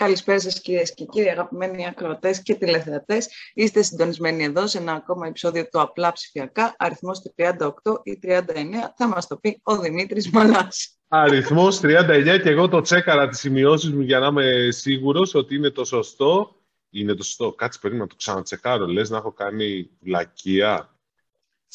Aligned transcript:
Καλησπέρα 0.00 0.40
σας 0.40 0.60
κυρίες 0.60 0.94
και 0.94 1.04
κύριοι, 1.04 1.28
αγαπημένοι 1.28 1.86
ακροατές 1.86 2.42
και 2.42 2.54
τηλεθεατές. 2.54 3.28
Είστε 3.54 3.82
συντονισμένοι 3.82 4.44
εδώ 4.44 4.66
σε 4.66 4.78
ένα 4.78 4.92
ακόμα 4.92 5.26
επεισόδιο 5.26 5.68
του 5.68 5.80
Απλά 5.80 6.12
Ψηφιακά, 6.12 6.74
αριθμός 6.78 7.22
38 7.36 8.00
ή 8.02 8.18
39, 8.22 8.92
θα 8.96 9.08
μας 9.08 9.26
το 9.26 9.36
πει 9.36 9.60
ο 9.62 9.78
Δημήτρης 9.78 10.30
Μαλάς. 10.30 10.98
Αριθμός 11.08 11.80
39 11.80 12.40
και 12.42 12.50
εγώ 12.50 12.68
το 12.68 12.80
τσέκαρα 12.80 13.28
τις 13.28 13.38
σημειώσεις 13.38 13.90
μου 13.90 14.00
για 14.00 14.18
να 14.18 14.26
είμαι 14.26 14.68
σίγουρος 14.70 15.34
ότι 15.34 15.54
είναι 15.54 15.70
το 15.70 15.84
σωστό. 15.84 16.56
Είναι 16.90 17.14
το 17.14 17.22
σωστό. 17.22 17.52
Κάτσε 17.52 17.78
περίμενα 17.82 18.04
να 18.04 18.10
το 18.10 18.16
ξανατσεκάρω. 18.18 18.86
Λες 18.86 19.10
να 19.10 19.16
έχω 19.16 19.32
κάνει 19.32 19.90
βλακεία. 20.00 20.96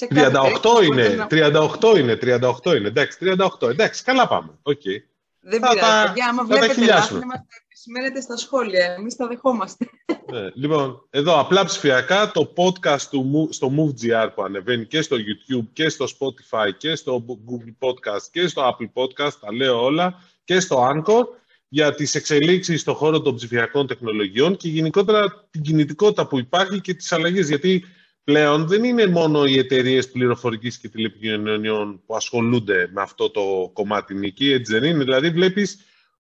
38 0.10 0.84
είναι, 0.84 1.28
38 1.30 1.98
είναι, 1.98 2.18
38 2.22 2.76
είναι. 2.76 2.88
Εντάξει, 2.88 3.18
38. 3.60 3.70
Εντάξει, 3.70 4.04
καλά 4.04 4.28
πάμε. 4.28 4.50
Okay. 4.64 4.98
Δεν 5.44 5.60
πειράζει, 5.60 6.08
παιδιά. 6.08 6.28
Άμα 6.30 6.44
βλέπετε 6.44 6.86
λάθη, 6.86 7.16
επισημαίνετε 7.82 8.22
στα 8.22 8.38
σχόλια. 8.38 8.96
Εμείς 8.98 9.16
τα 9.16 9.28
δεχόμαστε. 9.28 9.90
Ναι, 10.32 10.50
λοιπόν, 10.54 11.08
εδώ 11.10 11.40
απλά 11.40 11.66
ψηφιακά 11.66 12.32
το 12.32 12.54
podcast 12.58 13.02
του, 13.10 13.48
στο 13.52 13.72
MoveGR 13.78 14.30
που 14.36 14.44
ανεβαίνει 14.44 14.86
και 14.86 15.02
στο 15.02 15.18
YouTube 15.18 15.68
και 15.74 15.90
στο 15.90 16.06
Spotify 16.06 16.70
και 16.78 16.96
στο 16.96 17.26
Google 17.28 17.88
Podcast 17.88 18.22
και 18.32 18.48
στο 18.48 18.62
Apple 18.70 19.04
Podcast, 19.04 19.34
τα 19.40 19.54
λέω 19.54 19.84
όλα, 19.84 20.24
και 20.44 20.60
στο 20.60 20.90
Anchor 20.92 21.24
για 21.68 21.96
τις 21.96 22.16
εξελίξεις 22.16 22.82
στον 22.82 22.94
χώρο 22.94 23.22
των 23.22 23.36
ψηφιακών 23.36 23.88
τεχνολογιών 23.88 24.58
και 24.58 24.70
γενικότερα 24.70 25.48
την 25.50 25.62
κινητικότητα 25.62 26.28
που 26.28 26.40
υπάρχει 26.40 26.82
και 26.82 26.94
τις 26.94 27.12
αλλαγές. 27.12 27.48
Γιατί 27.48 27.84
πλέον 28.24 28.68
δεν 28.68 28.84
είναι 28.84 29.08
μόνο 29.08 29.46
οι 29.46 29.58
εταιρείες 29.58 30.12
πληροφορικής 30.12 30.78
και 30.78 30.90
τηλεπικοινωνιών 30.90 32.02
που 32.06 32.16
ασχολούνται 32.16 32.90
με 32.94 33.02
αυτό 33.02 33.30
το 33.30 33.70
κομμάτι 33.74 34.14
νική, 34.14 34.52
έτσι 34.52 34.74
δεν 34.74 34.84
είναι. 34.84 35.04
Δηλαδή 35.04 35.30
βλέπεις 35.30 35.80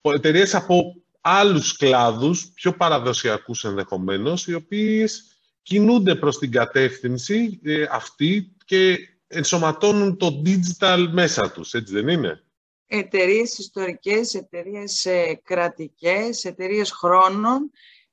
εταιρείες 0.01 0.55
από 0.55 0.95
άλλους 1.21 1.77
κλάδους, 1.77 2.51
πιο 2.55 2.73
παραδοσιακούς 2.73 3.65
ενδεχομένως, 3.65 4.47
οι 4.47 4.55
οποίες 4.55 5.39
κινούνται 5.63 6.15
προς 6.15 6.39
την 6.39 6.51
κατεύθυνση 6.51 7.61
ε, 7.63 7.85
αυτή 7.91 8.57
και 8.65 8.99
ενσωματώνουν 9.27 10.17
το 10.17 10.43
digital 10.45 11.09
μέσα 11.13 11.51
τους, 11.51 11.75
έτσι 11.75 11.93
δεν 11.93 12.09
είναι; 12.09 12.43
Εταιρείες 12.87 13.59
ιστορικές, 13.59 14.35
εταιρείες 14.35 15.07
ε, 15.07 15.41
κρατικές, 15.45 16.45
εταιρείες 16.45 16.91
χρόνων, 16.91 17.71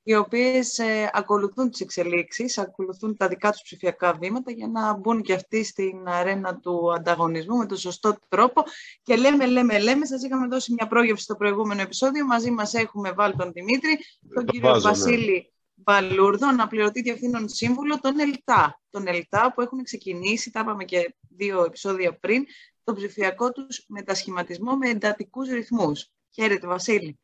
οι 0.08 0.14
οποίες 0.14 0.78
ε, 0.78 1.10
ακολουθούν 1.12 1.70
τις 1.70 1.80
εξελίξεις, 1.80 2.58
ακολουθούν 2.58 3.16
τα 3.16 3.28
δικά 3.28 3.50
τους 3.50 3.62
ψηφιακά 3.62 4.12
βήματα 4.12 4.50
για 4.50 4.68
να 4.68 4.96
μπουν 4.96 5.22
και 5.22 5.32
αυτοί 5.32 5.64
στην 5.64 6.08
αρένα 6.08 6.56
του 6.56 6.92
ανταγωνισμού 6.92 7.56
με 7.56 7.66
τον 7.66 7.76
σωστό 7.76 8.16
τρόπο. 8.28 8.62
Και 9.02 9.16
λέμε, 9.16 9.46
λέμε, 9.46 9.78
λέμε, 9.78 10.06
σας 10.06 10.22
είχαμε 10.22 10.46
δώσει 10.46 10.72
μια 10.72 10.86
πρόγευση 10.86 11.24
στο 11.24 11.34
προηγούμενο 11.34 11.80
επεισόδιο. 11.80 12.26
Μαζί 12.26 12.50
μας 12.50 12.74
έχουμε 12.74 13.12
βάλει 13.12 13.34
τον 13.36 13.52
Δημήτρη, 13.52 13.98
τον 14.34 14.44
κύριο 14.44 14.68
βάζω, 14.70 14.88
Βασίλη 14.88 15.52
Μπαλούρδο, 15.74 16.48
αναπληρωτή 16.48 17.02
διευθύνων 17.02 17.48
σύμβουλο, 17.48 18.00
τον 18.00 18.18
ΕΛΤΑ. 18.18 18.80
Τον 18.90 19.06
ΕΛΤΑ 19.06 19.52
που 19.54 19.60
έχουν 19.60 19.82
ξεκινήσει, 19.82 20.50
τα 20.50 20.60
είπαμε 20.60 20.84
και 20.84 21.14
δύο 21.36 21.64
επεισόδια 21.64 22.18
πριν, 22.18 22.44
τον 22.84 22.94
ψηφιακό 22.94 23.52
τους 23.52 23.84
μετασχηματισμό 23.88 24.76
με 24.76 24.88
εντατικούς 24.88 25.48
ρυθμούς. 25.48 26.10
Χαίρετε, 26.30 26.66
Βασίλη. 26.66 27.18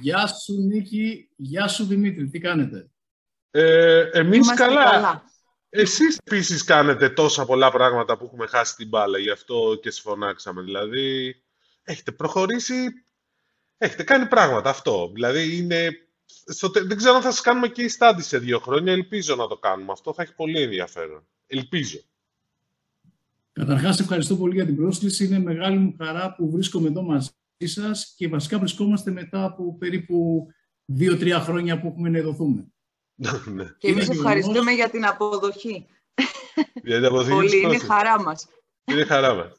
Γεια 0.00 0.26
σου 0.26 0.60
Νίκη, 0.60 1.28
γεια 1.36 1.68
σου 1.68 1.84
Δημήτρη, 1.84 2.28
τι 2.28 2.38
κάνετε; 2.38 2.90
Ε, 3.50 4.08
εμείς 4.12 4.54
καλά. 4.54 4.84
καλά. 4.84 5.24
Εσείς 5.68 6.18
επίσης 6.24 6.64
κάνετε 6.64 7.10
τόσα 7.10 7.44
πολλά 7.44 7.70
πράγματα 7.70 8.18
που 8.18 8.24
έχουμε 8.24 8.46
χάσει 8.46 8.76
την 8.76 8.88
μπάλα, 8.88 9.18
γι' 9.18 9.30
αυτό 9.30 9.78
και 9.82 9.90
συμφωνάξαμε. 9.90 10.62
Δηλαδή, 10.62 11.36
έχετε 11.82 12.12
προχωρήσει, 12.12 12.74
έχετε 13.78 14.02
κάνει 14.02 14.26
πράγματα 14.26 14.70
αυτό. 14.70 15.10
Δηλαδή, 15.14 15.56
είναι... 15.56 15.90
Στο... 16.46 16.68
δεν 16.68 16.96
ξέρω 16.96 17.14
αν 17.14 17.22
θα 17.22 17.30
σας 17.30 17.40
κάνουμε 17.40 17.68
και 17.68 17.82
η 17.82 17.88
στάντη 17.88 18.22
σε 18.22 18.38
δύο 18.38 18.58
χρόνια. 18.58 18.92
Ελπίζω 18.92 19.34
να 19.34 19.46
το 19.46 19.56
κάνουμε. 19.56 19.92
Αυτό 19.92 20.14
θα 20.14 20.22
έχει 20.22 20.34
πολύ 20.34 20.62
ενδιαφέρον. 20.62 21.26
Ελπίζω. 21.46 22.00
Καταρχάς, 23.52 24.00
ευχαριστώ 24.00 24.36
πολύ 24.36 24.54
για 24.54 24.66
την 24.66 24.76
πρόσκληση. 24.76 25.24
Είναι 25.24 25.38
μεγάλη 25.38 25.78
μου 25.78 25.94
χαρά 25.98 26.34
που 26.34 26.50
βρίσκομαι 26.50 26.88
εδώ 26.88 27.02
μαζί 27.02 27.30
σας 27.64 28.14
και 28.16 28.28
βασικά 28.28 28.58
βρισκόμαστε 28.58 29.10
μετά 29.10 29.44
από 29.44 29.76
περίπου 29.78 30.46
δύο-τρία 30.84 31.40
χρόνια 31.40 31.80
που 31.80 31.86
έχουμε 31.86 32.08
ενεδοθούμε. 32.08 32.66
Ναι. 33.46 33.64
και 33.78 33.88
εμείς 33.88 34.08
ευχαριστούμε 34.08 34.72
για 34.72 34.90
την 34.90 35.06
αποδοχή. 35.06 35.86
Για 36.82 36.96
την 36.96 37.04
αποδοχή. 37.04 37.30
Πολύ, 37.30 37.60
είναι 37.62 37.78
χαρά 37.78 38.22
μας. 38.22 38.46
Είναι 38.84 39.04
χαρά 39.04 39.34
μας. 39.34 39.52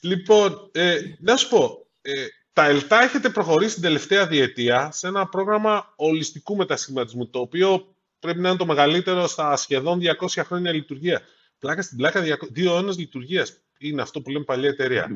Λοιπόν, 0.00 0.70
ε, 0.72 1.00
να 1.18 1.36
σου 1.36 1.48
πω, 1.48 1.86
ε, 2.00 2.26
τα 2.52 2.64
ΕΛΤΑ 2.64 3.02
έχετε 3.02 3.28
προχωρήσει 3.30 3.74
την 3.74 3.82
τελευταία 3.82 4.26
διετία 4.26 4.90
σε 4.92 5.06
ένα 5.06 5.28
πρόγραμμα 5.28 5.92
ολιστικού 5.96 6.56
μετασχηματισμού, 6.56 7.28
το 7.28 7.38
οποίο 7.38 7.94
πρέπει 8.18 8.40
να 8.40 8.48
είναι 8.48 8.58
το 8.58 8.66
μεγαλύτερο 8.66 9.26
στα 9.26 9.56
σχεδόν 9.56 10.00
200 10.00 10.42
χρόνια 10.44 10.72
λειτουργία. 10.72 11.22
Πλάκα 11.58 11.82
στην 11.82 11.96
πλάκα, 11.96 12.22
δύο 12.50 12.72
αιώνες 12.72 12.98
λειτουργίας. 12.98 13.60
Είναι 13.78 14.02
αυτό 14.02 14.20
που 14.20 14.30
λέμε 14.30 14.44
παλιά 14.44 14.68
εταιρεία. 14.68 15.08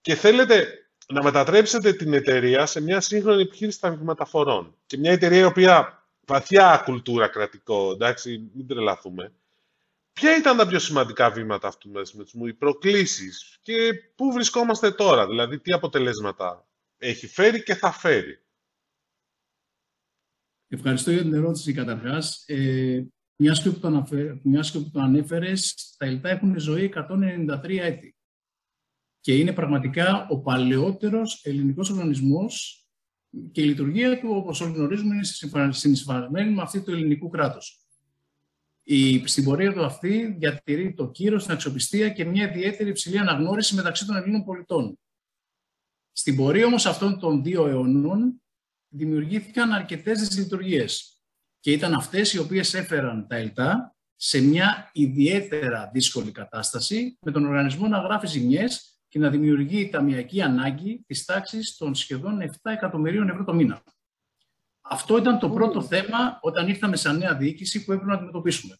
Και 0.00 0.14
θέλετε 0.14 0.87
να 1.12 1.22
μετατρέψετε 1.22 1.92
την 1.92 2.12
εταιρεία 2.12 2.66
σε 2.66 2.80
μια 2.80 3.00
σύγχρονη 3.00 3.42
επιχείρηση 3.42 3.98
μεταφορών. 4.00 4.74
Και 4.86 4.96
μια 4.96 5.12
εταιρεία 5.12 5.40
η 5.40 5.44
οποία 5.44 6.06
βαθιά 6.26 6.82
κουλτούρα 6.84 7.28
κρατικό, 7.28 7.90
εντάξει, 7.90 8.50
μην 8.54 8.66
τρελαθούμε. 8.66 9.32
Ποια 10.12 10.36
ήταν 10.36 10.56
τα 10.56 10.66
πιο 10.66 10.78
σημαντικά 10.78 11.30
βήματα 11.30 11.68
αυτού 11.68 11.90
του 12.30 12.46
οι 12.46 12.52
προκλήσεις 12.52 13.58
και 13.62 13.94
πού 14.14 14.32
βρισκόμαστε 14.32 14.90
τώρα, 14.90 15.26
δηλαδή 15.26 15.58
τι 15.58 15.72
αποτελέσματα 15.72 16.66
έχει 16.98 17.26
φέρει 17.26 17.62
και 17.62 17.74
θα 17.74 17.92
φέρει; 17.92 18.42
Ευχαριστώ 20.68 21.10
για 21.10 21.22
την 21.22 21.34
ερώτηση 21.34 21.72
καταρχάς. 21.72 22.44
Ε, 22.46 23.06
μια 23.36 23.52
και 23.52 23.70
που 23.70 23.78
το, 23.78 24.06
που 24.72 24.90
το 24.92 25.00
ανέφερες, 25.00 25.94
τα 25.98 26.06
ΕΛΤΑ 26.06 26.28
έχουν 26.28 26.58
ζωή 26.58 26.92
193 26.94 27.78
έτη 27.78 28.17
και 29.20 29.36
είναι 29.36 29.52
πραγματικά 29.52 30.26
ο 30.30 30.40
παλαιότερος 30.40 31.40
ελληνικός 31.44 31.90
οργανισμός 31.90 32.82
και 33.52 33.62
η 33.62 33.64
λειτουργία 33.64 34.20
του, 34.20 34.28
όπως 34.30 34.60
όλοι 34.60 34.72
γνωρίζουμε, 34.72 35.14
είναι 35.14 35.72
συνεισφαρμένη 35.72 36.54
με 36.54 36.62
αυτή 36.62 36.80
του 36.80 36.90
ελληνικού 36.90 37.28
κράτους. 37.28 37.82
Η, 38.82 39.26
στην 39.26 39.44
πορεία 39.44 39.72
του 39.72 39.84
αυτή 39.84 40.36
διατηρεί 40.38 40.94
το 40.94 41.10
κύρος, 41.10 41.42
την 41.42 41.52
αξιοπιστία 41.52 42.08
και 42.08 42.24
μια 42.24 42.50
ιδιαίτερη 42.50 42.88
υψηλή 42.88 43.18
αναγνώριση 43.18 43.74
μεταξύ 43.74 44.06
των 44.06 44.16
Ελλήνων 44.16 44.44
πολιτών. 44.44 44.98
Στην 46.12 46.36
πορεία 46.36 46.66
όμως 46.66 46.86
αυτών 46.86 47.18
των 47.18 47.42
δύο 47.42 47.66
αιώνων 47.66 48.42
δημιουργήθηκαν 48.88 49.72
αρκετές 49.72 50.20
δυσλειτουργίες 50.20 51.22
και 51.60 51.72
ήταν 51.72 51.94
αυτές 51.94 52.32
οι 52.32 52.38
οποίες 52.38 52.74
έφεραν 52.74 53.26
τα 53.26 53.36
ΕΛΤΑ 53.36 53.96
σε 54.16 54.40
μια 54.40 54.90
ιδιαίτερα 54.92 55.90
δύσκολη 55.92 56.30
κατάσταση 56.30 57.18
με 57.20 57.32
τον 57.32 57.46
οργανισμό 57.46 57.88
να 57.88 57.98
γράφει 57.98 58.26
ζημιές 58.26 58.97
και 59.08 59.18
να 59.18 59.30
δημιουργεί 59.30 59.88
ταμιακή 59.88 60.42
ανάγκη 60.42 61.04
της 61.06 61.24
τάξης 61.24 61.76
των 61.76 61.94
σχεδόν 61.94 62.40
7 62.40 62.46
εκατομμυρίων 62.62 63.28
ευρώ 63.28 63.44
το 63.44 63.54
μήνα. 63.54 63.82
Αυτό 64.80 65.18
ήταν 65.18 65.38
το 65.38 65.50
πρώτο 65.50 65.82
θέμα 65.82 66.38
όταν 66.40 66.68
ήρθαμε 66.68 66.96
σαν 66.96 67.18
νέα 67.18 67.36
διοίκηση 67.36 67.84
που 67.84 67.92
έπρεπε 67.92 68.10
να 68.10 68.16
αντιμετωπίσουμε. 68.16 68.76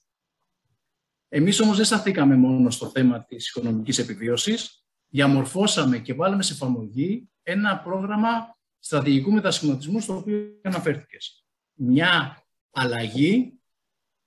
Εμείς 1.28 1.61
όμως 1.61 1.77
δεν 1.77 1.84
σταθήκαμε 1.84 2.37
μόνο 2.37 2.71
στο 2.71 2.91
θέμα 2.91 3.25
της 3.25 3.49
οικονομικής 3.49 3.99
επιβίωσης. 3.99 4.84
Διαμορφώσαμε 5.09 5.99
και 5.99 6.15
βάλαμε 6.15 6.43
σε 6.43 6.53
εφαρμογή 6.53 7.31
ένα 7.43 7.78
πρόγραμμα 7.78 8.59
στρατηγικού 8.78 9.33
μετασχηματισμού 9.33 10.00
στο 10.00 10.17
οποίο 10.17 10.61
αναφέρθηκες. 10.62 11.47
Μια 11.75 12.43
αλλαγή 12.71 13.61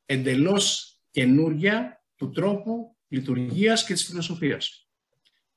εντελώς 0.05 0.95
καινούρια 1.09 2.03
του 2.15 2.29
τρόπου 2.29 2.97
λειτουργίας 3.07 3.85
και 3.85 3.93
της 3.93 4.05
φιλοσοφίας. 4.05 4.90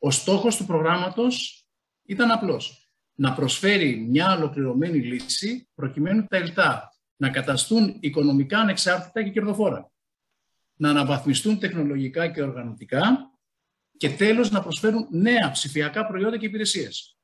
Ο 0.04 0.10
στόχος 0.10 0.56
του 0.56 0.66
προγράμματος 0.66 1.66
ήταν 2.02 2.30
απλός. 2.30 2.88
Να 3.14 3.34
προσφέρει 3.34 3.96
μια 3.96 4.36
ολοκληρωμένη 4.36 4.98
λύση 4.98 5.68
προκειμένου 5.74 6.26
τα 6.26 6.36
ΕΛΤΑ 6.36 6.96
να 7.16 7.30
καταστούν 7.30 7.96
οικονομικά 8.00 8.58
ανεξάρτητα 8.58 9.22
και 9.22 9.30
κερδοφόρα. 9.30 9.92
Να 10.74 10.90
αναβαθμιστούν 10.90 11.58
τεχνολογικά 11.58 12.28
και 12.28 12.42
οργανωτικά 12.42 13.30
και 13.96 14.10
τέλος 14.10 14.50
να 14.50 14.62
προσφέρουν 14.62 15.06
νέα 15.10 15.50
ψηφιακά 15.50 16.06
προϊόντα 16.06 16.38
και 16.38 16.46
υπηρεσίες. 16.46 17.18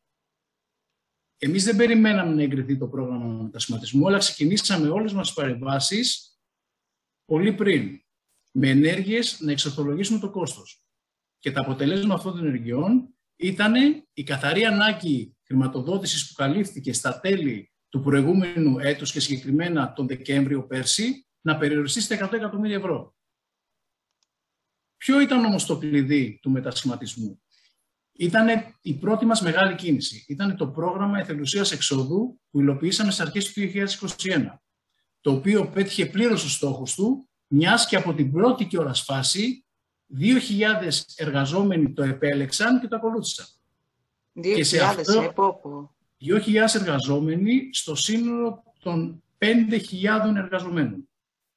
Εμείς 1.38 1.64
δεν 1.64 1.76
περιμέναμε 1.76 2.34
να 2.34 2.42
εγκριθεί 2.42 2.78
το 2.78 2.86
πρόγραμμα 2.88 3.42
μετασχηματισμού, 3.42 4.06
αλλά 4.06 4.18
ξεκινήσαμε 4.18 4.88
όλες 4.88 5.12
μας 5.12 5.26
τις 5.26 5.36
παρεμβάσεις 5.36 6.38
πολύ 7.24 7.52
πριν, 7.52 8.00
με 8.52 8.68
ενέργειες 8.68 9.40
να 9.40 9.50
εξορθολογήσουμε 9.50 10.18
το 10.18 10.30
κόστος. 10.30 10.84
Και 11.40 11.52
τα 11.52 11.60
αποτελέσματα 11.60 12.14
αυτών 12.14 12.32
των 12.32 12.46
ενεργειών 12.46 13.14
ήταν 13.36 13.74
η 14.12 14.22
καθαρή 14.22 14.64
ανάγκη 14.64 15.36
χρηματοδότησης 15.42 16.28
που 16.28 16.34
καλύφθηκε 16.34 16.92
στα 16.92 17.20
τέλη 17.20 17.72
του 17.88 18.00
προηγούμενου 18.00 18.78
έτους 18.78 19.12
και 19.12 19.20
συγκεκριμένα 19.20 19.92
τον 19.92 20.06
Δεκέμβριο 20.06 20.66
πέρσι 20.66 21.26
να 21.40 21.56
περιοριστεί 21.56 22.00
στα 22.00 22.28
100 22.28 22.32
εκατομμύρια 22.32 22.76
ευρώ. 22.76 23.14
Ποιο 24.96 25.20
ήταν 25.20 25.44
όμως 25.44 25.66
το 25.66 25.78
κλειδί 25.78 26.38
του 26.42 26.50
μετασχηματισμού; 26.50 27.42
ήταν 28.12 28.74
η 28.80 28.94
πρώτη 28.94 29.26
μας 29.26 29.42
μεγάλη 29.42 29.74
κίνηση. 29.74 30.24
Ήταν 30.28 30.56
το 30.56 30.68
πρόγραμμα 30.68 31.18
εθελουσίας 31.18 31.72
εξόδου 31.72 32.40
που 32.50 32.60
υλοποιήσαμε 32.60 33.10
στις 33.10 33.24
αρχές 33.26 33.52
του 33.52 33.60
2021, 33.60 34.60
το 35.20 35.32
οποίο 35.32 35.70
πέτυχε 35.70 36.06
πλήρως 36.06 36.42
τους 36.42 36.52
στόχους 36.52 36.94
του, 36.94 37.28
μιας 37.46 37.86
και 37.86 37.96
από 37.96 38.14
την 38.14 38.32
πρώτη 38.32 38.66
και 38.66 38.78
ώρας 38.78 39.02
φάση 39.02 39.64
2.000 40.18 40.32
εργαζόμενοι 41.16 41.92
το 41.92 42.02
επέλεξαν 42.02 42.80
και 42.80 42.88
το 42.88 42.96
ακολούθησαν. 42.96 43.46
2.000, 44.36 44.54
και 44.54 44.64
σε 44.64 44.80
αυτό, 44.80 45.32
2.000 46.20 46.54
ε, 46.54 46.78
εργαζόμενοι 46.78 47.68
στο 47.72 47.94
σύνολο 47.94 48.62
των 48.78 49.22
5.000 49.38 50.36
εργαζομένων 50.36 51.08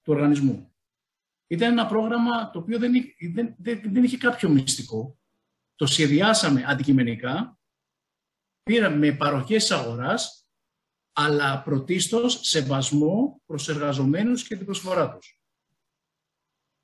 του 0.01 0.13
οργανισμού. 0.13 0.73
Ήταν 1.47 1.71
ένα 1.71 1.85
πρόγραμμα 1.85 2.50
το 2.50 2.59
οποίο 2.59 2.79
δεν 2.79 2.94
είχε, 2.94 3.13
δεν, 3.33 3.55
δεν, 3.57 3.81
δεν 3.83 4.03
είχε 4.03 4.17
κάποιο 4.17 4.50
μυστικό. 4.50 5.17
Το 5.75 5.85
σχεδιάσαμε 5.85 6.63
αντικειμενικά, 6.67 7.57
πήραμε 8.63 9.11
παροχές 9.11 9.71
αγοράς, 9.71 10.47
αλλά 11.13 11.61
πρωτίστως 11.61 12.39
σεβασμό 12.41 13.41
προς 13.45 13.69
εργαζομένους 13.69 14.47
και 14.47 14.55
την 14.55 14.65
προσφορά 14.65 15.17
τους. 15.17 15.42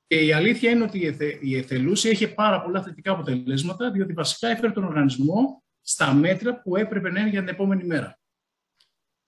Και 0.10 0.26
η 0.26 0.34
αλήθεια 0.34 0.70
είναι 0.70 0.84
ότι 0.84 1.16
η 1.42 1.58
εθελούση 1.58 2.10
είχε 2.10 2.28
πάρα 2.28 2.62
πολλά 2.62 2.84
θετικά 2.84 3.12
αποτελέσματα, 3.12 3.92
διότι 3.92 4.14
βασικά 4.14 4.48
έφερε 4.48 4.72
τον 4.72 4.84
οργανισμό 4.84 5.64
στα 5.82 6.14
μέτρα 6.14 6.62
που 6.62 6.76
έπρεπε 6.76 7.12
να 7.12 7.20
είναι 7.20 7.30
για 7.30 7.40
την 7.40 7.50
επόμενη 7.50 7.84
μέρα. 7.84 8.20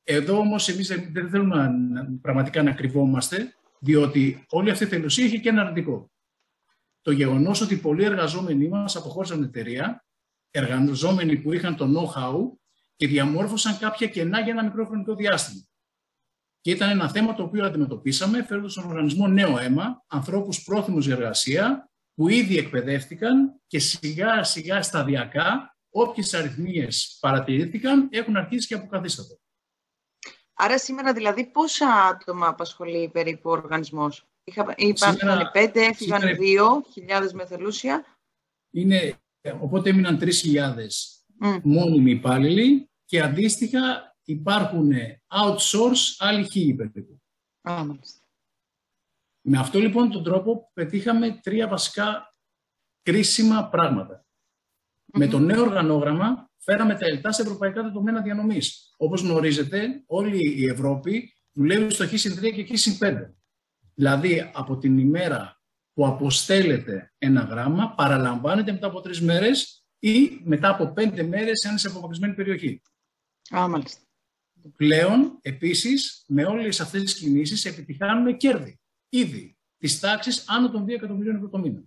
Εδώ 0.04 0.38
όμως 0.38 0.68
εμείς 0.68 0.88
δεν 1.12 1.30
θέλουμε 1.30 1.68
να, 1.68 2.08
πραγματικά 2.22 2.64
να 2.64 2.72
κρυβόμαστε, 2.72 3.54
διότι 3.80 4.46
όλη 4.50 4.70
αυτή 4.70 4.84
η 4.84 4.88
εθελουσία 4.88 5.26
είχε 5.26 5.38
και 5.38 5.50
ένα 5.50 5.62
αρνητικό. 5.62 6.12
Το 7.02 7.12
γεγονός 7.12 7.62
ότι 7.62 7.76
πολλοί 7.78 8.04
εργαζόμενοι 8.04 8.68
μας 8.68 8.96
αποχώρησαν 8.96 9.38
την 9.38 9.46
εταιρεία, 9.46 10.06
εργαζόμενοι 10.52 11.38
που 11.38 11.54
είχαν 11.54 11.76
το 11.76 11.86
know-how 11.86 12.58
και 12.96 13.08
διαμόρφωσαν 13.08 13.78
κάποια 13.78 14.08
κενά 14.08 14.40
για 14.40 14.52
ένα 14.52 14.64
μικρό 14.64 14.86
χρονικό 14.86 15.16
διάστημα. 15.16 15.64
Και 16.62 16.72
ήταν 16.72 16.90
ένα 16.90 17.10
θέμα 17.10 17.34
το 17.34 17.44
οποίο 17.44 17.66
αντιμετωπίσαμε, 17.66 18.44
φέρνοντα 18.44 18.70
στον 18.70 18.86
οργανισμό 18.86 19.28
νέο 19.28 19.60
αίμα, 19.60 20.04
ανθρώπους 20.08 20.64
πρόθυμους 20.64 21.06
για 21.06 21.16
εργασία, 21.16 21.90
που 22.14 22.30
ήδη 22.30 22.58
εκπαιδεύτηκαν 22.58 23.62
και 23.68 23.80
σιγά 23.80 24.44
σιγά 24.44 24.82
σταδιακά, 24.82 25.76
όποιες 25.90 26.34
αριθμίες 26.34 27.18
παρατηρήθηκαν, 27.20 28.08
έχουν 28.12 28.38
αρχίσει 28.38 28.68
και 28.68 28.74
αποκαθίστατο. 28.74 29.40
Άρα 30.54 30.80
σήμερα 30.80 31.14
δηλαδή 31.14 31.46
πόσα 31.46 31.94
άτομα 31.94 32.48
απασχολεί 32.48 33.10
περίπου 33.10 33.50
ο 33.50 33.52
οργανισμός; 33.52 34.26
Υπάρχουν 34.76 35.30
πέντε, 35.52 35.86
έφυγαν 35.86 36.36
δύο 36.38 36.84
χιλιάδες 36.92 37.34
με 37.34 37.46
θελούσια. 37.46 38.06
Είναι, 38.72 39.14
οπότε 39.60 39.90
έμειναν 39.90 40.18
τρεις 40.18 40.40
χιλιάδες 40.40 41.26
μόνιμοι 41.64 42.12
υπάλληλοι 42.12 42.90
και 43.06 43.22
αντίστοιχα 43.22 44.11
υπάρχουν 44.32 44.92
outsource 45.28 46.16
άλλοι 46.18 46.50
χίλιοι 46.50 46.76
περίπου. 46.76 47.22
Με 49.42 49.58
αυτό 49.58 49.80
λοιπόν 49.80 50.10
τον 50.12 50.24
τρόπο 50.24 50.72
πετύχαμε 50.74 51.40
τρία 51.44 51.68
βασικά 51.68 52.36
κρίσιμα 53.02 53.70
Με 55.14 55.28
το 55.28 55.40
νέο 55.40 55.62
οργανόγραμμα 55.62 56.50
φέραμε 56.58 56.96
τα 56.96 57.06
ΕΛΤΑ 57.06 57.32
σε 57.32 57.42
ευρωπαϊκά 57.42 57.82
δεδομένα 57.84 58.22
διανομής. 58.22 58.94
Όπως 58.98 59.22
γνωρίζετε, 59.22 60.04
όλη 60.06 60.62
η 60.62 60.66
Ευρώπη 60.66 61.34
δουλεύει 61.52 61.94
στο 61.94 62.08
Χ 62.08 62.12
3 62.12 62.52
και 62.54 62.78
Χ 62.78 62.88
5. 63.00 63.34
Δηλαδή, 63.94 64.52
από 64.54 64.78
την 64.78 64.98
ημέρα 64.98 65.62
που 65.94 66.08
αποστέλλεται 66.08 67.14
ένα 67.18 67.42
γράμμα, 67.42 67.94
παραλαμβάνεται 67.96 68.72
μετά 68.72 68.88
από 68.88 69.02
τρεις 69.02 69.22
μέρες 69.22 69.86
ή 70.00 70.42
μετά 70.44 70.70
από 70.70 70.94
πέντε 70.94 71.24
μέρες 71.24 71.64
αν 71.66 71.72
είναι 71.72 71.80
σε 71.80 71.88
απομακρυσμένη 71.88 72.34
περιοχή. 72.34 72.82
Α, 73.56 73.68
μάλιστα. 73.68 74.02
Πλέον, 74.76 75.38
επίσης, 75.42 76.24
με 76.28 76.46
όλες 76.46 76.80
αυτές 76.80 77.04
τις 77.04 77.16
κινήσεις 77.16 77.66
επιτυχάνουμε 77.66 78.34
κέρδη. 78.34 78.80
Ήδη 79.10 79.58
της 79.78 80.00
τάξης 80.00 80.44
άνω 80.48 80.72
των 80.72 80.86
2 80.86 80.94
εκατομμυρίων 80.94 81.36
ευρώ 81.36 81.50
το 81.50 81.58
μήνα. 81.58 81.84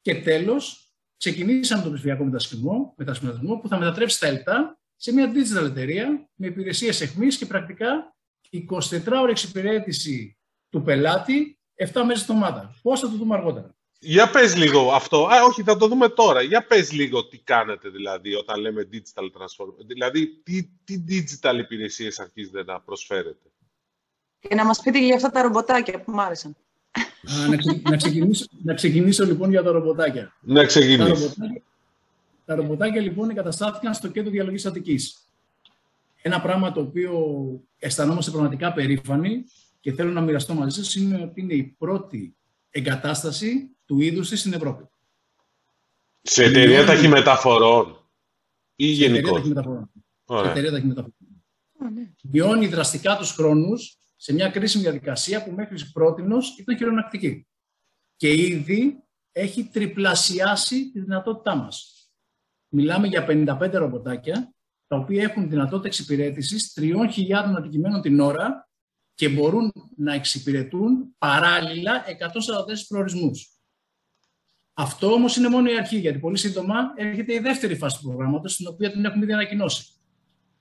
Και 0.00 0.14
τέλος, 0.14 0.92
ξεκινήσαμε 1.16 1.82
τον 1.82 1.92
ψηφιακό 1.92 2.24
μετασχηματισμό, 2.24 2.94
μετασχηματισμό 2.96 3.56
που 3.56 3.68
θα 3.68 3.78
μετατρέψει 3.78 4.20
τα 4.20 4.26
ΕΛΤΑ 4.26 4.80
σε 4.96 5.12
μια 5.12 5.32
digital 5.32 5.64
εταιρεία 5.64 6.28
με 6.34 6.46
υπηρεσίες 6.46 7.00
εχμής 7.00 7.38
και 7.38 7.46
πρακτικά 7.46 8.16
24 8.50 9.20
ώρες 9.20 9.30
εξυπηρέτηση 9.30 10.38
του 10.68 10.82
πελάτη 10.82 11.58
7 11.74 12.02
μέρες 12.04 12.24
την 12.24 12.34
εβδομάδα. 12.34 12.74
Πώς 12.82 13.00
θα 13.00 13.10
το 13.10 13.16
δούμε 13.16 13.34
αργότερα; 13.34 13.76
Για 14.04 14.30
πες 14.30 14.56
λίγο 14.56 14.92
αυτό. 14.92 15.26
Α, 15.26 15.44
όχι, 15.44 15.62
θα 15.62 15.76
το 15.76 15.86
δούμε 15.86 16.08
τώρα. 16.08 16.42
Για 16.42 16.66
πες 16.66 16.92
λίγο 16.92 17.26
τι 17.26 17.38
κάνετε 17.38 17.88
δηλαδή 17.88 18.34
όταν 18.34 18.60
λέμε 18.60 18.88
digital 18.92 19.24
transformation. 19.24 19.86
Δηλαδή, 19.86 20.26
τι, 20.26 20.68
τι 20.84 21.04
digital 21.08 21.58
υπηρεσίες 21.58 22.18
αρχίζετε 22.18 22.64
να 22.64 22.80
προσφέρετε. 22.80 23.48
Και 24.38 24.54
να 24.54 24.64
μας 24.64 24.80
πείτε 24.80 25.04
για 25.04 25.14
αυτά 25.14 25.30
τα 25.30 25.42
ρομποτάκια 25.42 26.00
που 26.00 26.12
μου 26.12 26.20
άρεσαν. 26.20 26.56
Α, 26.90 27.48
να, 27.48 27.90
να, 27.90 27.96
ξεκινήσω, 27.96 28.46
να 28.62 28.74
ξεκινήσω 28.74 29.24
λοιπόν 29.24 29.50
για 29.50 29.62
τα 29.62 29.70
ρομποτάκια. 29.70 30.36
Να 30.40 30.64
ξεκινήσω. 30.64 31.04
Τα 31.04 31.14
ρομποτάκια, 31.14 31.62
τα 32.44 32.54
ρομποτάκια 32.54 33.00
λοιπόν 33.00 33.30
εγκαταστάθηκαν 33.30 33.94
στο 33.94 34.08
κέντρο 34.08 34.30
διαλογής 34.30 34.66
Αττικής. 34.66 35.28
Ένα 36.22 36.40
πράγμα 36.40 36.72
το 36.72 36.80
οποίο 36.80 37.20
αισθανόμαστε 37.78 38.30
πραγματικά 38.30 38.72
περήφανοι 38.72 39.44
και 39.80 39.92
θέλω 39.92 40.10
να 40.10 40.20
μοιραστώ 40.20 40.54
μαζί 40.54 40.82
σας 40.82 40.94
είναι 40.94 41.22
ότι 41.22 41.40
είναι 41.40 41.54
η 41.54 41.62
πρώτη 41.78 42.36
εγκατάσταση 42.74 43.76
του 43.84 44.00
είδους 44.00 44.28
της 44.28 44.40
στην 44.40 44.52
Ευρώπη. 44.52 44.88
Σε 46.22 46.44
εταιρεία 46.44 46.84
ταχυμεταφορών 46.84 48.10
ή 48.76 48.86
γενικώ. 48.86 49.38
Σε 50.24 50.48
εταιρεία 50.48 50.70
ταχυμεταφορών. 50.70 51.14
Ναι. 51.94 52.10
Βιώνει 52.22 52.66
δραστικά 52.66 53.16
τους 53.16 53.32
χρόνους 53.32 53.98
σε 54.16 54.32
μια 54.32 54.48
κρίσιμη 54.50 54.82
διαδικασία 54.82 55.44
που 55.44 55.50
μέχρι 55.50 55.76
πρότινος 55.92 56.58
ήταν 56.58 56.76
χειρονακτική. 56.76 57.46
Και 58.16 58.32
ήδη 58.32 59.02
έχει 59.32 59.64
τριπλασιάσει 59.64 60.90
τη 60.90 61.00
δυνατότητά 61.00 61.54
μας. 61.54 62.08
Μιλάμε 62.68 63.06
για 63.06 63.26
55 63.28 63.70
ρομποτάκια, 63.72 64.54
τα 64.86 64.96
οποία 64.96 65.22
έχουν 65.22 65.48
δυνατότητα 65.48 65.86
εξυπηρέτησης 65.86 66.78
3.000 66.80 67.54
αντικειμένων 67.56 68.00
την 68.00 68.20
ώρα 68.20 68.68
και 69.14 69.28
μπορούν 69.28 69.72
να 69.96 70.14
εξυπηρετούν 70.14 71.14
παράλληλα 71.18 72.04
144 72.06 72.86
προορισμούς. 72.88 73.48
Αυτό 74.74 75.12
όμως 75.12 75.36
είναι 75.36 75.48
μόνο 75.48 75.70
η 75.70 75.76
αρχή, 75.76 75.98
γιατί 75.98 76.18
πολύ 76.18 76.36
σύντομα 76.36 76.92
έρχεται 76.96 77.34
η 77.34 77.38
δεύτερη 77.38 77.76
φάση 77.76 77.98
του 77.98 78.08
προγράμματος, 78.08 78.56
την 78.56 78.66
οποία 78.66 78.90
την 78.90 79.04
έχουμε 79.04 79.24
ήδη 79.24 79.32
ανακοινώσει. 79.32 79.92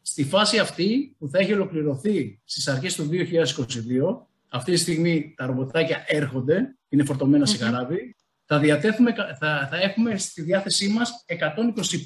Στη 0.02 0.24
φάση 0.24 0.60
αυτή, 0.60 1.16
που 1.20 1.30
θα 1.30 1.40
έχει 1.40 1.54
ολοκληρωθεί 1.54 2.40
στις 2.44 2.68
αρχές 2.68 2.96
του 2.96 3.10
2022, 3.12 4.28
αυτή 4.50 4.72
τη 4.72 4.78
στιγμή 4.78 5.34
τα 5.38 5.46
ρομποτάκια 5.46 6.04
έρχονται, 6.08 6.78
είναι 6.90 7.04
φορτωμένα 7.04 7.46
σε 7.46 7.58
καράβι, 7.58 8.16
θα, 8.46 8.60
διαθέτουμε, 8.60 9.14
θα, 9.40 9.68
θα 9.72 9.78
έχουμε 9.82 10.18
στη 10.18 10.42
διάθεσή 10.42 10.88
μας 10.88 11.26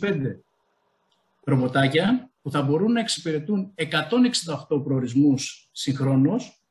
125 0.01 0.13
ρομποτάκια 1.43 2.31
που 2.47 2.53
θα 2.53 2.61
μπορούν 2.61 2.91
να 2.91 2.99
εξυπηρετούν 2.99 3.73
168 4.69 4.83
προορισμούς 4.83 5.69
συγχρόνως 5.71 6.63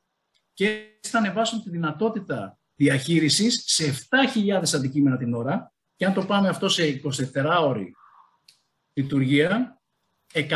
και 0.53 0.99
θα 1.01 1.19
ανεβάσουν 1.19 1.63
τη 1.63 1.71
δυνατότητα 1.71 2.59
διαχείρισης 2.75 3.63
σε 3.67 4.07
7.000 4.35 4.63
αντικείμενα 4.75 5.17
την 5.17 5.35
ώρα 5.35 5.73
και 5.97 6.05
αν 6.05 6.13
το 6.13 6.25
πάμε 6.25 6.49
αυτό 6.49 6.69
σε 6.69 7.01
24 7.35 7.59
ώρη 7.61 7.95
λειτουργία, 8.93 9.81
170.000 10.33 10.49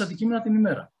αντικείμενα 0.00 0.42
την 0.42 0.54
ημέρα. 0.54 0.92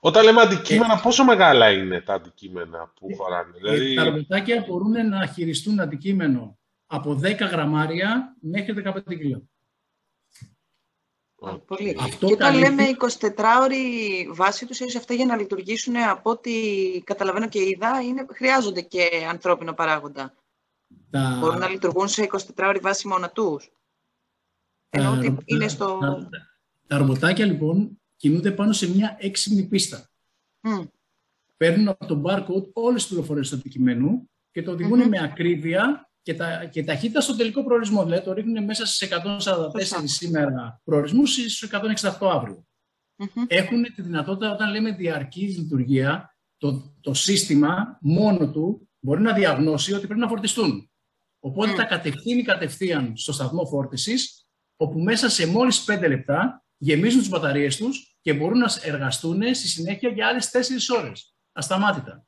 Όταν 0.00 0.24
λέμε 0.24 0.40
αντικείμενα, 0.40 1.00
πόσο 1.00 1.24
μεγάλα 1.24 1.70
είναι 1.70 2.00
τα 2.00 2.14
αντικείμενα 2.14 2.92
που 2.94 3.06
ε, 3.10 3.14
χωράνε. 3.14 3.52
Ε, 3.56 3.58
δηλαδή... 3.58 3.94
Τα 3.94 4.04
ρομποτάκια 4.04 4.64
μπορούν 4.68 5.08
να 5.08 5.26
χειριστούν 5.26 5.80
αντικείμενο 5.80 6.58
από 6.86 7.20
10 7.22 7.38
γραμμάρια 7.38 8.36
μέχρι 8.40 8.82
15 8.86 9.02
κιλά. 9.06 9.42
Πολύ. 11.66 11.96
Αυτό 12.00 12.26
και 12.26 12.32
όταν 12.32 12.58
λέμε 12.58 12.84
24 13.20 13.30
ώρη 13.62 13.78
βάση 14.32 14.66
τους, 14.66 14.80
ίσως 14.80 14.96
αυτά 14.96 15.14
για 15.14 15.24
να 15.24 15.36
λειτουργήσουν 15.36 15.96
από 15.96 16.30
ό,τι 16.30 16.52
καταλαβαίνω 17.04 17.48
και 17.48 17.62
είδα, 17.62 18.00
είναι, 18.02 18.26
χρειάζονται 18.32 18.80
και 18.80 19.08
ανθρώπινο 19.30 19.72
παράγοντα. 19.72 20.34
Τα... 21.10 21.38
Μπορούν 21.40 21.58
να 21.58 21.68
λειτουργούν 21.68 22.08
σε 22.08 22.28
24 22.32 22.38
ώρη 22.58 22.78
βάση 22.78 23.08
μόνο 23.08 23.30
τους. 23.30 23.72
Ενώ 24.90 25.10
ότι 25.12 25.36
είναι 25.44 25.68
στο... 25.68 25.98
Τα, 26.00 26.28
τα, 26.86 26.96
ρομποτάκια 26.96 27.44
λοιπόν 27.46 28.00
κινούνται 28.16 28.50
πάνω 28.50 28.72
σε 28.72 28.90
μια 28.90 29.16
έξυπνη 29.20 29.62
πίστα. 29.62 30.10
Mm. 30.62 30.88
Παίρνουν 31.56 31.88
από 31.88 32.06
τον 32.06 32.22
barcode 32.26 32.72
όλες 32.72 33.02
τις 33.02 33.10
πληροφορίες 33.10 33.48
του 33.48 33.54
αντικειμένου 33.54 34.30
και 34.50 34.62
το 34.62 34.70
οδηγουν 34.70 35.08
με 35.08 35.22
ακρίβεια 35.22 36.11
και, 36.22 36.34
τα, 36.34 36.64
και 36.64 36.84
ταχύτητα 36.84 37.20
στο 37.20 37.36
τελικό 37.36 37.64
προορισμό. 37.64 38.04
Δηλαδή 38.04 38.24
το 38.24 38.32
ρίχνουν 38.32 38.64
μέσα 38.64 38.86
στις 38.86 39.08
144 39.10 40.02
σήμερα 40.04 40.80
προορισμούς 40.84 41.38
ή 41.38 41.50
στους 41.50 41.70
168 42.18 42.28
αύριο. 42.32 42.66
Έχουν 43.46 43.82
τη 43.94 44.02
δυνατότητα, 44.02 44.52
όταν 44.52 44.70
λέμε 44.70 44.92
διαρκή 44.92 45.40
λειτουργία, 45.40 46.36
το, 46.56 46.94
το 47.00 47.14
σύστημα 47.14 47.98
μόνο 48.00 48.50
του 48.50 48.88
μπορεί 48.98 49.22
να 49.22 49.32
διαγνώσει 49.32 49.92
ότι 49.92 50.06
πρέπει 50.06 50.20
να 50.20 50.28
φορτιστούν. 50.28 50.90
Οπότε 51.40 51.72
τα 51.72 51.84
κατευθύνει 51.84 52.42
κατευθείαν 52.42 53.16
στο 53.16 53.32
σταθμό 53.32 53.66
φόρτισης, 53.66 54.46
όπου 54.76 54.98
μέσα 54.98 55.28
σε 55.28 55.46
μόλις 55.46 55.84
5 55.88 56.08
λεπτά 56.08 56.64
γεμίζουν 56.76 57.20
τις 57.20 57.28
μπαταρίες 57.28 57.76
τους 57.76 58.16
και 58.20 58.34
μπορούν 58.34 58.58
να 58.58 58.70
εργαστούν 58.82 59.54
στη 59.54 59.68
συνέχεια 59.68 60.08
για 60.08 60.26
άλλες 60.26 60.50
4 60.50 60.98
ώρες. 60.98 61.34
Ασταμάτητα. 61.52 62.26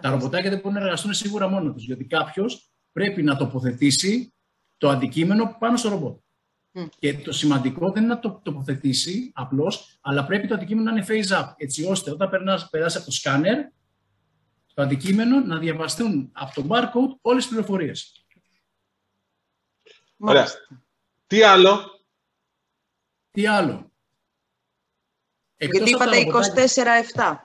Τα 0.00 0.10
ρομποτάκια 0.10 0.50
δεν 0.50 0.58
μπορούν 0.58 0.78
να 0.78 0.84
εργαστούν 0.84 1.14
σίγουρα 1.14 1.48
μόνο 1.48 1.72
τους, 1.72 1.84
γιατί 1.84 2.04
κάποιος 2.04 2.69
πρέπει 2.92 3.22
να 3.22 3.36
τοποθετήσει 3.36 4.34
το 4.76 4.88
αντικείμενο 4.88 5.56
πάνω 5.58 5.76
στο 5.76 5.88
ρομπότ. 5.88 6.18
Και 6.98 7.18
το 7.18 7.32
σημαντικό 7.32 7.90
δεν 7.90 8.02
είναι 8.02 8.14
να 8.14 8.20
το 8.20 8.40
τοποθετήσει 8.44 9.30
απλώς, 9.34 9.98
αλλά 10.00 10.26
πρέπει 10.26 10.46
το 10.46 10.54
αντικείμενο 10.54 10.90
να 10.90 10.96
είναι 10.96 11.06
face 11.08 11.40
up, 11.40 11.52
έτσι 11.56 11.84
ώστε 11.84 12.10
όταν 12.10 12.30
περάσει 12.70 12.96
από 12.96 13.06
το 13.06 13.12
σκάνερ, 13.12 13.58
το 14.74 14.82
αντικείμενο 14.82 15.40
να 15.40 15.58
διαβαστούν 15.58 16.30
από 16.32 16.54
το 16.54 16.66
barcode 16.68 17.18
όλες 17.20 17.42
τις 17.42 17.52
πληροφορίες. 17.52 18.24
Ωραία. 20.16 20.46
Τι 21.26 21.42
άλλο; 21.42 22.00
Τι 23.30 23.46
άλλο; 23.46 23.90
Εκτός 25.62 25.88
Γιατί 25.88 25.90
είπατε 25.90 26.26
24-7. 27.14 27.36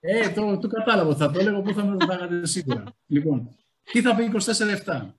Ε, 0.00 0.30
το, 0.30 0.58
το 0.58 0.68
κατάλαβα. 0.68 1.16
Θα 1.16 1.30
το 1.30 1.38
έλεγα 1.38 1.62
που 1.62 1.74
θα 1.74 1.84
με 1.84 1.90
ρωτάγατε 1.90 2.46
σίγουρα. 2.46 2.84
λοιπόν, 3.06 3.56
τι 3.82 4.02
θα 4.02 4.14
πει 4.14 4.30
24-7. 4.84 5.12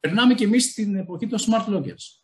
Περνάμε 0.00 0.34
και 0.34 0.44
εμείς 0.44 0.70
στην 0.70 0.96
εποχή 0.96 1.26
των 1.26 1.38
smart 1.38 1.66
lockers. 1.66 2.22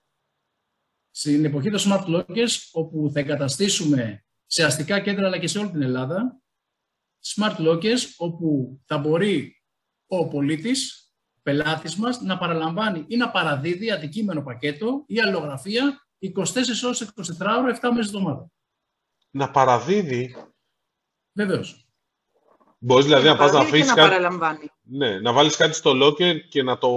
Στην 1.11 1.45
εποχή 1.45 1.71
των 1.71 1.81
smart 1.81 2.05
lockers, 2.07 2.69
όπου 2.73 3.11
θα 3.13 3.21
εγκαταστήσουμε 3.21 4.25
σε 4.47 4.65
αστικά 4.65 5.01
κέντρα 5.01 5.27
αλλά 5.27 5.39
και 5.39 5.47
σε 5.47 5.59
όλη 5.59 5.71
την 5.71 5.83
Ελλάδα, 5.83 6.41
smart 7.25 7.57
lockers, 7.57 8.01
όπου 8.17 8.81
θα 8.85 8.99
μπορεί 8.99 9.63
ο 10.07 10.29
πολίτης, 10.29 11.13
πελάτης 11.43 11.97
μας, 11.97 12.21
να 12.21 12.39
παραλαμβάνει 12.39 13.05
ή 13.09 13.17
να 13.17 13.31
παραδίδει 13.31 13.91
αντικείμενο 13.91 14.43
πακέτο 14.43 15.05
ή 15.07 15.21
αλληλογραφία 15.21 16.07
24 16.19 16.85
ώρες 16.85 17.01
24 17.01 17.59
ώρες, 17.59 17.79
7 17.79 17.91
μέρες 17.91 18.07
εβδομάδα. 18.07 18.51
Να 19.31 19.51
παραδίδει. 19.51 20.35
Βεβαίως. 21.33 21.89
Μπορείς 22.79 23.05
δηλαδή 23.05 23.27
να 23.27 23.37
πας 23.37 23.53
να 23.53 23.59
αφήσεις 23.59 23.89
κάτι. 23.89 24.01
Παραλαμβάνει. 24.01 24.71
Ναι, 24.93 25.21
να 25.21 25.33
βάλεις 25.33 25.57
κάτι 25.57 25.75
στο 25.75 25.93
locker 25.95 26.41
και 26.49 26.63
να 26.63 26.79
το. 26.79 26.89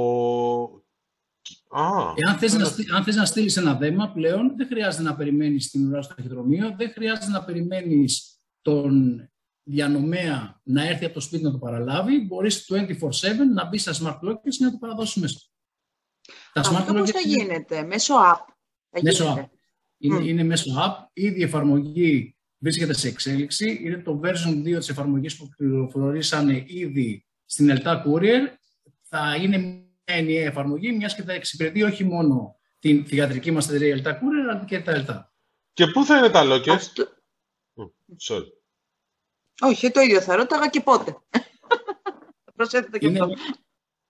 Α, 1.70 2.14
Εάν 2.16 2.38
θες, 2.38 2.54
να, 2.54 2.96
αν 2.96 3.04
θες 3.04 3.16
να 3.16 3.26
στείλεις 3.26 3.58
ένα 3.58 3.74
δέμα 3.74 4.12
πλέον, 4.12 4.56
δεν 4.58 4.68
χρειάζεται 4.68 5.04
να 5.04 5.16
περιμένεις 5.16 5.70
την 5.70 5.88
ουρά 5.88 6.02
στο 6.02 6.16
ταχυδρομείο, 6.16 6.76
δεν 6.78 6.92
χρειάζεται 6.92 7.32
να 7.32 7.44
περιμένεις 7.44 8.40
τον 8.62 9.22
διανομέα 9.64 10.62
να 10.64 10.88
έρθει 10.88 11.06
από 11.06 11.14
το 11.14 11.20
σπίτι 11.20 11.44
να 11.44 11.52
το 11.52 11.58
παραλάβει. 11.58 12.20
Μπορείς 12.20 12.72
24-7 12.72 12.80
να 13.54 13.66
μπεις 13.68 13.82
στα 13.82 13.94
smart 13.94 14.30
lockers 14.30 14.56
και 14.58 14.64
να 14.66 14.72
το 14.72 14.78
παραδώσεις 14.78 15.16
μέσα. 15.16 15.40
Τα 16.54 16.62
Αυτό 16.62 16.94
πώς 16.94 17.12
θα 17.12 17.20
γίνεται, 17.20 17.84
μέσω 17.84 18.14
app. 18.34 18.54
μέσω 19.02 19.36
app. 19.38 19.46
Είναι, 19.98 20.24
είναι 20.24 20.44
μέσω 20.44 20.72
app. 20.78 21.10
Ήδη 21.14 21.40
η 21.40 21.44
εφαρμογή 21.44 22.38
βρίσκεται 22.58 22.94
σε 22.94 23.08
εξέλιξη. 23.08 23.80
Είναι 23.84 23.98
το 23.98 24.20
version 24.24 24.76
2 24.76 24.78
της 24.78 24.90
εφαρμογής 24.90 25.38
που 25.38 25.50
πληροφορήσανε 25.58 26.64
ήδη 26.68 27.26
στην 27.54 27.78
Elta 27.78 28.04
Courier. 28.06 28.42
Θα 29.02 29.36
είναι 29.36 29.58
μια 29.58 29.84
ενιαία 30.04 30.46
εφαρμογή, 30.46 30.92
μιας 30.92 31.16
και 31.16 31.24
θα 31.24 31.34
εξυπηρετεί 31.34 31.84
όχι 31.84 32.04
μόνο 32.04 32.60
την 32.80 33.06
θηγατρική 33.06 33.52
μας 33.52 33.70
εταιρεία 33.70 33.98
Elta 33.98 34.12
Courier, 34.12 34.50
αλλά 34.50 34.66
και 34.66 34.82
τα 34.82 34.94
Elta. 34.96 35.24
Και 35.74 35.88
πού 35.88 36.06
θα 36.06 36.18
είναι 36.18 36.30
τα 36.30 36.44
lockers? 36.46 36.70
Αυτό... 36.70 37.08
sorry. 38.28 38.48
Όχι, 39.62 39.92
το 39.92 40.02
ίδιο 40.02 40.22
θα 40.22 40.36
ρώταγα 40.36 40.68
και 40.68 40.82
πότε. 40.82 41.18
Προσέθετε 42.56 42.98
και 42.98 43.08
αυτό. 43.08 43.30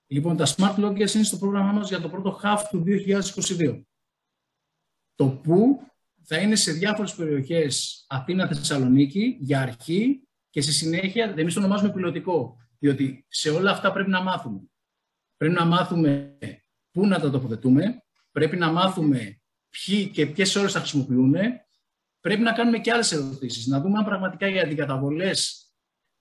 Λοιπόν, 0.08 0.38
τα 0.38 0.46
smart 0.48 0.76
lockers 0.76 1.14
είναι 1.14 1.24
στο 1.24 1.38
πρόγραμμά 1.38 1.72
μας 1.72 1.90
για 1.90 2.02
το 2.02 2.10
πρώτο 2.10 2.40
half 2.44 2.62
του 2.70 2.84
2022. 2.88 3.84
Το 5.16 5.28
που 5.28 5.88
θα 6.24 6.38
είναι 6.38 6.56
σε 6.56 6.72
διάφορες 6.72 7.16
περιοχές 7.16 8.06
Αθήνα-Θεσσαλονίκη 8.10 9.38
για 9.40 9.62
αρχή 9.62 10.28
και 10.50 10.62
στη 10.62 10.72
συνέχεια, 10.72 11.34
εμείς 11.38 11.54
το 11.54 11.60
ονομάζουμε 11.60 11.92
πιλωτικό, 11.94 12.58
διότι 12.84 13.26
σε 13.28 13.50
όλα 13.50 13.72
αυτά 13.72 13.92
πρέπει 13.92 14.10
να 14.10 14.22
μάθουμε. 14.22 14.60
Πρέπει 15.38 15.56
να 15.56 15.66
μάθουμε 15.66 16.38
πού 16.92 17.08
να 17.08 17.20
τα 17.20 17.30
τοποθετούμε, 17.30 18.04
πρέπει 18.32 18.58
να 18.58 18.72
μάθουμε 18.72 19.42
ποιοι 19.70 20.08
και 20.08 20.26
ποιες 20.26 20.56
ώρες 20.56 20.72
θα 20.72 20.80
χρησιμοποιούν, 20.80 21.36
πρέπει 22.20 22.42
να 22.42 22.52
κάνουμε 22.52 22.80
και 22.80 22.92
άλλες 22.92 23.12
ερωτήσεις. 23.12 23.68
Να 23.68 23.80
δούμε 23.80 23.98
αν 23.98 24.06
πραγματικά 24.06 24.48
οι 24.48 24.60
αντικαταβολές 24.60 25.72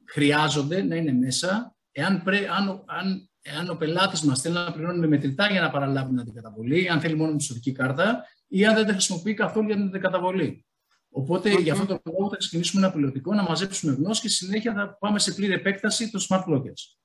χρειάζονται 0.05 0.83
να 0.83 0.97
είναι 0.97 1.13
μέσα, 1.13 1.77
εάν, 1.93 2.23
πρέ, 2.23 2.49
αν, 2.49 2.85
αν, 2.87 3.31
εάν 3.43 3.71
ο 3.71 3.75
πελάτης 3.75 4.23
μας 4.23 4.41
θέλει 4.41 4.55
να 4.55 4.73
πληρώνει 4.73 4.99
με 4.99 5.07
μετρητά 5.07 5.51
για 5.51 5.61
να 5.61 5.71
παραλάβει 5.71 6.09
την 6.09 6.21
αντικαταβολή, 6.21 6.89
αν 6.89 7.01
θέλει 7.01 7.15
μόνο 7.15 7.37
τη 7.63 7.73
κάρτα, 7.73 8.25
ή 8.49 8.67
αν 8.67 8.75
δεν 8.75 8.87
τα 8.87 8.93
χρησιμοποιεί 8.93 9.35
καθόλου 9.35 9.67
για 9.67 9.77
την 9.77 10.01
καταβολή. 10.01 10.67
Οπότε 11.15 11.53
mm-hmm. 11.53 11.63
για 11.63 11.73
αυτό 11.73 11.87
το 11.87 12.01
λόγο 12.05 12.29
θα 12.29 12.37
ξεκινήσουμε 12.37 12.85
ένα 12.85 12.93
πιλωτικό, 12.93 13.35
να 13.35 13.43
μαζέψουμε 13.43 13.93
γνώση 13.93 14.21
και 14.21 14.29
στη 14.29 14.45
συνέχεια 14.45 14.73
θα 14.75 14.97
πάμε 15.01 15.19
σε 15.19 15.33
πλήρη 15.33 15.53
επέκταση 15.53 16.11
των 16.11 16.21
smart 16.29 16.45
lockers. 16.55 16.97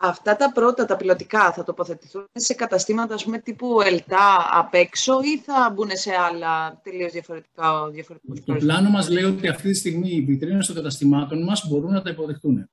Αυτά 0.00 0.36
τα 0.36 0.52
πρώτα, 0.52 0.84
τα 0.84 0.96
πιλωτικά, 0.96 1.52
θα 1.52 1.64
τοποθετηθούν 1.64 2.24
σε 2.32 2.54
καταστήματα 2.54 3.14
ας 3.14 3.24
πούμε, 3.24 3.38
τύπου 3.38 3.80
ΕΛΤΑ 3.80 4.48
απ' 4.52 4.74
έξω 4.74 5.20
ή 5.22 5.38
θα 5.38 5.72
μπουν 5.74 5.90
σε 5.92 6.14
άλλα 6.14 6.80
τελείως 6.82 7.12
διαφορετικά. 7.12 7.90
διαφορετικά 7.90 8.42
το 8.44 8.54
πλάνο 8.54 8.90
μας 8.90 9.08
λέει 9.08 9.24
ότι 9.24 9.48
αυτή 9.48 9.68
τη 9.70 9.74
στιγμή 9.74 10.10
οι 10.10 10.22
βιτρίνες 10.22 10.66
των 10.66 10.76
καταστημάτων 10.76 11.42
μας 11.42 11.68
μπορούν 11.68 11.92
να 11.92 12.02
τα 12.02 12.10
υποδεχτούν. 12.10 12.70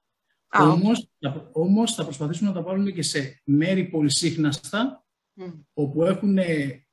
Όμως, 0.60 1.10
θα, 1.20 1.50
όμως 1.51 1.96
θα 1.96 2.04
προσπαθήσουμε 2.04 2.50
να 2.50 2.56
τα 2.56 2.62
βάλουμε 2.62 2.92
και 2.92 3.01
σε 3.01 3.42
μέρη 3.46 3.84
πολυσύχναστα, 3.84 5.06
mm. 5.39 5.54
όπου 5.74 6.04
έχουν 6.04 6.38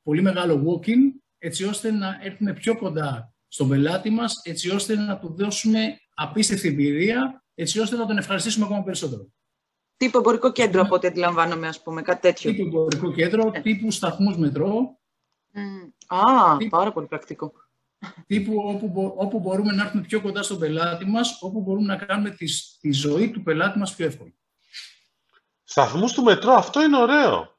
πολύ 0.03 0.21
μεγάλο 0.21 0.63
walking, 0.67 1.21
έτσι 1.37 1.63
ώστε 1.63 1.91
να 1.91 2.19
έρθουμε 2.21 2.53
πιο 2.53 2.77
κοντά 2.77 3.32
στον 3.53 3.67
πελάτη 3.67 4.09
μας, 4.09 4.41
έτσι 4.43 4.69
ώστε 4.69 4.95
να 4.95 5.17
του 5.17 5.35
δώσουμε 5.37 5.97
απίστευτη 6.13 6.67
εμπειρία, 6.67 7.43
έτσι 7.55 7.79
ώστε 7.79 7.95
να 7.95 8.05
τον 8.05 8.17
ευχαριστήσουμε 8.17 8.65
ακόμα 8.65 8.83
περισσότερο. 8.83 9.27
Τύπου 9.97 10.17
εμπορικό 10.17 10.51
κέντρο, 10.51 10.81
από 10.81 10.95
ό,τι 10.95 11.07
αντιλαμβάνομαι, 11.07 11.67
ας 11.67 11.81
πούμε, 11.81 12.01
κάτι 12.01 12.21
τέτοιο. 12.21 12.51
Τύπου 12.51 12.65
εμπορικό 12.65 13.11
κέντρο, 13.13 13.51
ε. 13.53 13.61
τύπου 13.61 13.91
σταθμούς 13.91 14.37
μετρό. 14.37 14.99
Α, 16.07 16.57
πάρα 16.69 16.91
πολύ 16.91 17.07
πρακτικό. 17.07 17.53
Τύπου 18.27 18.53
όπου, 18.65 19.13
όπου 19.17 19.39
μπορούμε 19.39 19.73
να 19.73 19.83
έρθουμε 19.83 20.03
πιο 20.03 20.21
κοντά 20.21 20.43
στον 20.43 20.59
πελάτη 20.59 21.05
μας, 21.05 21.37
όπου 21.41 21.61
μπορούμε 21.61 21.85
να 21.85 22.05
κάνουμε 22.05 22.29
τη, 22.29 22.45
τη 22.79 22.91
ζωή 22.91 23.31
του 23.31 23.43
πελάτη 23.43 23.79
μας 23.79 23.95
πιο 23.95 24.05
εύκολη. 24.05 24.35
Σταθμούς 25.63 26.13
του 26.13 26.23
μετρό, 26.23 26.53
αυτό 26.53 26.83
είναι 26.83 26.97
ωραίο. 26.97 27.57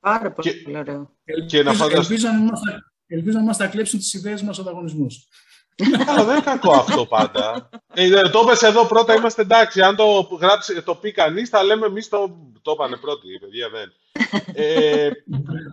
Πάρα 0.00 0.32
πολύ 0.32 0.62
και, 0.62 0.78
ωραίο. 0.78 1.16
Και 1.46 1.62
να 1.62 1.72
ελπίζω, 1.90 2.28
ελπίζω 3.10 3.38
να 3.38 3.44
μας 3.44 3.56
τα 3.56 3.66
κλέψουν 3.66 3.98
τις 3.98 4.14
ιδέες 4.14 4.42
μας 4.42 4.58
οργανισμούς. 4.58 5.28
Αλλά 6.08 6.24
δεν 6.24 6.34
είναι 6.34 6.44
κακό 6.44 6.72
αυτό 6.72 7.06
πάντα. 7.06 7.68
Ε, 7.94 8.20
το 8.20 8.40
είπες 8.44 8.62
εδώ 8.62 8.86
πρώτα, 8.86 9.14
είμαστε 9.14 9.42
εντάξει. 9.42 9.82
Αν 9.82 9.96
το, 9.96 10.28
γράψει, 10.40 10.82
το 10.82 10.94
πει 10.94 11.12
κανείς, 11.12 11.48
θα 11.48 11.62
λέμε 11.62 11.86
εμείς 11.86 12.08
το, 12.08 12.36
το 12.62 12.70
είπανε 12.70 12.96
πρώτοι, 12.96 13.28
παιδιά 13.40 13.68
δεν. 13.68 13.92
Ε, 14.54 15.10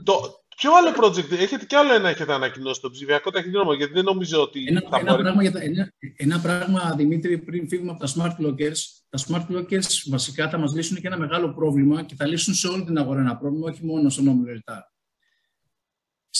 το, 0.03 0.41
Ποιο 0.59 0.71
άλλο 0.75 0.89
project, 1.01 1.31
έχετε 1.31 1.65
κι 1.65 1.75
άλλο 1.75 1.93
ένα 1.93 2.09
έχετε 2.09 2.33
ανακοινώσει, 2.33 2.81
το 2.81 2.89
ψηφιακό 2.89 3.31
ταχυδρόμο, 3.31 3.73
γιατί 3.73 3.93
δεν 3.93 4.03
νομίζω 4.03 4.41
ότι 4.41 4.65
ένα, 4.67 4.83
θα 4.89 4.97
ένα, 4.97 5.11
μπορεί... 5.11 5.23
πράγμα, 5.23 5.43
ένα, 5.43 5.93
ένα 6.15 6.39
πράγμα, 6.39 6.93
Δημήτρη, 6.97 7.37
πριν 7.37 7.67
φύγουμε 7.67 7.91
από 7.91 7.99
τα 7.99 8.07
smart 8.07 8.45
lockers, 8.45 8.77
τα 9.09 9.19
smart 9.27 9.55
lockers 9.55 9.85
βασικά 10.09 10.49
θα 10.49 10.57
μας 10.57 10.73
λύσουν 10.73 10.97
και 10.97 11.07
ένα 11.07 11.17
μεγάλο 11.17 11.53
πρόβλημα 11.53 12.03
και 12.03 12.15
θα 12.17 12.25
λύσουν 12.25 12.53
σε 12.53 12.67
όλη 12.67 12.83
την 12.83 12.97
αγορά 12.97 13.19
ένα 13.19 13.37
πρόβλημα, 13.37 13.69
όχι 13.69 13.85
μόνο 13.85 14.09
στον 14.09 14.27
όμιλο 14.27 14.51
Ελτά. 14.51 14.91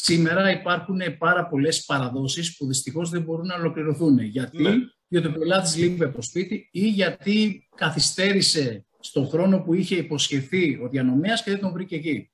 Σήμερα 0.03 0.51
υπάρχουν 0.51 0.99
πάρα 1.17 1.47
πολλές 1.47 1.85
παραδόσεις 1.85 2.57
που 2.57 2.67
δυστυχώς 2.67 3.09
δεν 3.09 3.21
μπορούν 3.21 3.45
να 3.45 3.55
ολοκληρωθούν. 3.55 4.19
Γιατί, 4.19 4.61
ναι. 4.61 4.73
γιατί 5.07 5.27
ο 5.27 5.31
πελάτη 5.31 5.79
λείπει 5.79 6.03
από 6.03 6.15
το 6.15 6.21
σπίτι 6.21 6.69
ή 6.71 6.87
γιατί 6.87 7.67
καθυστέρησε 7.75 8.85
στον 8.99 9.27
χρόνο 9.27 9.61
που 9.61 9.73
είχε 9.73 9.95
υποσχεθεί 9.95 10.79
ο 10.83 10.89
διανομέας 10.89 11.43
και 11.43 11.51
δεν 11.51 11.59
τον 11.59 11.71
βρήκε 11.71 11.95
εκεί. 11.95 12.31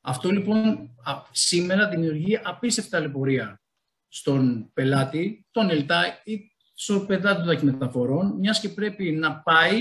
Αυτό 0.00 0.30
λοιπόν 0.30 0.90
σήμερα 1.30 1.88
δημιουργεί 1.88 2.40
απίστευτα 2.42 3.00
λεπορία 3.00 3.60
στον 4.08 4.70
πελάτη, 4.72 5.46
τον 5.50 5.70
ΕΛΤΑ 5.70 6.20
ή 6.24 6.40
στον 6.74 7.06
πελάτη 7.06 7.36
των 7.36 7.46
ταχυμεταφορών, 7.46 8.38
μιας 8.38 8.60
και 8.60 8.68
πρέπει 8.68 9.12
να 9.12 9.40
πάει 9.40 9.78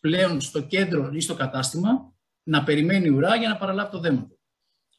πλέον 0.00 0.40
στο 0.40 0.60
κέντρο 0.62 1.10
ή 1.12 1.20
στο 1.20 1.34
κατάστημα 1.34 2.12
να 2.42 2.64
περιμένει 2.64 3.08
ουρά 3.08 3.36
για 3.36 3.48
να 3.48 3.56
παραλάβει 3.56 3.90
το 3.90 4.00
δέμα 4.00 4.26
του. 4.26 4.37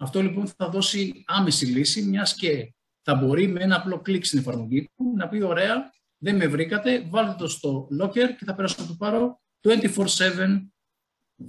Αυτό 0.01 0.21
λοιπόν 0.21 0.47
θα 0.47 0.69
δώσει 0.69 1.23
άμεση 1.27 1.65
λύση, 1.65 2.01
μιας 2.01 2.35
και 2.35 2.73
θα 3.01 3.15
μπορεί 3.15 3.47
με 3.47 3.63
ένα 3.63 3.75
απλό 3.75 3.99
κλικ 3.99 4.25
στην 4.25 4.39
εφαρμογή 4.39 4.89
του 4.95 5.13
να 5.15 5.27
πει: 5.27 5.41
Ωραία, 5.41 5.91
δεν 6.17 6.35
με 6.35 6.47
βρήκατε, 6.47 7.07
βάλτε 7.09 7.35
το 7.37 7.47
στο 7.47 7.87
locker 8.01 8.29
και 8.37 8.45
θα 8.45 8.55
περάσω 8.55 8.75
να 8.79 8.87
το 8.87 8.95
πάρω 8.97 9.41
24-7 9.61 10.67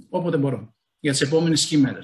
όποτε 0.09 0.37
μπορώ 0.37 0.75
για 0.99 1.11
τις 1.11 1.21
επόμενες 1.21 1.65
χειμέρε. 1.65 1.99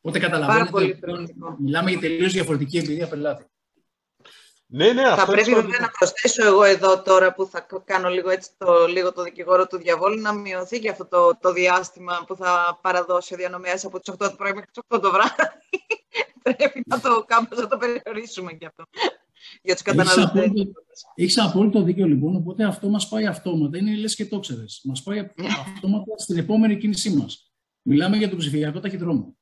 Οπότε 0.00 0.18
καταλαβαίνετε 0.18 0.70
ότι 1.12 1.36
μιλάμε 1.58 1.90
για 1.90 2.00
τελείως 2.00 2.32
διαφορετική 2.32 2.78
εμπειρία 2.78 3.08
πελάτη. 3.08 3.44
Ναι, 4.70 4.92
ναι, 4.92 5.02
θα 5.02 5.26
πρέπει 5.26 5.54
βέβαια 5.54 5.78
να 5.80 5.88
προσθέσω 5.98 6.46
εγώ 6.46 6.62
εδώ 6.64 7.02
τώρα 7.02 7.34
που 7.34 7.46
θα 7.46 7.66
κάνω 7.84 8.08
λίγο, 8.08 8.30
έτσι, 8.30 8.50
το, 8.56 8.86
λίγο 8.86 9.12
το 9.12 9.22
δικηγόρο 9.22 9.66
του 9.66 9.76
διαβόλου 9.78 10.20
να 10.20 10.32
μειωθεί 10.32 10.78
και 10.78 10.90
αυτό 10.90 11.06
το, 11.06 11.38
το 11.40 11.52
διάστημα 11.52 12.24
που 12.26 12.36
θα 12.36 12.78
παραδώσει 12.82 13.34
ο 13.34 13.36
διανομέας 13.36 13.84
από 13.84 14.00
τις 14.00 14.14
8 14.14 14.16
το 14.18 14.34
πρωί 14.36 14.52
μέχρι 14.52 14.70
τις 14.70 14.82
8 14.88 15.02
το 15.02 15.10
βράδυ. 15.10 15.32
πρέπει 16.42 16.82
να 16.86 17.00
το 17.00 17.24
κάπως 17.26 17.58
να 17.58 17.66
το 17.66 17.76
περιορίσουμε 17.76 18.52
και 18.52 18.66
αυτό 18.66 18.84
για 19.62 19.74
τους 19.74 19.82
καταναλωτές. 19.82 20.50
Έχεις 21.14 21.38
απόλυτο 21.38 21.82
δίκιο 21.82 22.06
λοιπόν, 22.06 22.36
οπότε 22.36 22.64
αυτό 22.64 22.88
μας 22.88 23.08
πάει 23.08 23.26
αυτόματα. 23.26 23.78
Είναι 23.78 23.96
λες 23.96 24.14
και 24.14 24.26
το 24.26 24.38
ξέρεις. 24.38 24.80
Μας 24.84 25.02
πάει 25.02 25.30
αυτόματα 25.74 26.12
στην 26.16 26.36
επόμενη 26.36 26.78
κίνησή 26.78 27.10
μας. 27.10 27.52
Μιλάμε 27.82 28.16
για 28.16 28.28
τον 28.28 28.38
ψηφιακό 28.38 28.80
ταχυδρόμο. 28.80 29.37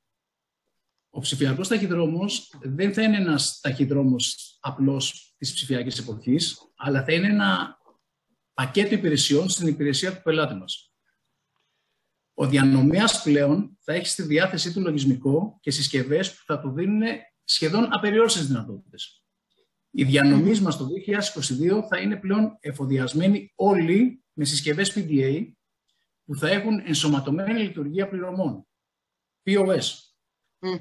Ο 1.17 1.19
ψηφιακός 1.19 1.67
ταχυδρόμος 1.67 2.53
δεν 2.61 2.93
θα 2.93 3.01
είναι 3.01 3.17
ένας 3.17 3.59
ταχυδρόμος 3.59 4.57
απλώ 4.59 5.01
της 5.37 5.53
ψηφιακής 5.53 5.97
εποχής, 5.99 6.71
αλλά 6.75 7.03
θα 7.03 7.13
είναι 7.13 7.27
ένα 7.27 7.77
πακέτο 8.53 8.93
υπηρεσιών 8.93 9.49
στην 9.49 9.67
υπηρεσία 9.67 10.15
του 10.15 10.21
πελάτη 10.21 10.53
μας. 10.53 10.93
Ο 12.33 12.47
διανομέας 12.47 13.21
πλέον 13.23 13.77
θα 13.81 13.93
έχει 13.93 14.07
στη 14.07 14.23
διάθεσή 14.23 14.73
του 14.73 14.81
λογισμικό 14.81 15.57
και 15.61 15.71
συσκευές 15.71 16.33
που 16.33 16.43
θα 16.45 16.59
του 16.59 16.71
δίνουν 16.71 17.01
σχεδόν 17.43 17.87
απεριόριστες 17.91 18.47
δυνατότητες. 18.47 19.23
Οι 19.91 20.03
διανομής 20.03 20.61
μας 20.61 20.77
το 20.77 20.87
2022 20.87 21.83
θα 21.89 21.97
είναι 21.97 22.15
πλέον 22.15 22.57
εφοδιασμένοι 22.59 23.53
όλοι 23.55 24.23
με 24.33 24.45
συσκευές 24.45 24.93
PDA 24.95 25.51
που 26.25 26.35
θα 26.35 26.49
έχουν 26.49 26.81
ενσωματωμένη 26.85 27.61
λειτουργία 27.61 28.09
πληρωμών, 28.09 28.67
POS, 29.45 30.06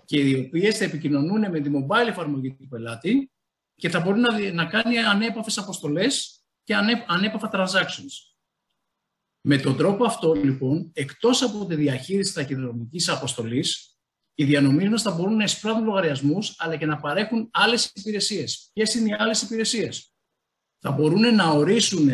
και 0.04 0.21
οι 0.21 0.45
οποίες 0.47 0.78
θα 0.78 0.85
επικοινωνούν 0.85 1.50
με 1.50 1.61
τη 1.61 1.71
mobile 1.73 2.09
εφαρμογή 2.09 2.54
του 2.54 2.68
πελάτη 2.68 3.30
και 3.75 3.88
θα 3.88 4.00
μπορεί 4.00 4.21
να, 4.21 4.52
να 4.52 4.66
κάνει 4.66 4.99
ανέπαφες 4.99 5.59
αποστολές 5.59 6.40
και 6.64 6.75
ανέ, 6.75 7.04
ανέπαφα 7.09 7.50
transactions. 7.52 8.35
Με 9.40 9.59
τον 9.59 9.76
τρόπο 9.76 10.04
αυτό, 10.04 10.33
λοιπόν, 10.33 10.90
εκτός 10.95 11.42
από 11.42 11.66
τη 11.66 11.75
διαχείριση 11.75 12.35
ταχυδρομικής 12.35 13.09
αποστολής, 13.09 13.97
οι 14.35 14.45
διανομής 14.45 15.02
θα 15.02 15.11
μπορούν 15.11 15.37
να 15.37 15.45
εισπράττουν 15.45 15.85
λογαριασμούς, 15.85 16.54
αλλά 16.59 16.76
και 16.76 16.87
να 16.87 17.00
παρέχουν 17.00 17.49
άλλες 17.52 17.92
υπηρεσίες. 17.95 18.71
Ποιες 18.73 18.95
είναι 18.95 19.09
οι 19.09 19.14
άλλες 19.18 19.42
υπηρεσίες; 19.42 20.12
Θα 20.78 20.90
μπορούν 20.90 21.35
να 21.35 21.50
ορίσουν 21.50 22.11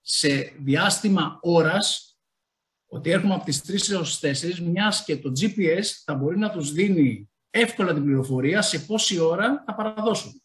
σε 0.00 0.54
διάστημα 0.58 1.38
ώρας 1.42 2.13
ότι 2.94 3.10
έρχομαι 3.10 3.34
από 3.34 3.44
τις 3.44 3.90
3 3.90 3.92
έως 3.92 4.20
4, 4.20 4.58
μιας 4.58 5.04
και 5.04 5.16
το 5.16 5.32
GPS 5.40 5.82
θα 6.04 6.14
μπορεί 6.14 6.38
να 6.38 6.50
τους 6.50 6.72
δίνει 6.72 7.30
εύκολα 7.50 7.94
την 7.94 8.04
πληροφορία 8.04 8.62
σε 8.62 8.78
πόση 8.78 9.18
ώρα 9.18 9.62
θα 9.66 9.74
παραδώσουν. 9.74 10.42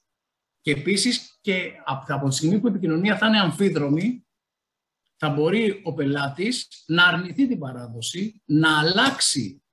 Και 0.62 0.72
επίσης 0.72 1.38
και 1.41 1.72
από 1.86 2.29
τη 2.29 2.36
στιγμή 2.36 2.60
που 2.60 2.68
η 2.68 2.70
επικοινωνία 2.70 3.18
θα 3.18 3.27
είναι 3.27 3.39
αμφίδρομη, 3.39 4.27
θα 5.15 5.29
μπορεί 5.29 5.82
ο 5.84 5.94
πελάτης 5.94 6.68
να 6.88 7.06
αρνηθεί 7.06 7.48
την 7.48 7.60
παράδοση, 7.60 8.41
να 8.46 8.79
αλλάξει 8.79 9.63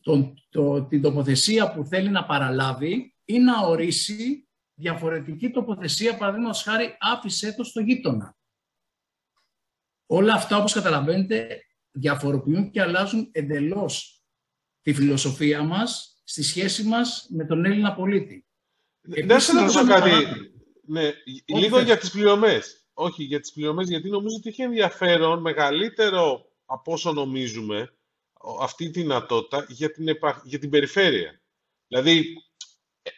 τον, 0.00 0.34
το, 0.48 0.82
την 0.82 1.02
τοποθεσία 1.02 1.72
που 1.72 1.84
θέλει 1.84 2.08
να 2.08 2.24
παραλάβει 2.24 3.14
ή 3.24 3.38
να 3.38 3.60
ορίσει 3.60 4.48
διαφορετική 4.74 5.50
τοποθεσία, 5.50 6.16
παραδείγματος 6.16 6.62
χάρη 6.62 6.96
άφησέ 7.00 7.52
το 7.52 7.64
στο 7.64 7.80
γείτονα. 7.80 8.36
Όλα 10.14 10.34
αυτά, 10.34 10.56
όπως 10.56 10.72
καταλαβαίνετε, 10.72 11.64
διαφοροποιούν 11.90 12.70
και 12.70 12.80
αλλάζουν 12.80 13.28
εντελώς 13.32 14.22
τη 14.80 14.92
φιλοσοφία 14.94 15.62
μας 15.62 16.20
στη 16.24 16.42
σχέση 16.42 16.82
μας 16.82 17.26
με 17.30 17.44
τον 17.44 17.64
Έλληνα 17.64 17.94
πολίτη. 17.94 18.46
Να 19.26 19.38
σε 19.38 19.52
ρωτήσω 19.52 19.86
κάτι. 19.86 20.10
Ναι, 20.86 21.10
λίγο 21.46 21.80
για 21.80 21.98
τις 21.98 22.10
πληρωμές. 22.10 22.86
Όχι, 22.92 23.22
για 23.22 23.40
τις 23.40 23.52
πληρωμές, 23.52 23.88
γιατί 23.88 24.08
νομίζω 24.08 24.36
ότι 24.36 24.48
έχει 24.48 24.62
ενδιαφέρον 24.62 25.40
μεγαλύτερο 25.40 26.44
από 26.64 26.92
όσο 26.92 27.12
νομίζουμε 27.12 27.94
αυτή 28.60 28.90
τη 28.90 29.00
δυνατότητα 29.00 29.66
για 29.68 29.90
την, 29.90 30.06
για 30.44 30.58
την 30.58 30.70
περιφέρεια. 30.70 31.40
Δηλαδή, 31.88 32.36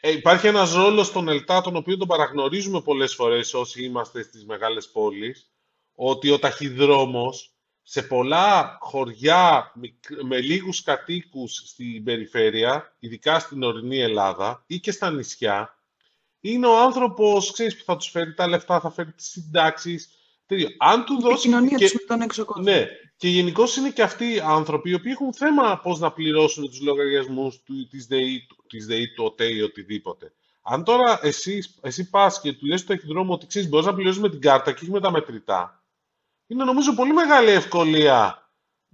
ε, 0.00 0.10
υπάρχει 0.10 0.46
ένας 0.46 0.72
ρόλος 0.72 1.06
στον 1.06 1.28
ΕΛΤΑ, 1.28 1.60
τον 1.60 1.76
οποίο 1.76 1.96
τον 1.96 2.08
παραγνωρίζουμε 2.08 2.80
πολλές 2.80 3.14
φορές 3.14 3.54
όσοι 3.54 3.84
είμαστε 3.84 4.22
στις 4.22 4.44
μεγάλες 4.44 4.90
πόλεις, 4.90 5.53
ότι 5.94 6.30
ο 6.30 6.38
ταχυδρόμος 6.38 7.54
σε 7.82 8.02
πολλά 8.02 8.78
χωριά 8.80 9.72
με 10.22 10.40
λίγους 10.40 10.82
κατοίκους 10.82 11.54
στην 11.54 12.04
περιφέρεια, 12.04 12.96
ειδικά 12.98 13.38
στην 13.38 13.62
ορεινή 13.62 13.98
Ελλάδα 13.98 14.64
ή 14.66 14.80
και 14.80 14.90
στα 14.90 15.10
νησιά, 15.10 15.78
είναι 16.40 16.66
ο 16.66 16.80
άνθρωπος, 16.80 17.52
ξέρεις, 17.52 17.76
που 17.76 17.84
θα 17.84 17.96
τους 17.96 18.08
φέρει 18.08 18.34
τα 18.34 18.46
λεφτά, 18.48 18.80
θα 18.80 18.90
φέρει 18.90 19.12
τις 19.12 19.26
συντάξεις. 19.26 20.08
Αν 20.78 21.04
του 21.04 21.20
δώσει... 21.20 21.48
κοινωνία 21.48 21.78
και... 21.78 21.90
με 21.92 22.04
τον 22.06 22.20
έξω 22.20 22.44
κόσμο. 22.44 22.62
Ναι. 22.62 22.86
Και 23.16 23.28
γενικώς 23.28 23.76
είναι 23.76 23.90
και 23.90 24.02
αυτοί 24.02 24.34
οι 24.34 24.40
άνθρωποι 24.40 24.90
οι 24.90 24.94
οποίοι 24.94 25.12
έχουν 25.14 25.34
θέμα 25.34 25.80
πώς 25.82 25.98
να 25.98 26.12
πληρώσουν 26.12 26.68
τους 26.68 26.80
λογαριασμούς 26.80 27.62
του, 27.62 27.86
της 27.86 28.06
ΔΕΗ, 28.06 28.46
της 28.66 28.86
ΔΕΗ, 28.86 29.12
του 29.12 29.24
ΟΤΕ 29.24 29.44
ή 29.44 29.60
οτιδήποτε. 29.60 30.32
Αν 30.62 30.84
τώρα 30.84 31.18
εσύ, 31.22 31.62
εσύ 31.80 32.10
πας 32.10 32.40
και 32.40 32.52
του 32.52 32.66
λες 32.66 32.80
στο 32.80 32.94
ταχυδρόμο 32.94 33.32
ότι 33.32 33.46
ξέρεις, 33.46 33.68
μπορείς 33.68 33.86
να 33.86 33.94
πληρώσεις 33.94 34.20
με 34.20 34.30
την 34.30 34.40
κάρτα 34.40 34.72
και 34.72 34.78
όχι 34.82 34.90
με 34.90 35.00
τα 35.00 35.10
μετρητά, 35.10 35.83
είναι 36.46 36.64
νομίζω 36.64 36.94
πολύ 36.94 37.12
μεγάλη 37.12 37.50
ευκολία 37.50 38.48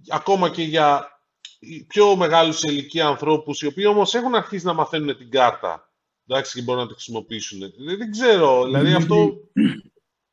ακόμα 0.09 0.49
και 0.49 0.63
για 0.63 1.05
πιο 1.87 2.15
μεγάλους 2.15 2.57
σε 2.59 2.71
ηλικία 2.71 3.07
ανθρώπους, 3.07 3.61
οι 3.61 3.65
οποίοι 3.65 3.85
όμως 3.87 4.13
έχουν 4.13 4.35
αρχίσει 4.35 4.65
να 4.65 4.73
μαθαίνουν 4.73 5.17
την 5.17 5.29
κάρτα. 5.29 5.93
Εντάξει, 6.27 6.53
και 6.53 6.61
μπορούν 6.61 6.81
να 6.81 6.87
τη 6.87 6.93
χρησιμοποιήσουν. 6.93 7.59
Δεν, 7.59 7.97
δεν 7.97 8.11
ξέρω, 8.11 8.65
δηλαδή 8.65 8.93
αυτό... 8.93 9.33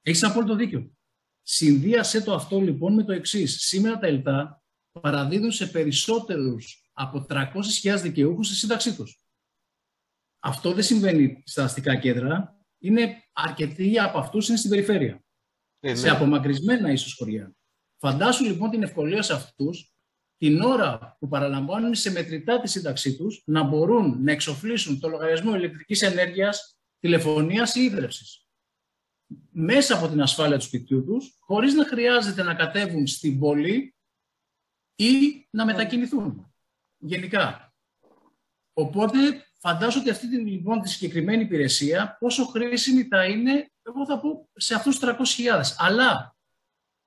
Έχεις 0.02 0.24
απόλυτο 0.24 0.54
δίκιο. 0.54 0.90
Συνδύασε 1.42 2.22
το 2.22 2.35
αυτό 2.35 2.61
λοιπόν 2.61 2.94
με 2.94 3.04
το 3.04 3.12
εξής. 3.12 3.61
Σήμερα 3.61 3.98
τα 3.98 4.07
ΕΛΤΑ 4.07 4.62
παραδίδουν 5.00 5.52
σε 5.52 5.66
περισσότερους 5.66 6.90
από 6.92 7.26
300.000 7.28 7.98
δικαιούχους 8.02 8.46
στη 8.46 8.57
σύνταξή 8.57 8.96
τους. 8.96 9.22
Αυτό 10.38 10.72
δεν 10.72 10.85
συμβαίνει 10.85 11.42
στα 11.46 11.64
αστικά 11.64 11.96
κέντρα. 11.96 12.57
Είναι 12.78 13.22
αρκετοί 13.33 13.98
από 13.98 14.18
αυτούς 14.18 14.48
είναι 14.48 14.57
στην 14.57 14.70
περιφέρεια. 14.70 15.24
Ε, 15.81 15.95
σε 15.95 16.07
ναι. 16.07 16.11
απομακρυσμένα 16.11 16.93
ίσως 16.93 17.14
χωριά. 17.14 17.53
Φαντάσου 17.97 18.45
λοιπόν 18.45 18.71
την 18.71 18.83
ευκολία 18.83 19.23
σε 19.23 19.33
αυτούς 19.33 19.93
την 20.37 20.61
ώρα 20.61 21.17
που 21.19 21.29
παραλαμβάνουν 21.29 21.95
σε 21.95 22.11
μετρητά 22.11 22.61
τη 22.61 22.69
σύνταξή 22.69 23.17
τους 23.17 23.43
να 23.47 23.62
μπορούν 23.62 24.23
να 24.23 24.33
εξοφλήσουν 24.33 25.01
το 25.01 25.09
λογαριασμό 25.09 25.55
ηλεκτρικής 25.55 26.03
ενέργειας, 26.03 26.79
τηλεφωνίας 26.99 27.75
ή 27.75 27.81
ίδρυψης. 27.81 28.47
Μέσα 29.51 29.97
από 29.97 30.09
την 30.09 30.23
ασφάλεια 30.23 30.59
του 30.59 30.64
σπιτιού 30.64 31.05
τους, 31.05 31.37
χωρίς 31.41 31.75
να 31.75 31.87
χρειάζεται 31.87 32.43
να 32.43 32.55
κατέβουν 32.55 33.07
στην 33.07 33.38
πόλη 33.38 33.95
ή 34.95 35.47
να 35.51 35.64
μετακινηθούν 35.64 36.55
γενικά. 36.99 37.75
Οπότε 38.73 39.19
φαντάζομαι 39.59 40.03
ότι 40.03 40.11
αυτή 40.11 40.29
την, 40.29 40.47
λοιπόν, 40.47 40.81
τη 40.81 40.88
συγκεκριμένη 40.88 41.43
υπηρεσία 41.43 42.17
πόσο 42.21 42.45
χρήσιμη 42.45 43.03
θα 43.03 43.25
είναι 43.25 43.71
εγώ 43.88 44.07
θα 44.07 44.20
πω 44.20 44.48
σε 44.53 44.74
αυτούς 44.74 44.98
τους 44.98 45.09
300.000. 45.37 45.62
Αλλά 45.77 46.37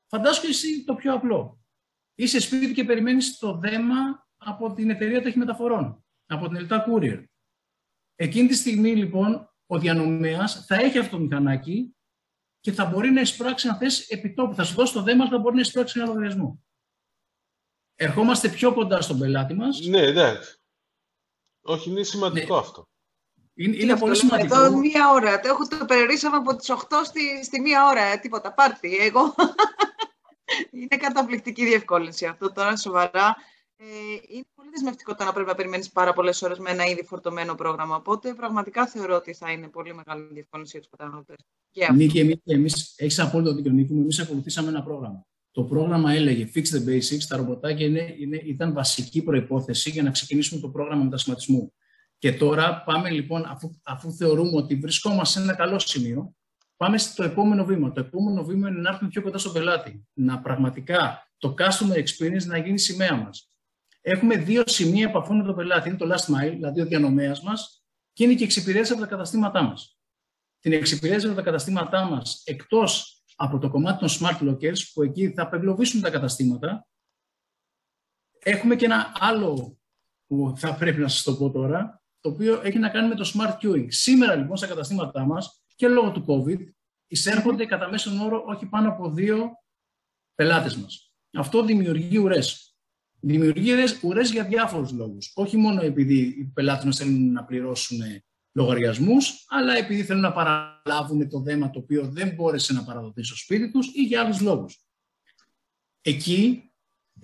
φαντάσου 0.07 0.47
εσύ 0.47 0.83
το 0.83 0.95
πιο 0.95 1.13
απλό. 1.13 1.59
Είσαι 2.15 2.39
σπίτι 2.39 2.73
και 2.73 2.83
περιμένεις 2.83 3.37
το 3.37 3.57
δέμα 3.57 4.27
από 4.37 4.73
την 4.73 4.89
εταιρεία 4.89 5.21
ταχυμεταφορών, 5.21 6.05
από 6.25 6.47
την 6.47 6.55
Ελτά 6.55 6.85
Courier. 6.87 7.23
Εκείνη 8.15 8.47
τη 8.47 8.55
στιγμή 8.55 8.95
λοιπόν 8.95 9.49
ο 9.65 9.79
διανομέας 9.79 10.65
θα 10.65 10.75
έχει 10.75 10.97
αυτό 10.97 11.17
το 11.17 11.23
μηχανάκι 11.23 11.95
και 12.59 12.71
θα 12.71 12.85
μπορεί 12.85 13.09
να 13.09 13.21
εισπράξει 13.21 13.67
αν 13.67 13.77
θες 13.77 14.09
επιτόπου. 14.09 14.55
Θα 14.55 14.63
σου 14.63 14.75
δώσει 14.75 14.93
το 14.93 15.01
δέμα, 15.01 15.29
θα 15.29 15.37
μπορεί 15.37 15.55
να 15.55 15.61
εισπράξει 15.61 15.99
ένα 15.99 16.07
λογαριασμό. 16.07 16.63
Ερχόμαστε 17.95 18.49
πιο 18.49 18.73
κοντά 18.73 19.01
στον 19.01 19.19
πελάτη 19.19 19.53
μας. 19.53 19.79
Ναι, 19.79 20.01
εντάξει. 20.01 20.59
Όχι, 21.61 21.89
είναι 21.89 22.03
σημαντικό 22.03 22.53
ναι. 22.53 22.59
αυτό. 22.59 22.90
Είναι, 23.53 23.75
είναι 23.77 23.97
πολύ 23.97 24.15
σημαντικό. 24.15 24.63
Εδώ 24.63 24.77
μία 24.77 25.11
ώρα. 25.11 25.39
Το 25.39 25.47
έχω 25.47 25.67
το 25.67 25.85
περιορίσαμε 25.85 26.37
από 26.37 26.55
τις 26.55 26.71
8 26.71 26.77
στη, 27.05 27.43
στη 27.43 27.61
μία 27.61 27.87
ώρα. 27.87 28.01
Ε, 28.01 28.17
τίποτα. 28.17 28.53
Πάρτι. 28.53 28.97
Εγώ. 28.99 29.35
είναι 30.71 30.97
καταπληκτική 30.97 31.65
διευκόλυνση 31.65 32.25
αυτό 32.25 32.51
τώρα, 32.51 32.75
σοβαρά. 32.77 33.35
Ε, 33.77 33.85
είναι 34.27 34.45
πολύ 34.55 34.69
δεσμευτικό 34.73 35.15
το 35.15 35.23
να 35.23 35.33
πρέπει 35.33 35.47
να 35.47 35.55
περιμένεις 35.55 35.89
πάρα 35.89 36.13
πολλές 36.13 36.41
ώρες 36.41 36.59
με 36.59 36.69
ένα 36.69 36.85
ήδη 36.85 37.03
φορτωμένο 37.03 37.55
πρόγραμμα. 37.55 37.95
Οπότε 37.95 38.33
πραγματικά 38.33 38.87
θεωρώ 38.87 39.15
ότι 39.15 39.33
θα 39.33 39.51
είναι 39.51 39.67
πολύ 39.67 39.93
μεγάλη 39.93 40.27
διευκόλυνση 40.31 40.71
για 40.77 40.81
τους 40.81 40.89
καταναλωτές. 40.97 41.37
Νίκη, 41.93 42.39
εμεί 42.45 42.69
έχεις 42.95 43.19
απόλυτο 43.19 43.53
δίκιο. 43.53 43.71
Νίκη, 43.71 43.93
εμείς 43.93 44.19
ακολουθήσαμε 44.19 44.69
ένα 44.69 44.83
πρόγραμμα. 44.83 45.25
Το 45.51 45.63
πρόγραμμα 45.63 46.11
έλεγε 46.11 46.49
Fix 46.55 46.59
the 46.59 46.89
Basics. 46.89 47.23
Τα 47.27 47.37
ρομποτάκια 47.37 47.85
είναι, 47.85 48.15
είναι, 48.19 48.41
ήταν 48.45 48.73
βασική 48.73 49.23
προπόθεση 49.23 49.89
για 49.89 50.03
να 50.03 50.11
ξεκινήσουμε 50.11 50.61
το 50.61 50.69
πρόγραμμα 50.69 51.03
μετασχηματισμού. 51.03 51.73
Και 52.21 52.33
τώρα 52.33 52.83
πάμε 52.83 53.09
λοιπόν, 53.09 53.45
αφού, 53.45 53.71
αφού 53.83 54.11
θεωρούμε 54.11 54.57
ότι 54.57 54.75
βρισκόμαστε 54.75 55.39
σε 55.39 55.45
ένα 55.45 55.55
καλό 55.55 55.79
σημείο, 55.79 56.35
πάμε 56.77 56.97
στο 56.97 57.23
επόμενο 57.23 57.65
βήμα. 57.65 57.91
Το 57.91 57.99
επόμενο 57.99 58.43
βήμα 58.43 58.69
είναι 58.69 58.79
να 58.79 58.89
έρθουμε 58.89 59.09
πιο 59.09 59.21
κοντά 59.21 59.37
στον 59.37 59.53
πελάτη. 59.53 60.07
Να 60.13 60.41
πραγματικά 60.41 61.31
το 61.37 61.53
customer 61.57 61.95
experience 61.95 62.45
να 62.45 62.57
γίνει 62.57 62.79
σημαία 62.79 63.15
μας. 63.15 63.49
Έχουμε 64.01 64.35
δύο 64.35 64.63
σημεία 64.65 65.07
επαφών 65.07 65.37
με 65.37 65.43
τον 65.43 65.55
πελάτη. 65.55 65.89
Είναι 65.89 65.97
το 65.97 66.07
last 66.09 66.33
mile, 66.33 66.51
δηλαδή 66.51 66.81
ο 66.81 66.85
διανομέας 66.85 67.41
μας, 67.41 67.83
και 68.13 68.23
είναι 68.23 68.33
και 68.33 68.41
η 68.41 68.45
εξυπηρέτηση 68.45 68.91
από 68.91 69.01
τα 69.01 69.07
καταστήματά 69.07 69.61
μας. 69.61 69.97
την 70.59 70.73
εξυπηρέτηση 70.73 71.27
από 71.27 71.35
τα 71.35 71.41
καταστήματά 71.41 72.05
μας 72.05 72.41
εκτός 72.45 73.23
από 73.35 73.59
το 73.59 73.69
κομμάτι 73.69 73.99
των 73.99 74.09
smart 74.09 74.49
lockers 74.49 74.77
που 74.93 75.03
εκεί 75.03 75.31
θα 75.31 75.41
απεγκλωβίσουν 75.41 76.01
τα 76.01 76.09
καταστήματα. 76.09 76.87
Έχουμε 78.39 78.75
και 78.75 78.85
ένα 78.85 79.11
άλλο 79.19 79.77
που 80.27 80.53
θα 80.57 80.75
πρέπει 80.75 80.99
να 80.99 81.07
σας 81.07 81.23
το 81.23 81.35
πω 81.35 81.51
τώρα, 81.51 82.00
το 82.21 82.29
οποίο 82.29 82.61
έχει 82.63 82.79
να 82.79 82.89
κάνει 82.89 83.07
με 83.07 83.15
το 83.15 83.31
smart 83.33 83.57
queuing. 83.61 83.85
Σήμερα 83.87 84.35
λοιπόν 84.35 84.57
στα 84.57 84.67
καταστήματά 84.67 85.25
μας 85.25 85.63
και 85.75 85.87
λόγω 85.87 86.11
του 86.11 86.25
COVID 86.27 86.59
εισέρχονται 87.07 87.65
κατά 87.65 87.89
μέσον 87.89 88.19
όρο 88.19 88.43
όχι 88.47 88.65
πάνω 88.65 88.89
από 88.89 89.09
δύο 89.09 89.51
πελάτες 90.35 90.75
μας. 90.75 91.13
Αυτό 91.33 91.63
δημιουργεί 91.63 92.17
ουρές. 92.17 92.75
Δημιουργεί 93.19 93.71
ουρές 94.01 94.31
για 94.31 94.43
διάφορους 94.43 94.91
λόγους. 94.91 95.31
Όχι 95.35 95.57
μόνο 95.57 95.81
επειδή 95.81 96.19
οι 96.19 96.51
πελάτες 96.53 96.85
μας 96.85 96.97
θέλουν 96.97 97.31
να 97.31 97.43
πληρώσουν 97.43 97.99
λογαριασμούς, 98.53 99.45
αλλά 99.47 99.77
επειδή 99.77 100.03
θέλουν 100.03 100.21
να 100.21 100.31
παραλάβουν 100.31 101.29
το 101.29 101.39
δέμα 101.39 101.69
το 101.69 101.79
οποίο 101.79 102.03
δεν 102.11 102.33
μπόρεσε 102.33 102.73
να 102.73 102.83
παραδοθεί 102.83 103.23
στο 103.23 103.35
σπίτι 103.35 103.71
τους 103.71 103.87
ή 103.93 104.03
για 104.03 104.21
άλλους 104.21 104.41
λόγους. 104.41 104.85
Εκεί 106.01 106.71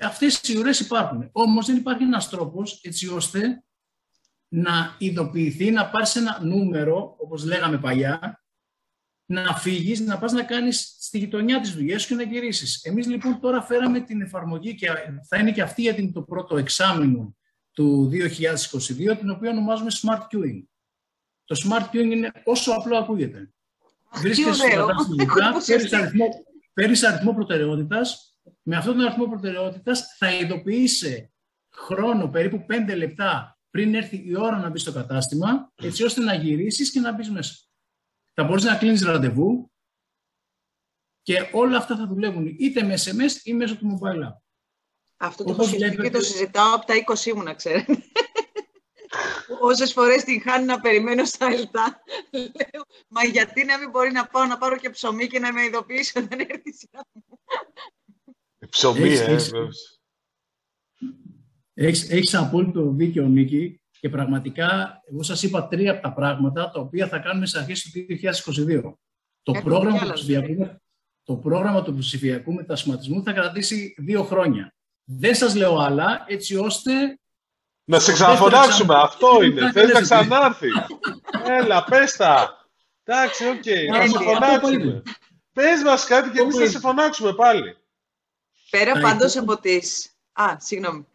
αυτές 0.02 0.42
οι 0.42 0.58
ουρές 0.58 0.80
υπάρχουν. 0.80 1.30
Όμως 1.32 1.66
δεν 1.66 1.76
υπάρχει 1.76 2.04
ένας 2.04 2.30
τρόπος 2.30 2.80
έτσι 2.84 3.08
ώστε 3.08 3.64
να 4.48 4.96
ειδοποιηθεί, 4.98 5.72
να 5.72 5.90
πάρεις 5.90 6.16
ένα 6.16 6.40
νούμερο, 6.44 7.16
όπως 7.20 7.46
λέγαμε 7.46 7.78
παλιά, 7.78 8.42
να 9.26 9.56
φύγεις, 9.56 10.00
να 10.00 10.18
πας 10.18 10.32
να 10.32 10.44
κάνεις 10.44 10.96
στη 11.00 11.18
γειτονιά 11.18 11.60
της 11.60 11.74
δουλειάς 11.74 12.06
και 12.06 12.16
να 12.16 12.24
γυρίσεις. 12.24 12.84
Εμείς 12.84 13.08
λοιπόν 13.08 13.40
τώρα 13.40 13.62
φέραμε 13.62 14.00
την 14.00 14.22
εφαρμογή 14.22 14.76
και 14.76 14.88
θα 15.28 15.38
είναι 15.38 15.52
και 15.52 15.62
αυτή 15.62 15.82
για 15.82 16.12
το 16.12 16.22
πρώτο 16.22 16.58
εξάμεινο 16.58 17.36
του 17.72 18.10
2022, 18.12 19.18
την 19.18 19.30
οποία 19.30 19.50
ονομάζουμε 19.50 19.90
Smart 20.02 20.22
Queuing. 20.22 20.64
Το 21.44 21.62
Smart 21.64 21.96
Queuing 21.96 22.12
είναι 22.12 22.32
όσο 22.44 22.72
απλό 22.72 22.98
ακούγεται. 22.98 23.52
Βρίσκεσαι 24.14 24.54
στο 24.54 24.68
κατάστημα, 25.26 26.00
αριθμό, 26.02 26.26
παίρνεις 26.74 27.04
αριθμό 27.04 27.34
προτεραιότητας, 27.34 28.38
με 28.62 28.76
αυτόν 28.76 28.96
τον 28.96 29.06
αριθμό 29.06 29.26
προτεραιότητας 29.26 30.16
θα 30.18 30.32
ειδοποιήσει 30.32 31.34
χρόνο 31.72 32.28
περίπου 32.28 32.66
5 32.90 32.98
λεπτά 32.98 33.57
πριν 33.70 33.96
έρθει 33.96 34.24
η 34.26 34.36
ώρα 34.36 34.58
να 34.58 34.70
μπεις 34.70 34.82
στο 34.82 34.92
κατάστημα, 34.92 35.72
έτσι 35.76 36.04
ώστε 36.04 36.22
να 36.22 36.34
γυρίσεις 36.34 36.92
και 36.92 37.00
να 37.00 37.12
μπεις 37.12 37.30
μέσα. 37.30 37.56
Θα 38.34 38.44
μπορείς 38.44 38.64
να 38.64 38.76
κλείνεις 38.76 39.04
ραντεβού 39.04 39.72
και 41.22 41.50
όλα 41.52 41.78
αυτά 41.78 41.96
θα 41.96 42.08
δουλεύουν 42.08 42.56
είτε 42.60 42.84
με 42.84 42.94
SMS 42.98 43.42
ή 43.44 43.54
μέσω 43.54 43.78
του 43.78 44.00
mobile 44.00 44.28
app. 44.28 44.36
Αυτό 45.18 45.44
το 45.44 45.52
έχω 45.52 46.10
το 46.10 46.22
συζητάω 46.22 46.76
από 46.76 46.86
τα 46.86 46.94
20 47.16 47.34
μου, 47.36 47.44
να 47.44 47.54
ξέρετε. 47.54 47.98
Όσες 49.62 49.94
φορές 49.94 50.24
την 50.24 50.42
χάνει 50.42 50.66
να 50.66 50.80
περιμένω 50.80 51.26
στα 51.26 51.46
ΕΛΤΑ, 51.46 52.04
λέω, 52.32 52.86
μα 53.08 53.24
γιατί 53.24 53.66
να 53.66 53.78
μην 53.78 53.90
μπορεί 53.90 54.12
να 54.12 54.28
πάω 54.28 54.46
να 54.46 54.58
πάρω 54.58 54.78
και 54.78 54.90
ψωμί 54.90 55.28
και 55.28 55.40
να 55.40 55.54
με 55.54 55.64
ειδοποιήσει 55.64 56.20
όταν 56.20 56.40
έρθει 56.40 56.70
η 56.70 56.74
σειρά 56.74 57.02
μου. 57.14 57.24
Ψωμί, 58.70 59.14
ε, 59.14 59.38
Έχεις, 61.80 62.10
έχεις 62.10 62.36
απόλυτο 62.36 62.92
δίκιο, 62.92 63.28
Νίκη, 63.28 63.82
και 64.00 64.10
πραγματικά 64.10 65.02
εγώ 65.12 65.24
σας 65.24 65.44
είπα 65.44 65.68
τρία 65.68 65.92
από 65.92 66.02
τα 66.02 66.13
πράγματα 66.13 66.70
τα 66.70 66.80
οποία 66.80 67.08
θα 67.08 67.18
κάνουμε 67.18 67.46
σε 67.46 67.60
αρχές 67.60 67.82
του 67.82 67.90
2022. 68.68 68.94
Το 69.44 69.52
πρόγραμμα, 69.63 70.00
του 70.00 70.13
ψηφιακού, 70.13 70.80
το 71.24 71.36
πρόγραμμα 71.36 71.84
του 71.84 71.98
ψηφιακού 71.98 72.54
μετασχηματισμού 72.54 73.24
θα 73.24 73.34
κρατήσει 73.34 73.96
δύο 73.98 74.24
χρόνια. 74.24 74.74
Δεν 75.04 75.36
σας 75.36 75.56
λέω 75.56 75.78
άλλα, 75.78 76.26
έτσι 76.28 76.56
ώστε... 76.56 77.20
Να 77.84 78.00
σε 78.00 78.12
ξαναφωνάξουμε, 78.12 78.96
αυτό 78.96 79.44
είναι. 79.44 79.72
Θες 79.72 79.94
να 79.94 80.02
ξανάρθει. 80.02 80.68
Έλα, 81.46 81.84
πες 81.84 82.16
τα. 82.16 82.68
Εντάξει, 83.04 83.46
οκ, 83.48 83.66
να 83.92 84.08
σε 84.08 84.24
φωνάξουμε. 84.24 85.04
Πες 85.54 85.84
μας 85.86 86.06
κάτι 86.06 86.30
και 86.30 86.40
εμείς 86.40 86.56
θα 86.56 86.68
σε 86.68 86.80
φωνάξουμε 86.80 87.34
πάλι. 87.34 87.78
Πέρα 88.70 89.00
πάντως 89.00 89.38
από 89.38 89.60
τις... 89.60 90.12
Α, 90.34 90.56
συγγνώμη. 90.60 91.06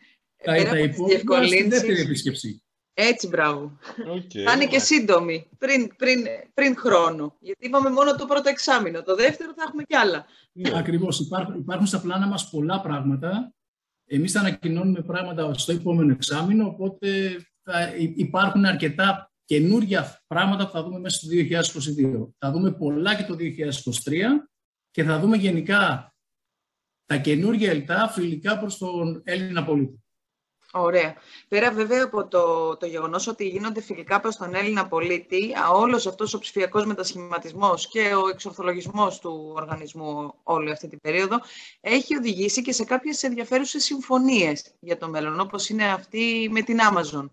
Τα, 0.44 0.52
Πέρα 0.52 0.70
τα 0.70 0.78
υπόλοιπα 0.78 1.46
στην 1.46 1.70
δεύτερη 1.70 2.00
επίσκεψη. 2.00 2.62
Έτσι, 2.94 3.28
μπράβο. 3.28 3.78
Okay, 4.16 4.42
θα 4.44 4.52
είναι 4.52 4.66
και 4.66 4.78
σύντομη, 4.78 5.48
πριν, 5.58 5.96
πριν, 5.96 6.24
πριν 6.54 6.76
χρόνο. 6.76 7.36
Γιατί 7.40 7.66
είπαμε 7.66 7.90
μόνο 7.90 8.14
το 8.14 8.26
πρώτο 8.26 8.48
εξάμεινο. 8.48 9.02
Το 9.02 9.14
δεύτερο 9.14 9.52
θα 9.56 9.62
έχουμε 9.66 9.82
κι 9.82 9.94
άλλα. 9.94 10.26
Ναι, 10.52 10.78
ακριβώς. 10.78 11.20
Υπάρχουν, 11.20 11.54
υπάρχουν 11.54 11.86
στα 11.86 12.00
πλάνα 12.00 12.26
μας 12.26 12.50
πολλά 12.50 12.80
πράγματα. 12.80 13.54
Εμείς 14.06 14.32
θα 14.32 14.40
ανακοινώνουμε 14.40 15.00
πράγματα 15.00 15.54
στο 15.54 15.72
επόμενο 15.72 16.12
εξάμεινο, 16.12 16.66
οπότε 16.66 17.36
θα 17.62 17.94
υπάρχουν 17.96 18.64
αρκετά 18.64 19.32
καινούργια 19.44 20.22
πράγματα 20.26 20.66
που 20.66 20.72
θα 20.72 20.82
δούμε 20.82 20.98
μέσα 20.98 21.16
στο 21.16 21.28
2022. 21.30 22.28
Θα 22.38 22.50
δούμε 22.50 22.72
πολλά 22.72 23.14
και 23.14 23.24
το 23.24 23.36
2023 23.38 24.48
και 24.90 25.04
θα 25.04 25.18
δούμε 25.18 25.36
γενικά 25.36 26.14
τα 27.06 27.16
καινούργια 27.16 27.70
ελτά 27.70 28.08
φιλικά 28.08 28.58
προς 28.58 28.78
τον 28.78 29.22
Έλληνα 29.24 29.64
πολίτη. 29.64 30.02
Ωραία. 30.74 31.14
Πέρα 31.48 31.72
βέβαια 31.72 32.04
από 32.04 32.26
το, 32.26 32.76
το 32.76 32.86
γεγονός 32.86 33.26
ότι 33.26 33.48
γίνονται 33.48 33.80
φιλικά 33.80 34.20
προς 34.20 34.36
τον 34.36 34.54
Έλληνα 34.54 34.88
πολίτη, 34.88 35.52
όλος 35.72 36.06
αυτός 36.06 36.34
ο 36.34 36.38
ψηφιακός 36.38 36.86
μετασχηματισμός 36.86 37.88
και 37.88 38.14
ο 38.14 38.28
εξορθολογισμός 38.28 39.18
του 39.18 39.52
οργανισμού 39.54 40.34
όλη 40.42 40.70
αυτή 40.70 40.88
την 40.88 41.00
περίοδο 41.00 41.40
έχει 41.80 42.16
οδηγήσει 42.16 42.62
και 42.62 42.72
σε 42.72 42.84
κάποιες 42.84 43.22
ενδιαφέρουσες 43.22 43.84
συμφωνίες 43.84 44.74
για 44.80 44.96
το 44.98 45.08
μέλλον, 45.08 45.40
όπως 45.40 45.68
είναι 45.68 45.84
αυτή 45.84 46.48
με 46.52 46.62
την 46.62 46.78
Amazon. 46.92 47.30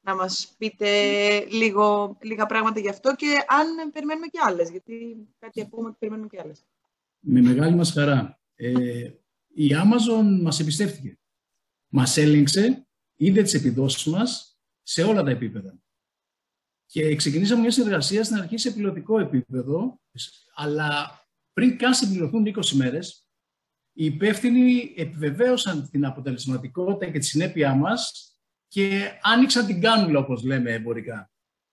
Να 0.00 0.14
μας 0.14 0.54
πείτε 0.58 0.88
λίγο, 1.50 2.16
λίγα 2.20 2.46
πράγματα 2.46 2.80
γι' 2.80 2.88
αυτό 2.88 3.14
και 3.14 3.44
αν 3.48 3.92
περιμένουμε 3.92 4.26
και 4.26 4.38
άλλες, 4.42 4.70
γιατί 4.70 5.16
κάτι 5.38 5.60
ακούμε 5.60 5.88
ότι 5.88 5.96
περιμένουμε 5.98 6.28
και 6.30 6.40
άλλες. 6.42 6.64
Με 7.20 7.40
μεγάλη 7.40 7.74
μας 7.74 7.92
χαρά. 7.92 8.40
Ε, 8.54 8.70
η 9.54 9.68
Amazon 9.70 10.40
μας 10.42 10.60
εμπιστεύτηκε 10.60 11.16
μας 11.92 12.16
έλεγξε, 12.16 12.86
είδε 13.16 13.42
τις 13.42 13.54
επιδόσεις 13.54 14.04
μας 14.04 14.58
σε 14.82 15.02
όλα 15.02 15.22
τα 15.22 15.30
επίπεδα. 15.30 15.78
Και 16.86 17.16
ξεκινήσαμε 17.16 17.60
μια 17.60 17.70
συνεργασία 17.70 18.24
στην 18.24 18.36
αρχή 18.36 18.56
σε 18.56 18.72
πιλωτικό 18.72 19.18
επίπεδο, 19.18 20.00
αλλά 20.54 21.20
πριν 21.52 21.78
καν 21.78 21.94
συμπληρωθούν 21.94 22.46
20 22.46 22.70
μέρες, 22.72 23.26
οι 23.92 24.04
υπεύθυνοι 24.04 24.94
επιβεβαίωσαν 24.96 25.88
την 25.90 26.04
αποτελεσματικότητα 26.04 27.12
και 27.12 27.18
τη 27.18 27.24
συνέπειά 27.24 27.74
μας 27.74 28.32
και 28.68 29.10
άνοιξαν 29.22 29.66
την 29.66 29.80
κάνουλα, 29.80 30.18
όπως 30.18 30.42
λέμε 30.42 30.72
εμπορικά. 30.72 31.30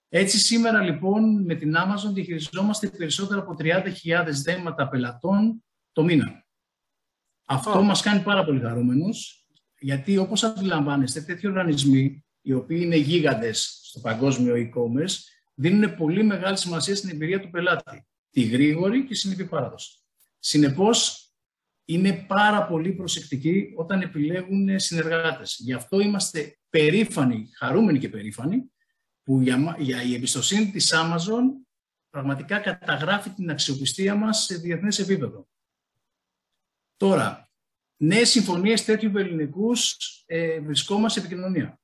Έτσι 0.09 0.39
σήμερα 0.39 0.81
λοιπόν 0.81 1.43
με 1.43 1.55
την 1.55 1.75
Amazon 1.77 2.13
διαχειριζόμαστε 2.13 2.89
περισσότερα 2.89 3.39
από 3.39 3.55
30.000 3.59 4.25
δέματα 4.43 4.89
πελατών 4.89 5.63
το 5.91 6.03
μήνα. 6.03 6.45
Αυτό 7.45 7.81
μας 7.81 8.01
κάνει 8.01 8.23
πάρα 8.23 8.45
πολύ 8.45 8.59
χαρούμενους 8.59 9.38
γιατί 9.79 10.17
όπως 10.17 10.43
αντιλαμβάνεστε, 10.43 11.21
τέτοιοι 11.21 11.47
οργανισμοί, 11.47 12.25
οι 12.41 12.53
οποίοι 12.53 12.79
είναι 12.81 12.95
γίγαντες 12.95 13.79
στο 13.83 13.99
παγκόσμιο 13.99 14.55
e-commerce, 14.55 15.15
δίνουν 15.55 15.95
πολύ 15.95 16.23
μεγάλη 16.23 16.57
σημασία 16.57 16.95
στην 16.95 17.09
εμπειρία 17.09 17.39
του 17.39 17.49
πελάτη. 17.49 18.07
Τη 18.29 18.41
γρήγορη 18.41 19.05
και 19.05 19.15
συνήθι 19.15 19.45
παράδοση. 19.45 19.99
Συνεπώς, 20.39 21.23
είναι 21.85 22.25
πάρα 22.27 22.65
πολύ 22.65 22.91
προσεκτικοί 22.91 23.73
όταν 23.75 24.01
επιλέγουν 24.01 24.79
συνεργάτες. 24.79 25.57
Γι' 25.59 25.73
αυτό 25.73 25.99
είμαστε 25.99 26.57
περήφανοι, 26.69 27.49
χαρούμενοι 27.55 27.99
και 27.99 28.09
περήφανοι, 28.09 28.71
που 29.23 29.41
για, 29.41 29.75
για 29.79 30.03
η 30.03 30.13
εμπιστοσύνη 30.13 30.71
της 30.71 30.93
Amazon 30.93 31.43
πραγματικά 32.09 32.59
καταγράφει 32.59 33.29
την 33.29 33.49
αξιοπιστία 33.49 34.15
μας 34.15 34.43
σε 34.43 34.55
διεθνές 34.55 34.99
επίπεδο. 34.99 35.47
Τώρα, 36.97 37.48
νέε 38.01 38.25
συμφωνίες 38.25 38.85
τέτοιου 38.85 39.17
ελληνικούς 39.17 39.97
ε, 40.25 40.59
βρισκόμαστε 40.59 41.19
σε 41.19 41.25
επικοινωνία. 41.25 41.79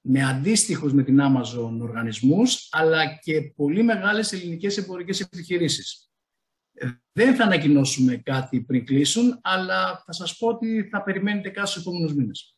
Με 0.00 0.24
αντίστοιχους 0.24 0.92
με 0.92 1.02
την 1.02 1.18
Amazon 1.20 1.78
οργανισμούς, 1.80 2.68
αλλά 2.70 3.14
και 3.14 3.42
πολύ 3.42 3.82
μεγάλες 3.82 4.32
ελληνικές 4.32 4.76
εμπορικές 4.76 5.20
επιχειρήσεις. 5.20 6.10
Ε, 6.72 6.90
δεν 7.12 7.34
θα 7.34 7.44
ανακοινώσουμε 7.44 8.16
κάτι 8.16 8.60
πριν 8.60 8.86
κλείσουν, 8.86 9.38
αλλά 9.42 10.02
θα 10.06 10.12
σας 10.12 10.36
πω 10.36 10.48
ότι 10.48 10.88
θα 10.90 11.02
περιμένετε 11.02 11.48
κάτι 11.50 11.68
στους 11.68 11.82
επόμενους 11.82 12.14
μήνες. 12.14 12.56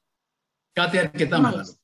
Κάτι 0.72 0.98
αρκετά 0.98 1.40
μεγάλο. 1.40 1.78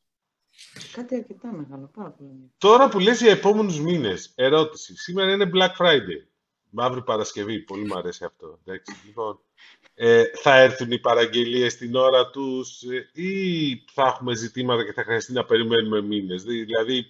Κάτι 0.93 1.15
αρκετά 1.15 1.53
μεγάλο, 1.53 1.91
πάρα 1.95 2.11
πολύ. 2.11 2.53
Τώρα 2.59 2.89
που 2.89 2.99
λες 2.99 3.21
για 3.21 3.31
επόμενους 3.31 3.81
μήνες, 3.81 4.33
ερώτηση. 4.35 4.97
Σήμερα 4.97 5.33
είναι 5.33 5.51
Black 5.55 5.77
Friday. 5.79 6.36
Μαύρη 6.77 7.03
Παρασκευή, 7.03 7.59
πολύ 7.59 7.87
μου 7.87 7.99
αρέσει 7.99 8.25
αυτό. 8.25 8.59
Εντάξει, 8.65 8.95
λοιπόν, 9.07 9.39
ε, 9.95 10.25
θα 10.35 10.57
έρθουν 10.57 10.91
οι 10.91 10.99
παραγγελίες 10.99 11.77
την 11.77 11.95
ώρα 11.95 12.31
τους 12.31 12.83
ε, 12.83 13.21
ή 13.23 13.85
θα 13.93 14.07
έχουμε 14.07 14.35
ζητήματα 14.35 14.85
και 14.85 14.93
θα 14.93 15.03
χρειαστεί 15.03 15.33
να 15.33 15.45
περιμένουμε 15.45 16.01
μήνες. 16.01 16.43
Δηλαδή, 16.43 17.07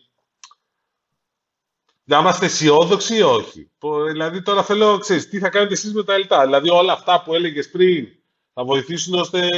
να 2.04 2.18
είμαστε 2.18 2.46
αισιόδοξοι 2.46 3.16
ή 3.16 3.22
όχι. 3.22 3.70
Δηλαδή, 4.10 4.42
τώρα 4.42 4.62
θέλω, 4.62 4.98
ξέρεις, 4.98 5.28
τι 5.28 5.38
θα 5.38 5.48
κάνετε 5.48 5.72
εσείς 5.72 5.92
με 5.92 6.04
τα 6.04 6.14
ΕΛΤΑ. 6.14 6.44
Δηλαδή, 6.44 6.70
όλα 6.70 6.92
αυτά 6.92 7.22
που 7.22 7.34
έλεγες 7.34 7.70
πριν 7.70 8.08
θα 8.54 8.64
βοηθήσουν 8.64 9.14
ώστε, 9.14 9.48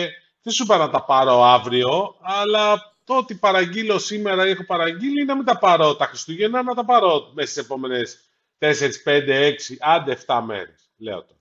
δεν 0.42 0.52
σου 0.52 0.62
είπα 0.62 0.76
να 0.76 0.90
τα 0.90 1.04
πάρω 1.04 1.44
αύριο, 1.44 2.16
αλλά 2.20 2.96
το 3.04 3.16
ότι 3.16 3.34
παραγγείλω 3.34 3.98
σήμερα 3.98 4.46
ή 4.46 4.50
έχω 4.50 4.64
παραγγείλει, 4.64 5.24
να 5.24 5.36
μην 5.36 5.44
τα 5.44 5.58
πάρω 5.58 5.96
τα 5.96 6.06
Χριστούγεννα, 6.06 6.62
να 6.62 6.74
τα 6.74 6.84
πάρω 6.84 7.30
μέσα 7.34 7.50
στις 7.50 7.64
επόμενες 7.64 8.27
4, 8.58 8.90
5, 9.04 9.28
6, 9.28 9.76
άντε 9.78 10.18
7 10.26 10.42
μέρες, 10.46 10.90
λέω 10.96 11.24
το. 11.24 11.36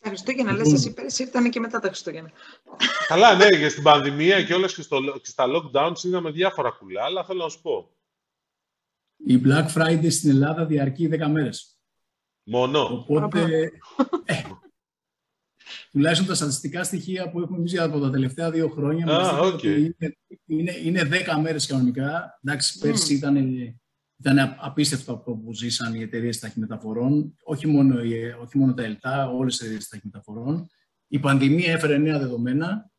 Τα 0.00 0.08
Χριστούγεννα, 0.08 0.52
λες 0.52 0.72
εσύ 0.72 0.94
πέρυσι 0.94 1.22
ήρθαν 1.22 1.50
και 1.50 1.60
μετά 1.60 1.80
τα 1.80 1.86
Χριστούγεννα. 1.86 2.30
Καλά, 3.08 3.34
ναι, 3.34 3.48
και 3.48 3.68
στην 3.68 3.82
πανδημία 3.82 4.42
και 4.42 4.54
όλες 4.54 4.74
και, 4.74 4.82
στο, 4.82 5.00
και 5.22 5.28
στα 5.28 5.44
lockdowns 5.48 6.04
είδαμε 6.04 6.30
διάφορα 6.30 6.70
κουλά, 6.70 7.04
αλλά 7.04 7.24
θέλω 7.24 7.42
να 7.42 7.48
σου 7.48 7.60
πω. 7.60 7.92
Η 9.16 9.40
Black 9.44 9.66
Friday 9.74 10.10
στην 10.10 10.30
Ελλάδα 10.30 10.64
διαρκεί 10.66 11.08
10 11.12 11.26
μέρες. 11.30 11.78
Μόνο. 12.42 13.04
Οπότε, 13.08 13.70
ε, 14.24 14.42
τουλάχιστον 15.90 16.26
τα 16.26 16.34
στατιστικά 16.34 16.84
στοιχεία 16.84 17.30
που 17.30 17.40
έχουμε 17.40 17.58
εμείς 17.58 17.78
από 17.78 18.00
τα 18.00 18.10
τελευταία 18.10 18.50
δύο 18.50 18.68
χρόνια, 18.68 19.06
Α, 19.06 19.32
μας 19.32 19.52
οκ. 19.52 19.62
είναι, 19.62 20.16
είναι, 20.46 20.76
είναι 20.84 21.02
10 21.02 21.40
μέρες 21.40 21.66
κανονικά. 21.66 22.38
Εντάξει, 22.44 22.78
πέρσι 22.78 23.14
ήταν, 23.14 23.36
ήταν 24.20 24.56
απίστευτο 24.58 25.12
αυτό 25.12 25.32
που 25.32 25.54
ζήσαν 25.54 25.94
οι 25.94 26.02
εταιρείες 26.02 26.38
ταχυμεταφορών, 26.38 27.34
όχι 27.42 27.66
μόνο, 27.66 28.02
οι- 28.02 28.30
όχι 28.42 28.58
μόνο 28.58 28.74
τα 28.74 28.82
ΕΛΤΑ, 28.82 29.28
όλες 29.28 29.54
οι 29.60 29.64
εταιρείες 29.64 29.88
ταχυμεταφορών. 29.88 30.68
Η 31.08 31.18
πανδημία 31.18 31.72
έφερε 31.72 31.98
νέα 31.98 32.18
δεδομένα 32.18 32.90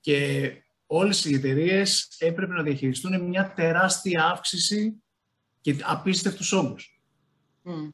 και 0.00 0.50
όλες 0.86 1.24
οι 1.24 1.34
εταιρείες 1.34 2.16
έπρεπε 2.18 2.52
να 2.52 2.62
διαχειριστούν 2.62 3.24
μια 3.28 3.52
τεράστια 3.52 4.24
αύξηση 4.24 5.02
και 5.60 5.76
απίστευτους 5.82 6.52
όγκους. 6.52 7.00
Μμ. 7.62 7.88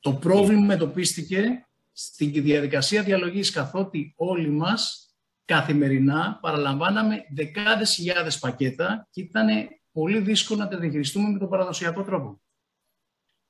Το 0.00 0.12
πρόβλημα 0.12 0.74
εντοπίστηκε 0.74 1.66
στην 1.92 2.32
διαδικασία 2.32 3.02
διαλογής 3.02 3.50
καθότι 3.50 4.12
όλοι 4.16 4.50
μας 4.50 5.10
καθημερινά 5.44 6.38
παραλαμβάναμε 6.42 7.24
δεκάδες 7.34 7.94
χιλιάδες 7.94 8.38
πακέτα 8.38 9.08
και 9.10 9.20
ήταν 9.20 9.48
πολύ 9.96 10.20
δύσκολο 10.20 10.62
να 10.62 10.68
τα 10.68 10.78
διαχειριστούμε 10.78 11.28
με 11.30 11.38
τον 11.38 11.48
παραδοσιακό 11.48 12.02
τρόπο. 12.02 12.40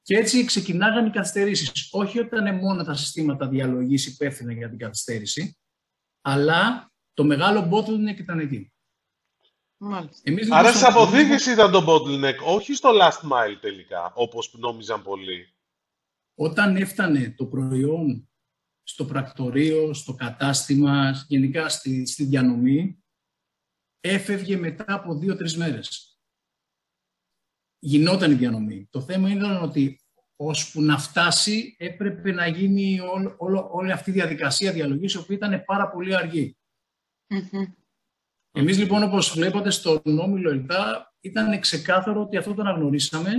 Και 0.02 0.16
έτσι 0.16 0.44
ξεκινάγαν 0.44 1.06
οι 1.06 1.10
καθυστερήσεις. 1.10 1.88
Όχι 1.92 2.18
όταν 2.18 2.46
είναι 2.46 2.56
μόνο 2.56 2.84
τα 2.84 2.94
συστήματα 2.94 3.48
διαλογής 3.48 4.06
υπεύθυνα 4.06 4.52
για 4.52 4.68
την 4.68 4.78
καθυστέρηση, 4.78 5.58
αλλά 6.20 6.92
το 7.14 7.24
μεγάλο 7.24 7.68
bottleneck 7.72 8.18
ήταν 8.18 8.38
εκεί. 8.38 8.72
Μάλιστα. 9.76 10.20
Εμείς, 10.24 10.42
λοιπόν, 10.42 10.58
Άρα 10.58 10.68
στο 10.68 10.78
στις 10.78 10.88
οργανισμό- 10.88 11.18
αποθήκες 11.22 11.46
ήταν 11.52 11.70
το 11.72 11.84
bottleneck, 11.88 12.54
όχι 12.56 12.74
στο 12.74 12.90
last 13.00 13.20
mile 13.32 13.56
τελικά, 13.60 14.12
όπως 14.14 14.54
νόμιζαν 14.58 15.02
πολλοί. 15.02 15.54
όταν 16.38 16.76
έφτανε 16.76 17.30
το 17.36 17.46
προϊόν 17.46 18.30
στο 18.82 19.04
πρακτορείο, 19.04 19.94
στο 19.94 20.14
κατάστημα, 20.14 21.24
γενικά 21.28 21.68
στη, 21.68 22.06
στη 22.06 22.24
διανομή, 22.24 23.04
έφευγε 24.00 24.56
μετά 24.56 24.84
από 24.86 25.18
δύο-τρεις 25.18 25.56
μέρες. 25.56 26.15
Γινόταν 27.78 28.30
η 28.30 28.34
διανομή. 28.34 28.88
Το 28.90 29.00
θέμα 29.00 29.30
ήταν 29.30 29.62
ότι 29.62 30.00
ώσπου 30.36 30.82
να 30.82 30.98
φτάσει 30.98 31.74
έπρεπε 31.78 32.32
να 32.32 32.46
γίνει 32.46 33.00
όλο, 33.00 33.34
όλο- 33.38 33.68
όλη 33.72 33.92
αυτή 33.92 34.10
η 34.10 34.12
διαδικασία 34.12 34.72
διαλογής, 34.72 35.14
η 35.14 35.18
οποία 35.18 35.36
ήταν 35.36 35.64
πάρα 35.64 35.88
πολύ 35.90 36.16
αργή. 36.16 36.56
Μμμ. 37.28 37.64
Εμείς 38.52 38.78
λοιπόν 38.78 39.02
όπως 39.02 39.32
βλέπατε 39.34 39.70
στον 39.70 40.00
Όμιλο 40.18 40.50
ΕΛΤΑ 40.50 41.14
ήταν 41.20 41.60
ξεκάθαρο 41.60 42.20
ότι 42.20 42.36
αυτό 42.36 42.54
το 42.54 42.60
αναγνωρίσαμε, 42.62 43.30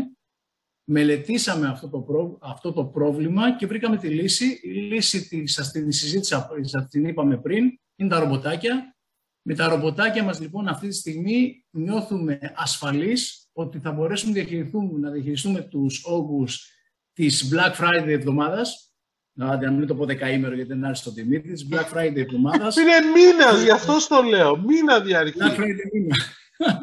μελετήσαμε 0.89 1.67
αυτό 1.67 1.89
το, 1.89 1.99
πρό- 1.99 2.37
αυτό 2.41 2.73
το 2.73 2.85
πρόβλημα 2.85 3.55
και 3.55 3.67
βρήκαμε 3.67 3.97
τη 3.97 4.09
λύση. 4.09 4.59
Η 4.63 4.69
λύση 4.69 5.27
τη, 5.27 5.47
σας 5.47 5.71
την 5.71 5.91
συζήτησα, 5.91 6.49
σας 6.61 6.87
την 6.87 7.05
είπαμε 7.05 7.37
πριν, 7.37 7.79
είναι 7.95 8.09
τα 8.09 8.19
ρομποτάκια. 8.19 8.95
Με 9.41 9.55
τα 9.55 9.67
ρομποτάκια 9.67 10.23
μας 10.23 10.39
λοιπόν 10.39 10.67
αυτή 10.67 10.87
τη 10.87 10.93
στιγμή 10.95 11.65
νιώθουμε 11.69 12.39
ασφαλείς 12.55 13.46
ότι 13.57 13.79
θα 13.79 13.91
μπορέσουμε 13.91 14.31
να 14.31 14.37
διαχειριστούμε, 14.37 14.99
να 14.99 15.11
διαχειριστούμε 15.11 15.61
τους 15.61 16.05
όγκους 16.05 16.71
της 17.13 17.53
Black 17.53 17.73
Friday 17.81 18.07
εβδομάδας, 18.07 18.93
να 19.33 19.57
να 19.57 19.71
μην 19.71 19.87
το 19.87 19.95
πω 19.95 20.05
δεκαήμερο 20.05 20.55
γιατί 20.55 20.69
δεν 20.69 20.85
άρεσε 20.85 21.03
το 21.03 21.13
τιμή 21.13 21.41
της, 21.41 21.67
Black 21.71 21.93
Friday 21.93 22.15
εβδομάδας. 22.15 22.75
Είναι 22.75 22.95
μήνας, 23.15 23.63
γι' 23.63 23.71
αυτό 23.71 23.99
στο 23.99 24.21
λέω. 24.21 24.57
Μήνα 24.57 24.99
διαρκεί. 24.99 25.39
Black 25.41 25.59
Friday 25.59 25.89
μήνα. 25.93 26.15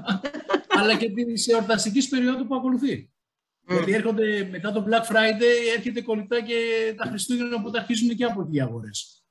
αλλά 0.78 0.96
και 0.96 1.10
της 1.10 1.48
εορταστικής 1.48 2.08
περίοδου 2.08 2.46
που 2.46 2.54
ακολουθεί. 2.54 3.10
Μμ. 3.66 3.74
Γιατί 3.74 3.92
έρχονται 3.92 4.48
μετά 4.50 4.72
το 4.72 4.86
Black 4.88 5.12
Friday, 5.12 5.74
έρχεται 5.76 6.02
κολλητά 6.02 6.42
και 6.42 6.54
τα 6.96 7.04
Χριστούγεννα 7.04 7.62
που 7.62 7.70
τα 7.70 7.78
αρχίζουν 7.78 8.16
και 8.16 8.24
από 8.24 8.40
εκεί 8.42 8.56
οι 8.56 8.60
αγορές. 8.60 9.24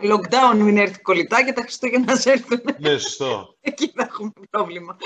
Lockdown 0.00 0.56
μην 0.56 0.76
έρθει 0.76 1.02
κολλητά 1.02 1.44
και 1.44 1.52
τα 1.52 1.62
Χριστούγεννα 1.62 2.12
να 2.12 2.16
σε 2.16 2.30
έρθουν. 2.30 2.60
Ναι, 2.78 2.98
σωστό. 2.98 3.48
Εκεί 3.60 3.92
θα 3.94 4.02
έχουμε 4.02 4.30
πρόβλημα. 4.50 4.96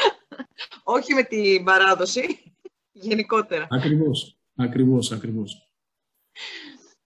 Όχι 0.82 1.14
με 1.14 1.22
την 1.22 1.64
παράδοση, 1.64 2.52
γενικότερα. 2.92 3.66
Ακριβώς. 3.70 4.36
Ακριβώς, 4.56 5.12
ακριβώς. 5.12 5.64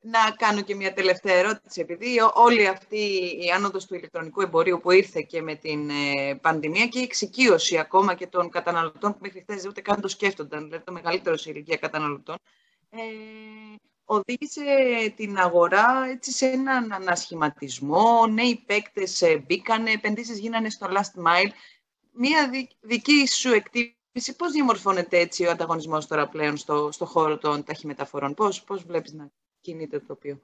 Να 0.07 0.31
κάνω 0.37 0.61
και 0.63 0.75
μια 0.75 0.93
τελευταία 0.93 1.35
ερώτηση, 1.35 1.81
επειδή 1.81 2.21
ό- 2.21 2.33
όλη 2.35 2.67
αυτή 2.67 2.97
η 3.45 3.51
άνοδος 3.55 3.87
του 3.87 3.95
ηλεκτρονικού 3.95 4.41
εμπορίου 4.41 4.81
που 4.83 4.91
ήρθε 4.91 5.23
και 5.23 5.43
με 5.43 5.55
την 5.55 5.91
ε, 5.91 6.35
πανδημία 6.35 6.87
και 6.87 6.99
η 6.99 7.03
εξοικείωση 7.03 7.79
ακόμα 7.79 8.15
και 8.15 8.27
των 8.27 8.51
καταναλωτών 8.51 9.13
που 9.13 9.19
μέχρι 9.21 9.41
χθες 9.41 9.67
ούτε 9.67 9.81
καν 9.81 10.01
το 10.01 10.09
σκέφτονταν, 10.09 10.65
δηλαδή 10.65 10.85
το 10.85 10.93
μεγαλύτερο 10.93 11.37
σε 11.37 11.51
ηλικία 11.51 11.77
καταναλωτών, 11.77 12.37
ε, 12.91 12.99
οδήγησε 14.05 14.65
την 15.17 15.39
αγορά 15.39 16.07
έτσι, 16.11 16.31
σε 16.33 16.47
έναν 16.47 16.93
ανασχηματισμό, 16.93 18.27
νέοι 18.27 18.63
παίκτες 18.67 19.23
ε, 19.23 19.43
μπήκανε, 19.47 19.91
επενδύσεις 19.91 20.39
γίνανε 20.39 20.71
στο 20.71 20.87
last 20.91 21.23
mile. 21.27 21.51
Μία 22.17 22.51
δι- 22.51 22.71
δική 22.81 23.27
σου 23.27 23.53
εκτίμηση, 23.53 24.37
πώς 24.39 24.53
διαμορφώνεται 24.53 25.19
έτσι 25.19 25.45
ο 25.45 25.51
ανταγωνισμός 25.51 26.07
τώρα 26.07 26.29
πλέον 26.29 26.57
στο, 26.57 26.89
στο 26.93 27.07
χώρο 27.07 27.39
των 27.39 27.65
ταχυμεταφορών, 27.65 28.35
πώς, 28.35 28.65
πώς 28.65 28.85
βλέπεις 28.85 29.13
να 29.13 29.31
κινείται 29.61 29.99
το 29.99 30.07
τοπίο; 30.07 30.41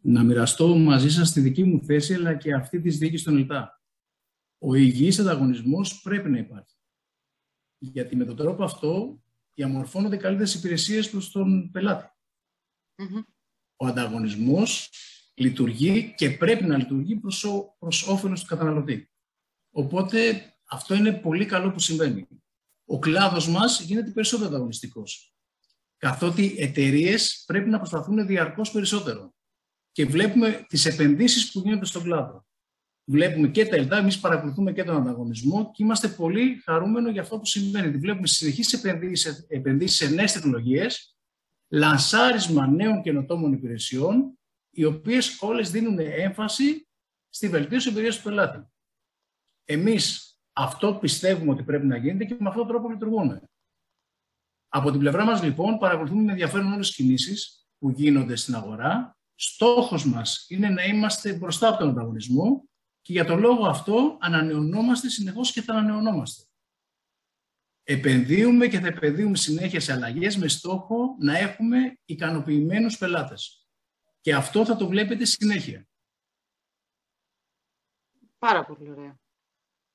Να 0.00 0.22
μοιραστώ 0.22 0.76
μαζί 0.76 1.10
σας 1.10 1.32
τη 1.32 1.40
δική 1.40 1.64
μου 1.64 1.84
θέση, 1.84 2.14
αλλά 2.14 2.34
και 2.34 2.54
αυτή 2.54 2.80
της 2.80 2.98
διοίκηση 2.98 3.24
των 3.24 3.36
ΕΛΤΑ. 3.36 3.82
Ο 4.58 4.74
υγιής 4.74 5.18
ανταγωνισμός 5.18 6.00
πρέπει 6.02 6.30
να 6.30 6.38
υπάρχει. 6.38 6.74
Γιατί 7.78 8.16
με 8.16 8.24
τον 8.24 8.36
τρόπο 8.36 8.64
αυτό 8.64 9.22
διαμορφώνονται 9.54 10.16
καλύτερες 10.16 10.54
υπηρεσίες 10.54 11.10
προς 11.10 11.30
τον 11.30 11.70
πελάτη. 11.70 12.08
Μμμ. 12.96 13.22
ο 13.76 13.86
ανταγωνισμός 13.86 14.90
λειτουργεί 15.34 16.14
και 16.16 16.30
πρέπει 16.30 16.64
να 16.64 16.76
λειτουργεί 16.76 17.16
προς, 17.16 17.44
ο, 17.44 17.76
προς 17.78 18.08
όφελος 18.08 18.40
του 18.40 18.46
καταναλωτή. 18.46 19.10
Οπότε 19.70 20.42
αυτό 20.64 20.94
είναι 20.94 21.12
πολύ 21.12 21.46
καλό 21.46 21.72
που 21.72 21.78
συμβαίνει. 21.78 22.28
Ο 22.84 22.98
κλάδος 22.98 23.48
μας 23.48 23.80
γίνεται 23.80 24.10
περισσότερο 24.10 24.48
ανταγωνιστικός. 24.48 25.34
Καθότι 25.96 26.54
εταιρείες 26.58 27.42
πρέπει 27.46 27.68
να 27.68 27.78
προσπαθούν 27.78 28.26
διαρκώς 28.26 28.70
περισσότερο. 28.70 29.34
Και 29.92 30.06
βλέπουμε 30.06 30.64
τις 30.68 30.86
επενδύσεις 30.86 31.52
που 31.52 31.60
γίνονται 31.60 31.84
στον 31.84 32.02
κλάδο. 32.02 32.46
Βλέπουμε 33.04 33.48
και 33.48 33.66
τα 33.66 33.76
ΕΛΤΑ, 33.76 33.96
εμείς 33.96 34.20
παρακολουθούμε 34.20 34.72
και 34.72 34.84
τον 34.84 34.96
ανταγωνισμό 34.96 35.70
και 35.70 35.82
είμαστε 35.82 36.08
πολύ 36.08 36.60
χαρούμενοι 36.64 37.10
για 37.10 37.22
αυτό 37.22 37.38
που 37.38 37.46
συμβαίνει. 37.46 37.84
Δηλαδή 37.84 37.98
βλέπουμε 37.98 38.26
συνεχείς 38.26 38.72
επενδύσεις, 38.72 39.46
επενδύσεις 39.48 39.96
σε 39.96 40.08
νέες 40.08 40.32
τεχνολογίες, 40.32 41.16
λανσάρισμα 41.68 42.66
νέων 42.66 43.02
καινοτόμων 43.02 43.52
υπηρεσιών, 43.52 44.38
οι 44.70 44.84
οποίες 44.84 45.42
όλες 45.42 45.70
δίνουν 45.70 45.98
έμφαση 45.98 46.88
στη 47.28 47.48
βελτίωση 47.48 47.88
εμπειρίας 47.88 48.16
του 48.16 48.22
πελάτη. 48.22 48.68
Εμείς 49.64 50.33
αυτό 50.56 50.94
πιστεύουμε 50.94 51.50
ότι 51.50 51.62
πρέπει 51.62 51.86
να 51.86 51.96
γίνεται 51.96 52.24
και 52.24 52.36
με 52.38 52.48
αυτόν 52.48 52.66
τον 52.66 52.72
τρόπο 52.72 52.90
λειτουργούμε. 52.90 53.42
Από 54.68 54.90
την 54.90 55.00
πλευρά 55.00 55.24
μας 55.24 55.42
λοιπόν 55.42 55.78
παρακολουθούμε 55.78 56.22
με 56.22 56.30
ενδιαφέρον 56.30 56.72
όλες 56.72 56.86
τις 56.86 56.96
κινήσεις 56.96 57.66
που 57.78 57.90
γίνονται 57.90 58.36
στην 58.36 58.54
αγορά. 58.54 59.16
Στόχος 59.34 60.06
μας 60.06 60.46
είναι 60.48 60.68
να 60.68 60.84
είμαστε 60.84 61.32
μπροστά 61.32 61.68
από 61.68 61.78
τον 61.78 61.88
ανταγωνισμό 61.88 62.68
και 63.00 63.12
για 63.12 63.24
τον 63.24 63.40
λόγο 63.40 63.66
αυτό 63.66 64.18
ανανεωνόμαστε 64.20 65.08
συνεχώς 65.08 65.52
και 65.52 65.62
θα 65.62 65.74
ανανεωνόμαστε. 65.74 66.48
Επενδύουμε 67.82 68.68
και 68.68 68.80
θα 68.80 68.86
επενδύουμε 68.86 69.36
συνέχεια 69.36 69.80
σε 69.80 69.92
αλλαγές 69.92 70.36
με 70.36 70.48
στόχο 70.48 71.16
να 71.18 71.38
έχουμε 71.38 71.98
ικανοποιημένους 72.04 72.98
πελάτες. 72.98 73.68
Και 74.20 74.34
αυτό 74.34 74.64
θα 74.64 74.76
το 74.76 74.86
βλέπετε 74.88 75.24
συνέχεια. 75.24 75.88
Πάρα 78.38 78.64
πολύ 78.64 78.90
ωραία. 78.90 79.18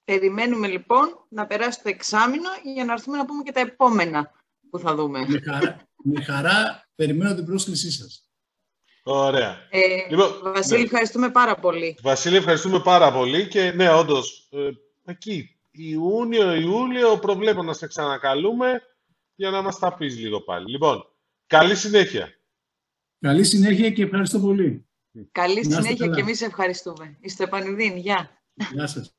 Περιμένουμε 0.10 0.68
λοιπόν 0.68 1.26
να 1.30 1.46
περάσει 1.46 1.82
το 1.84 1.90
εξάμεινο 1.90 2.50
για 2.74 2.86
να 2.86 2.94
έρθουμε 2.94 3.18
να 3.18 3.26
πούμε 3.26 3.44
και 3.44 3.52
τα 3.52 3.60
επόμενα 3.60 4.32
που 4.70 4.80
θα 4.80 4.96
δούμε. 4.96 5.26
Με 5.28 5.40
χαρά, 5.42 5.88
με 6.04 6.22
χαρά 6.24 6.88
περιμένω 6.96 7.36
την 7.36 7.46
πρόσκλησή 7.46 7.92
σας. 7.92 8.30
Ωραία. 9.04 9.58
Ε, 9.70 9.80
Λοιπόν, 10.10 10.54
Βασίλη, 10.54 10.78
ναι. 10.80 10.84
ευχαριστούμε 10.86 11.30
πάρα 11.30 11.56
πολύ. 11.56 11.98
Βασίλη, 12.02 12.36
ευχαριστούμε 12.36 12.80
πάρα 12.80 13.12
πολύ 13.12 13.48
και 13.48 13.72
ναι, 13.72 13.90
όντως, 13.90 14.50
ε, 14.52 14.70
εκεί, 15.06 15.60
Ιούνιο, 15.72 16.54
Ιούλιο, 16.54 17.18
προβλέπω 17.20 17.64
να 17.64 17.74
σε 17.74 17.88
ξανακαλούμε 17.88 18.82
για 19.36 19.50
να 19.50 19.62
μας 19.62 19.80
τα 19.80 19.94
πεις 19.96 20.18
λίγο 20.18 20.42
πάλι. 20.42 20.70
Λοιπόν, 20.72 21.06
καλή 21.48 21.76
συνέχεια. 21.76 22.34
Καλή 23.20 23.44
συνέχεια 23.44 23.92
και 23.92 24.04
ευχαριστώ 24.04 24.40
πολύ. 24.40 24.88
Καλή 25.32 25.54
Να 25.54 25.60
είστε 25.60 25.74
συνέχεια 25.74 25.98
καλά. 26.06 26.16
και 26.16 26.22
εμείς 26.22 26.42
ευχαριστούμε. 26.42 27.18
Είστε 27.20 27.44
επανειδήν. 27.44 27.98
Γεια. 27.98 28.44
Γεια 28.74 28.88
σας. 28.88 29.14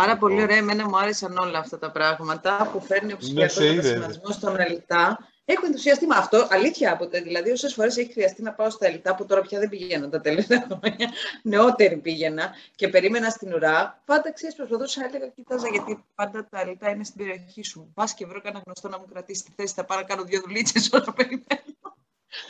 Πάρα 0.00 0.16
πολύ 0.16 0.34
Λοιπόν. 0.34 0.48
ωραία. 0.48 0.62
Εμένα 0.62 0.88
μου 0.88 0.98
άρεσαν 0.98 1.38
όλα 1.38 1.58
αυτά 1.58 1.78
τα 1.78 1.90
πράγματα 1.90 2.70
που 2.72 2.80
φέρνει 2.80 3.12
ο 3.12 3.16
ψηφιακός 3.16 3.52
σε 3.52 3.64
είδε. 3.64 3.74
μετασχηματισμός 3.74 4.34
στον 4.34 4.60
ΕΛΤΑ. 4.60 5.18
Έχω 5.44 5.66
ενθουσιαστεί 5.66 6.06
με 6.06 6.14
αυτό. 6.16 6.46
Αλήθεια 6.50 6.92
από 6.92 7.08
το, 7.08 7.22
δηλαδή, 7.22 7.50
όσες 7.50 7.74
φορές 7.74 7.96
έχει 7.96 8.12
χρειαστεί 8.12 8.42
να 8.42 8.52
πάω 8.52 8.70
στα 8.70 8.86
Ελιτά, 8.86 9.14
που 9.14 9.26
τώρα 9.26 9.40
πια 9.40 9.58
δεν 9.58 9.68
πηγαίνω 9.68 10.08
τα 10.08 10.20
τελευταία 10.20 10.66
χρόνια, 10.66 11.10
νεότερη 11.50 11.96
πήγαινα 11.96 12.52
και 12.74 12.88
περίμενα 12.88 13.30
στην 13.30 13.54
ουρά. 13.54 14.02
Πάντα 14.04 14.32
ξέρεις, 14.32 14.54
προσπαθούσα, 14.56 15.04
έλεγα, 15.08 15.26
κοιτάζα, 15.26 15.68
γιατί 15.68 16.04
πάντα 16.14 16.48
τα 16.50 16.60
Ελιτά 16.60 16.90
είναι 16.90 17.04
στην 17.04 17.24
περιοχή 17.24 17.62
σου. 17.62 17.90
Πας 17.94 18.14
και 18.14 18.26
βρω 18.26 18.40
κανένα 18.40 18.62
γνωστό 18.64 18.88
να 18.88 18.98
μου 18.98 19.06
κρατήσει 19.12 19.44
τη 19.44 19.50
θέση, 19.56 19.74
θα 19.74 19.84
πάρω 19.84 20.00
να 20.00 20.06
κάνω 20.06 20.22
δύο 20.22 20.40
δουλίτσες 20.40 20.88
όσο 20.92 21.12
περιμένω. 21.12 21.74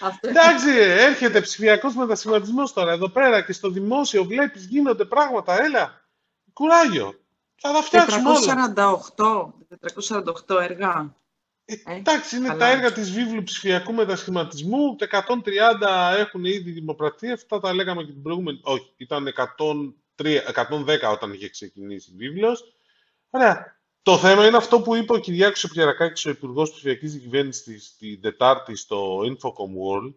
Αυτό. 0.00 0.28
Εντάξει, 0.28 0.70
έρχεται 1.08 1.40
ψηφιακός 1.40 1.94
μετασχηματισμός 1.94 2.72
τώρα 2.72 2.92
εδώ 2.92 3.08
πέρα 3.08 3.42
και 3.42 3.52
στο 3.52 3.70
δημόσιο 3.70 4.24
βλέπεις 4.24 4.64
γίνονται 4.64 5.04
πράγματα. 5.04 5.62
Έλα, 5.62 6.08
κουράγιο. 6.52 7.18
Θα 7.56 7.72
τα 7.72 7.82
φτιάξουμε 7.82 8.30
448, 9.16 9.52
448 10.46 10.60
έργα. 10.60 11.14
Ε, 11.64 11.74
εντάξει, 11.86 12.36
είναι 12.36 12.56
τα 12.56 12.66
έργα 12.66 12.92
της 12.92 13.10
βίβλου 13.10 13.42
ψηφιακού 13.42 13.92
μετασχηματισμού. 13.92 14.96
130 14.98 16.14
έχουν 16.18 16.44
ήδη 16.44 16.70
δημοπρατεί. 16.70 17.30
Αυτά 17.30 17.60
τα 17.60 17.74
λέγαμε 17.74 18.02
και 18.02 18.12
την 18.12 18.22
προηγούμενη. 18.22 18.60
Όχι, 18.62 18.92
ήταν 18.96 19.26
103, 20.16 20.40
110 20.54 21.10
όταν 21.12 21.32
είχε 21.32 21.48
ξεκινήσει 21.48 22.10
η 22.10 22.16
βίβλος. 22.16 22.64
Ωραία. 23.30 23.78
Το 24.02 24.18
θέμα 24.18 24.46
είναι 24.46 24.56
αυτό 24.56 24.80
που 24.80 24.94
είπε 24.94 25.12
ο 25.12 25.18
Κυριάκος 25.18 25.68
Πιερακάκης, 25.72 26.26
ο 26.26 26.30
Υπουργός 26.30 26.70
Ψηφιακής 26.70 27.12
Διακυβέρνησης 27.12 27.96
την 27.96 28.20
Τετάρτη 28.20 28.76
στο 28.76 29.20
Infocom 29.20 29.70
World, 29.82 30.14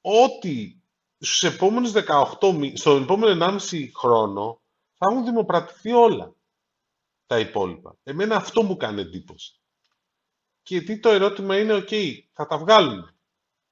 ότι 0.00 0.82
στους 1.18 1.44
επόμενους 1.44 1.92
18, 1.92 2.72
στον 2.74 3.02
επόμενο 3.02 3.32
1,5 3.32 3.90
χρόνο 3.94 4.60
θα 4.98 5.08
έχουν 5.10 5.24
δημοπρατηθεί 5.24 5.92
όλα 5.92 6.34
τα 7.26 7.38
υπόλοιπα. 7.38 7.96
Εμένα 8.02 8.36
αυτό 8.36 8.62
μου 8.62 8.76
κάνει 8.76 9.00
εντύπωση. 9.00 9.60
Και 10.62 10.80
τι 10.80 11.00
το 11.00 11.08
ερώτημα 11.08 11.58
είναι, 11.58 11.74
οκ, 11.74 11.88
θα 12.32 12.46
τα 12.46 12.58
βγάλουμε. 12.58 13.14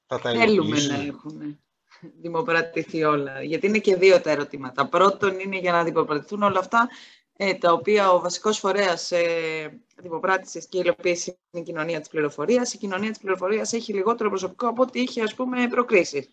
Θα 0.06 0.20
τα 0.20 0.30
Θέλουμε 0.30 0.80
να 0.80 0.94
έχουν 0.94 1.60
δημοπρατηθεί 2.00 3.04
όλα. 3.04 3.42
Γιατί 3.42 3.66
είναι 3.66 3.78
και 3.78 3.96
δύο 3.96 4.20
τα 4.20 4.30
ερωτήματα. 4.30 4.88
Πρώτον 4.88 5.38
είναι 5.38 5.58
για 5.58 5.72
να 5.72 5.84
δημοπρατηθούν 5.84 6.42
όλα 6.42 6.58
αυτά, 6.58 6.88
ε, 7.36 7.54
τα 7.54 7.72
οποία 7.72 8.12
ο 8.12 8.20
βασικός 8.20 8.58
φορέας 8.58 9.12
ε, 9.12 9.80
δημοπράτησης 9.96 10.66
και 10.66 10.78
υλοποίηση 10.78 11.38
είναι 11.50 11.62
η 11.62 11.66
κοινωνία 11.66 12.00
της 12.00 12.08
πληροφορίας. 12.08 12.72
Η 12.72 12.78
κοινωνία 12.78 13.10
της 13.10 13.18
πληροφορίας 13.18 13.72
έχει 13.72 13.92
λιγότερο 13.92 14.28
προσωπικό 14.28 14.68
από 14.68 14.82
ό,τι 14.82 15.00
είχε, 15.00 15.22
ας 15.22 15.34
πούμε, 15.34 15.68
προ 15.68 15.86
κρίσης. 15.86 16.28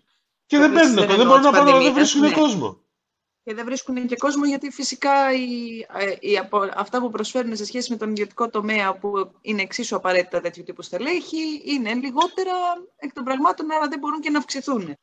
Και 0.46 0.58
δεν 0.58 0.74
παίρνουν, 0.74 0.96
δεν, 0.96 1.08
δεν 1.08 1.28
μπορούν 1.28 1.42
να 1.42 1.52
πάνε, 1.52 1.72
δεν 1.72 1.94
βρίσκουν 1.94 2.22
ναι. 2.22 2.32
κόσμο 2.32 2.83
και 3.44 3.54
δεν 3.54 3.66
βρίσκουν 3.66 4.08
και 4.08 4.16
κόσμο 4.16 4.46
γιατί 4.46 4.70
φυσικά 4.70 5.34
οι, 5.34 5.80
ε, 5.94 6.16
οι, 6.20 6.40
αυτά 6.76 7.00
που 7.00 7.10
προσφέρουν 7.10 7.56
σε 7.56 7.66
σχέση 7.66 7.92
με 7.92 7.98
τον 7.98 8.10
ιδιωτικό 8.10 8.50
τομέα 8.50 8.98
που 8.98 9.32
είναι 9.42 9.62
εξίσου 9.62 9.96
απαραίτητα 9.96 10.42
τέτοιου 10.42 10.64
τύπου 10.64 10.82
στελέχη 10.82 11.62
είναι 11.66 11.94
λιγότερα 11.94 12.52
εκ 12.96 13.14
των 13.14 13.24
πραγμάτων 13.24 13.72
άρα 13.72 13.88
δεν 13.88 14.00
μπορούν 14.00 14.20
και 14.20 14.30
να 14.30 14.38
αυξηθούν. 14.38 14.98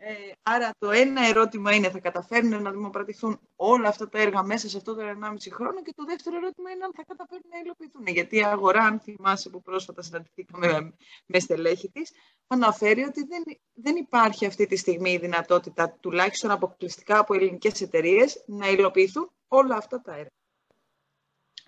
Ε, 0.00 0.12
άρα 0.42 0.70
το 0.78 0.90
ένα 0.90 1.26
ερώτημα 1.26 1.74
είναι 1.74 1.90
θα 1.90 1.98
καταφέρουν 1.98 2.62
να 2.62 2.70
δημοπρατηθούν 2.70 3.40
όλα 3.56 3.88
αυτά 3.88 4.08
τα 4.08 4.18
έργα 4.18 4.42
μέσα 4.42 4.68
σε 4.68 4.76
αυτό 4.76 4.94
το 4.94 5.02
1,5 5.02 5.36
χρόνο 5.52 5.82
και 5.82 5.92
το 5.96 6.04
δεύτερο 6.04 6.36
ερώτημα 6.36 6.70
είναι 6.70 6.84
αν 6.84 6.92
θα 6.96 7.04
καταφέρουν 7.04 7.44
να 7.50 7.58
υλοποιηθούν. 7.58 8.06
Γιατί 8.06 8.36
η 8.36 8.44
αγορά, 8.44 8.84
αν 8.84 9.00
θυμάσαι 9.00 9.50
που 9.50 9.62
πρόσφατα 9.62 10.02
συναντηθήκαμε 10.02 10.92
με 11.26 11.38
στελέχη 11.38 11.90
της, 11.90 12.10
αναφέρει 12.46 13.02
ότι 13.02 13.24
δεν, 13.24 13.42
δεν 13.72 13.96
υπάρχει 13.96 14.46
αυτή 14.46 14.66
τη 14.66 14.76
στιγμή 14.76 15.10
η 15.12 15.18
δυνατότητα, 15.18 15.96
τουλάχιστον 16.00 16.50
αποκλειστικά 16.50 17.18
από 17.18 17.34
ελληνικές 17.34 17.80
εταιρείες, 17.80 18.44
να 18.46 18.68
υλοποιηθούν 18.68 19.30
όλα 19.48 19.76
αυτά 19.76 20.00
τα 20.00 20.12
έργα. 20.12 20.32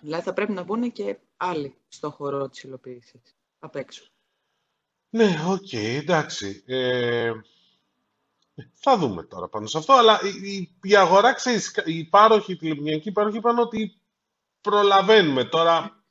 Δηλαδή 0.00 0.22
θα 0.22 0.32
πρέπει 0.32 0.52
να 0.52 0.62
μπουν 0.62 0.92
και 0.92 1.18
άλλοι 1.36 1.74
στον 1.88 2.10
χώρο 2.10 2.48
της 2.48 2.62
υλοποίησης 2.62 3.36
απ' 3.58 3.76
έξω. 3.76 4.04
Ναι, 5.10 5.36
OK, 5.46 5.58
okay, 5.72 5.98
εντάξει. 6.00 6.62
Ε, 6.66 7.32
θα 8.72 8.96
δούμε 8.96 9.22
τώρα 9.22 9.48
πάνω 9.48 9.66
σε 9.66 9.78
αυτό, 9.78 9.92
αλλά 9.92 10.20
η, 10.42 10.68
η 10.82 10.96
αγορά, 10.96 11.32
ξέρεις, 11.32 11.82
οι 11.84 12.04
πάροχοι, 12.04 12.52
οι 12.52 12.56
τηλεπικοινωνικοί 12.56 13.12
πάροχοι 13.12 13.36
είπαν 13.36 13.58
ότι 13.58 14.00
προλαβαίνουμε 14.60 15.44
τώρα. 15.44 16.04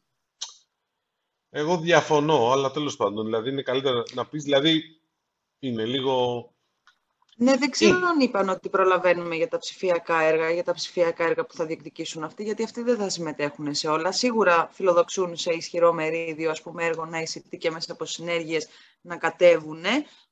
Εγώ 1.49 1.77
διαφωνώ, 1.77 2.51
αλλά 2.51 2.71
τέλος 2.71 2.95
πάντων, 2.95 3.25
δηλαδή 3.25 3.49
είναι 3.49 3.61
καλύτερα 3.61 4.03
να 4.13 4.25
πεις, 4.25 4.43
δηλαδή 4.43 4.99
είναι 5.59 5.85
λίγο... 5.85 6.47
Ναι, 7.35 7.57
δεν 7.57 7.69
ξέρω 7.69 8.07
αν 8.07 8.19
είπαν 8.19 8.49
ότι 8.49 8.69
προλαβαίνουμε 8.69 9.35
για 9.35 9.47
τα 9.47 9.57
ψηφιακά 9.57 10.21
έργα, 10.21 10.49
για 10.51 10.63
τα 10.63 10.73
ψηφιακά 10.73 11.23
έργα 11.23 11.45
που 11.45 11.53
θα 11.53 11.65
διεκδικήσουν 11.65 12.23
αυτοί, 12.23 12.43
γιατί 12.43 12.63
αυτοί 12.63 12.81
δεν 12.81 12.97
θα 12.97 13.09
συμμετέχουν 13.09 13.73
σε 13.73 13.87
όλα. 13.87 14.11
Σίγουρα 14.11 14.69
φιλοδοξούν 14.71 15.35
σε 15.35 15.53
ισχυρό 15.53 15.93
μερίδιο, 15.93 16.51
ας 16.51 16.61
πούμε, 16.61 16.85
έργων 16.85 17.11
ICT 17.13 17.57
και 17.57 17.71
μέσα 17.71 17.91
από 17.91 18.05
συνέργειες 18.05 18.67
να 19.01 19.17
κατέβουν, 19.17 19.83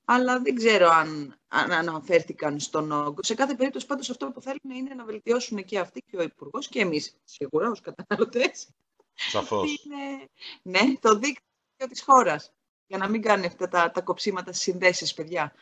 αλλά 0.09 0.39
δεν 0.39 0.55
ξέρω 0.55 0.89
αν, 0.89 1.39
αν 1.47 1.71
αναφέρθηκαν 1.71 2.59
στον 2.59 2.91
όγκο. 2.91 3.23
Σε 3.23 3.33
κάθε 3.33 3.55
περίπτωση 3.55 3.85
πάντως 3.85 4.09
αυτό 4.09 4.31
που 4.31 4.41
θέλουν 4.41 4.69
είναι 4.75 4.93
να 4.95 5.05
βελτιώσουν 5.05 5.63
και 5.65 5.79
αυτοί 5.79 6.03
και 6.09 6.17
ο 6.17 6.21
Υπουργός 6.21 6.67
και 6.67 6.79
εμείς 6.79 7.15
σίγουρα 7.23 7.69
ως 7.69 7.81
καταναλωτές. 7.81 8.67
Σαφώς. 9.13 9.69
Είναι, 9.83 10.29
ναι, 10.61 10.93
το 11.01 11.13
δίκτυο 11.13 11.87
της 11.89 12.01
χώρας. 12.01 12.51
Για 12.87 12.97
να 12.97 13.09
μην 13.09 13.21
κάνει 13.21 13.45
αυτά 13.45 13.67
τα, 13.67 13.91
τα 13.91 14.01
κοψίματα 14.01 14.51
στις 14.51 14.63
συνδέσεις, 14.63 15.13
παιδιά. 15.13 15.53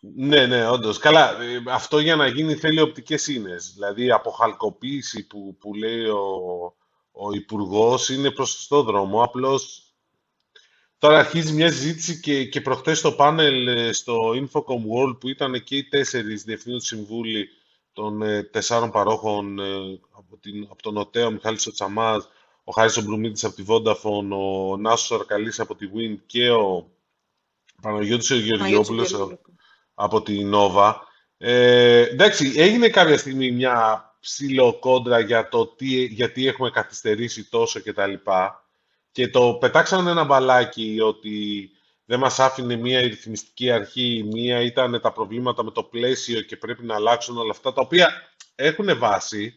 Ναι, 0.00 0.46
ναι, 0.46 0.68
όντως. 0.68 0.98
Καλά, 0.98 1.42
ε, 1.42 1.62
αυτό 1.68 1.98
για 1.98 2.16
να 2.16 2.26
γίνει 2.26 2.54
θέλει 2.54 2.80
οπτικές 2.80 3.26
ίνε. 3.26 3.56
Δηλαδή, 3.74 4.10
αποχαλκοποίηση 4.10 5.26
που, 5.26 5.56
που 5.60 5.74
λέει 5.74 6.04
ο, 6.04 6.74
ο 7.10 7.32
Υπουργός 7.32 8.08
είναι 8.08 8.30
προς 8.30 8.66
το 8.66 8.82
δρόμο. 8.82 9.22
Απλώς 9.22 9.81
Τώρα 11.02 11.18
αρχίζει 11.18 11.52
μια 11.52 11.70
συζήτηση 11.70 12.20
και, 12.20 12.44
και 12.44 12.60
προχτές 12.60 12.98
στο 12.98 13.12
πάνελ 13.12 13.66
ε, 13.66 13.92
στο 13.92 14.30
Infocom 14.30 14.82
World 14.94 15.20
που 15.20 15.28
ήταν 15.28 15.62
και 15.62 15.76
οι 15.76 15.84
τέσσερις 15.84 16.44
διευθύνοντες 16.44 16.86
συμβούλοι 16.86 17.48
των 17.92 18.22
ε, 18.22 18.42
τεσσάρων 18.42 18.90
παρόχων 18.90 19.58
ε, 19.58 20.00
από, 20.10 20.36
την, 20.40 20.66
από 20.70 20.82
τον 20.82 20.96
ΟΤΕΟ, 20.96 21.26
ο 21.26 21.30
Μιχάλης 21.30 21.66
ο 21.66 21.72
Τσαμάς, 21.72 22.28
ο 22.64 22.72
Χάρης 22.72 22.96
ο 22.96 23.02
Μπρουμίδης 23.02 23.44
από 23.44 23.54
τη 23.54 23.64
Vodafone, 23.66 24.30
ο 24.30 24.76
Νάσος 24.76 25.18
Αρκαλής 25.18 25.60
από 25.60 25.74
τη 25.74 25.86
Wind 25.94 26.16
και 26.26 26.50
ο 26.50 26.90
Παναγιώτης 27.82 28.30
ο 28.30 28.36
Γεωργιόπουλος 28.36 29.38
από 29.94 30.22
τη 30.22 30.50
Nova. 30.52 30.94
Ε, 31.38 32.00
εντάξει, 32.00 32.52
έγινε 32.56 32.88
κάποια 32.88 33.18
στιγμή 33.18 33.50
μια 33.50 34.06
ψηλοκόντρα 34.20 35.18
για 35.18 35.48
το 35.48 35.66
τι, 35.66 36.04
γιατί 36.04 36.46
έχουμε 36.46 36.70
καθυστερήσει 36.70 37.48
τόσο 37.50 37.82
κτλ 37.82 38.14
και 39.12 39.28
το 39.28 39.54
πετάξανε 39.60 40.10
ένα 40.10 40.24
μπαλάκι 40.24 41.00
ότι 41.00 41.70
δεν 42.04 42.18
μας 42.18 42.38
άφηνε 42.38 42.76
μία 42.76 43.00
ρυθμιστική 43.00 43.70
αρχή, 43.70 44.28
μία 44.32 44.60
ήταν 44.60 45.00
τα 45.00 45.12
προβλήματα 45.12 45.64
με 45.64 45.70
το 45.70 45.82
πλαίσιο 45.82 46.40
και 46.40 46.56
πρέπει 46.56 46.84
να 46.84 46.94
αλλάξουν 46.94 47.38
όλα 47.38 47.50
αυτά, 47.50 47.72
τα 47.72 47.80
οποία 47.80 48.10
έχουν 48.54 48.98
βάση, 48.98 49.54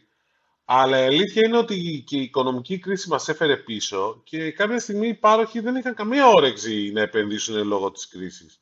αλλά 0.64 1.02
η 1.02 1.06
αλήθεια 1.06 1.42
είναι 1.46 1.56
ότι 1.56 2.04
και 2.06 2.16
η 2.16 2.22
οικονομική 2.22 2.78
κρίση 2.78 3.08
μας 3.08 3.28
έφερε 3.28 3.56
πίσω 3.56 4.20
και 4.24 4.50
κάποια 4.50 4.80
στιγμή 4.80 5.08
οι 5.08 5.14
πάροχοι 5.14 5.60
δεν 5.60 5.76
είχαν 5.76 5.94
καμία 5.94 6.26
όρεξη 6.26 6.90
να 6.92 7.00
επενδύσουν 7.00 7.66
λόγω 7.66 7.90
της 7.90 8.08
κρίσης. 8.08 8.60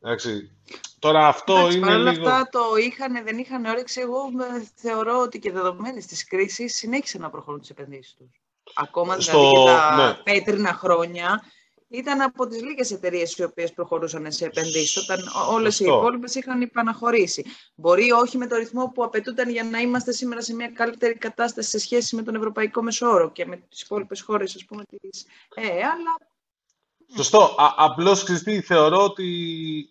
Εντάξει. 0.00 0.50
Τώρα 0.98 1.26
αυτό 1.26 1.56
Εντάξει, 1.56 1.76
είναι 1.76 1.86
παρόλα 1.86 2.12
λίγο... 2.12 2.28
αυτά 2.28 2.48
το 2.48 2.76
είχαν, 2.76 3.24
δεν 3.24 3.38
είχαν 3.38 3.64
όρεξη. 3.64 4.00
Εγώ 4.00 4.20
θεωρώ 4.74 5.20
ότι 5.20 5.38
και 5.38 5.52
δεδομένες 5.52 6.06
της 6.06 6.26
κρίσης 6.26 6.76
συνέχισαν 6.76 7.20
να 7.20 7.30
προχωρούν 7.30 7.60
τις 7.60 7.70
επενδύσεις 7.70 8.14
τους 8.14 8.40
ακόμα 8.74 9.20
στο... 9.20 9.38
δηλαδή 9.38 9.54
και 9.54 9.64
τα 9.64 9.96
ναι. 9.96 10.14
πέτρινα 10.14 10.72
χρόνια, 10.72 11.42
ήταν 11.90 12.20
από 12.20 12.46
τις 12.46 12.62
λίγες 12.62 12.90
εταιρείες 12.90 13.36
οι 13.36 13.42
οποίες 13.42 13.72
προχωρούσαν 13.72 14.32
σε 14.32 14.44
επενδύσεις, 14.44 14.96
όταν 14.96 15.18
όλες 15.50 15.80
οι 15.80 15.84
υπόλοιπες 15.84 16.34
είχαν 16.34 16.60
υπαναχωρήσει. 16.60 17.44
Μπορεί 17.74 18.10
όχι 18.10 18.36
με 18.36 18.46
το 18.46 18.56
ρυθμό 18.56 18.92
που 18.94 19.04
απαιτούνταν 19.04 19.50
για 19.50 19.64
να 19.64 19.78
είμαστε 19.78 20.12
σήμερα 20.12 20.42
σε 20.42 20.54
μια 20.54 20.68
καλύτερη 20.68 21.14
κατάσταση 21.14 21.68
σε 21.68 21.78
σχέση 21.78 22.16
με 22.16 22.22
τον 22.22 22.34
Ευρωπαϊκό 22.34 22.82
Μεσόωρο 22.82 23.30
και 23.30 23.46
με 23.46 23.56
τις 23.56 23.80
υπόλοιπες 23.80 24.20
χώρες, 24.20 24.54
ας 24.54 24.64
πούμε, 24.64 24.82
της 24.84 25.26
ΕΕ, 25.54 25.70
αλλά... 25.70 26.28
Σωστό. 27.16 27.54
Απλώς 27.76 28.22
Χριστί, 28.22 28.60
θεωρώ 28.60 29.04
ότι 29.04 29.28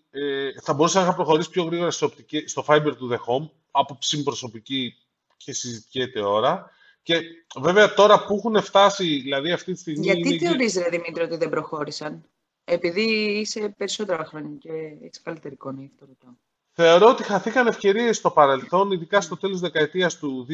ε, 0.09 0.49
θα 0.61 0.73
μπορούσα 0.73 1.05
να 1.05 1.13
προχωρήσει 1.13 1.49
πιο 1.49 1.63
γρήγορα 1.63 1.91
στο, 1.91 2.11
στο 2.45 2.65
Fiber 2.67 2.87
to 2.87 3.11
the 3.11 3.17
Home, 3.17 3.49
άποψη 3.71 4.23
προσωπική 4.23 4.95
και 5.37 5.53
συζητιέται 5.53 6.21
ώρα. 6.21 6.71
Και 7.07 7.21
βέβαια 7.59 7.93
τώρα 7.93 8.25
που 8.25 8.35
έχουν 8.35 8.61
φτάσει, 8.61 9.03
δηλαδή 9.21 9.51
αυτή 9.51 9.73
τη 9.73 9.79
στιγμή... 9.79 10.05
Γιατί 10.05 10.29
είναι... 10.29 10.37
θεωρείς, 10.37 10.75
ρε 10.77 10.89
Δημήτρη, 10.89 11.23
ότι 11.23 11.37
δεν 11.37 11.49
προχώρησαν; 11.49 12.29
Επειδή 12.63 13.01
είσαι 13.39 13.73
περισσότερα 13.77 14.25
χρόνια 14.25 14.55
και 14.59 14.71
έχεις 15.01 15.21
καλύτερη 15.21 15.53
εικόνα 15.53 15.81
γι' 15.81 15.91
αυτό 15.93 16.37
Θεωρώ 16.71 17.09
ότι 17.09 17.23
χαθήκαν 17.23 17.67
ευκαιρίες 17.67 18.17
στο 18.17 18.31
παρελθόν, 18.31 18.91
ειδικά 18.91 19.21
στο 19.21 19.37
τέλος 19.37 19.59
δεκαετίας 19.59 20.17
του 20.17 20.47
2000, 20.49 20.51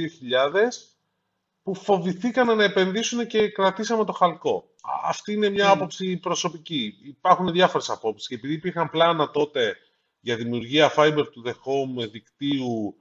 που 1.63 1.75
φοβηθήκαν 1.75 2.57
να 2.57 2.63
επενδύσουν 2.63 3.27
και 3.27 3.49
κρατήσαμε 3.49 4.05
το 4.05 4.11
χαλκό. 4.11 4.69
Αυτή 5.03 5.33
είναι 5.33 5.49
μια 5.49 5.69
mm. 5.69 5.73
άποψη 5.73 6.17
προσωπική. 6.17 6.93
Υπάρχουν 7.03 7.51
διάφορες 7.51 7.89
απόψεις 7.89 8.27
και 8.27 8.35
επειδή 8.35 8.53
υπήρχαν 8.53 8.89
πλάνα 8.89 9.31
τότε 9.31 9.77
για 10.19 10.35
δημιουργία 10.35 10.93
fiber 10.95 11.23
to 11.23 11.47
the 11.47 11.51
home 11.51 12.09
δικτύου 12.11 12.95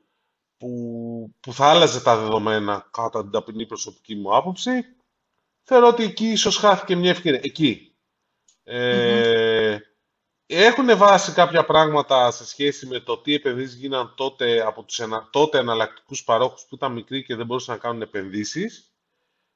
που, 0.63 1.35
που 1.41 1.53
θα 1.53 1.67
άλλαζε 1.67 2.03
τα 2.03 2.17
δεδομένα 2.17 2.89
κατά 2.91 3.23
την 3.23 3.31
ταπεινή 3.31 3.67
προσωπική 3.67 4.15
μου 4.15 4.37
άποψη, 4.37 4.71
θεωρώ 5.63 5.89
ότι 5.89 6.03
εκεί 6.03 6.27
ίσως 6.27 6.57
χάθηκε 6.57 6.97
μια 6.97 7.11
ευκαιρία. 7.11 7.41
Εκεί. 7.43 7.95
Ε, 8.65 9.79
Έχουν 10.47 10.97
βάσει 10.97 11.33
κάποια 11.33 11.65
πράγματα 11.65 12.31
σε 12.31 12.47
σχέση 12.47 12.87
με 12.87 13.01
το 13.01 13.19
τι 13.19 13.35
επενδύσεις 13.35 13.75
γίναν 13.75 14.15
τότε 14.17 14.67
από 14.67 14.83
τους 14.83 14.99
ενα, 14.99 15.29
τότε 15.33 15.59
εναλλακτικούς 15.59 16.25
παρόχους 16.25 16.67
που 16.69 16.75
ήταν 16.75 16.93
μικροί 16.93 17.25
και 17.25 17.35
δεν 17.35 17.47
μπορούσαν 17.47 17.75
να 17.75 17.81
κάνουν 17.81 18.03
επενδύσεις. 18.03 18.93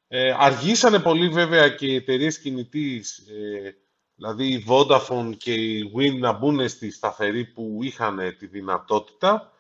Ε, 0.09 0.35
αργήσανε 0.39 0.99
πολύ 0.99 1.29
βέβαια 1.29 1.69
και 1.69 1.87
οι 1.87 1.95
εταιρείες 1.95 2.39
κινητής, 2.39 3.19
ε, 3.19 3.77
δηλαδή 4.15 4.47
η 4.47 4.65
Vodafone 4.69 5.33
και 5.37 5.53
η 5.53 5.93
Win 5.97 6.19
να 6.19 6.33
μπουν 6.33 6.69
στη 6.69 6.91
σταθερή 6.91 7.45
που 7.45 7.79
είχαν 7.83 8.37
τη 8.39 8.47
δυνατότητα. 8.47 9.56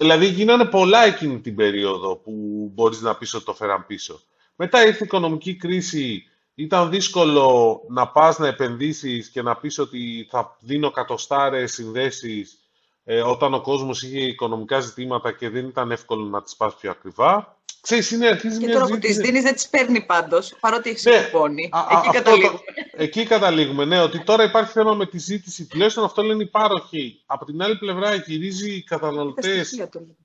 Δηλαδή 0.00 0.26
γίνανε 0.26 0.64
πολλά 0.64 1.04
εκείνη 1.04 1.40
την 1.40 1.54
περίοδο 1.54 2.16
που 2.16 2.32
μπορείς 2.74 3.00
να 3.00 3.16
πεις 3.16 3.34
ότι 3.34 3.44
το 3.44 3.54
φέραν 3.54 3.86
πίσω. 3.86 4.20
Μετά 4.56 4.86
ήρθε 4.86 5.02
η 5.02 5.04
οικονομική 5.04 5.56
κρίση, 5.56 6.24
ήταν 6.54 6.90
δύσκολο 6.90 7.80
να 7.88 8.08
πας 8.08 8.38
να 8.38 8.46
επενδύσεις 8.46 9.28
και 9.28 9.42
να 9.42 9.56
πεις 9.56 9.78
ότι 9.78 10.26
θα 10.30 10.56
δίνω 10.60 10.90
κατοστάρες 10.90 11.72
συνδέσεις 11.72 12.58
ε, 13.04 13.20
όταν 13.20 13.54
ο 13.54 13.60
κόσμος 13.60 14.02
είχε 14.02 14.20
οικονομικά 14.20 14.80
ζητήματα 14.80 15.32
και 15.32 15.48
δεν 15.48 15.66
ήταν 15.66 15.90
εύκολο 15.90 16.24
να 16.24 16.42
τις 16.42 16.56
πας 16.56 16.74
πιο 16.74 16.90
ακριβά. 16.90 17.59
Ξέρεις, 17.80 18.10
είναι, 18.10 18.26
αρχίζει 18.26 18.58
και 18.58 18.66
μια 18.66 18.74
τώρα 18.74 18.86
που 18.86 18.98
τις 18.98 19.16
δίνεις 19.16 19.42
δεν 19.42 19.54
τις 19.54 19.68
παίρνει 19.68 20.04
πάντως, 20.04 20.56
παρότι 20.60 20.90
έχεις 20.90 21.04
ναι, 21.04 21.22
κουπόνι. 21.24 21.70
Εκεί 21.90 22.10
καταλήγουμε. 22.12 22.60
εκεί 22.92 23.26
καταλήγουμε, 23.26 23.84
ναι, 23.84 24.00
ότι 24.00 24.22
τώρα 24.24 24.44
υπάρχει 24.44 24.72
θέμα 24.72 24.94
με 24.94 25.06
τη 25.06 25.18
ζήτηση. 25.18 25.66
Τουλάχιστον 25.66 26.04
αυτό 26.04 26.22
λένε 26.22 26.42
οι 26.42 26.46
πάροχοι. 26.46 27.22
Από 27.26 27.44
την 27.44 27.62
άλλη 27.62 27.78
πλευρά 27.78 28.14
γυρίζει 28.14 28.74
οι 28.74 28.82
καταναλωτές... 28.82 29.56
Τα 29.56 29.64
στοιχεία 29.64 29.88
του. 29.88 30.16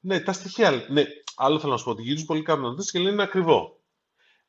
Ναι, 0.00 0.20
τα 0.20 0.32
στοιχεία. 0.32 0.84
Ναι, 0.88 1.04
άλλο 1.36 1.58
θέλω 1.58 1.72
να 1.72 1.78
σου 1.78 1.84
πω, 1.84 1.90
ότι 1.90 2.02
γυρίζουν 2.02 2.26
πολλοί 2.26 2.42
καταναλωτές 2.42 2.90
και 2.90 2.98
λένε 2.98 3.10
είναι 3.10 3.22
ακριβό. 3.22 3.80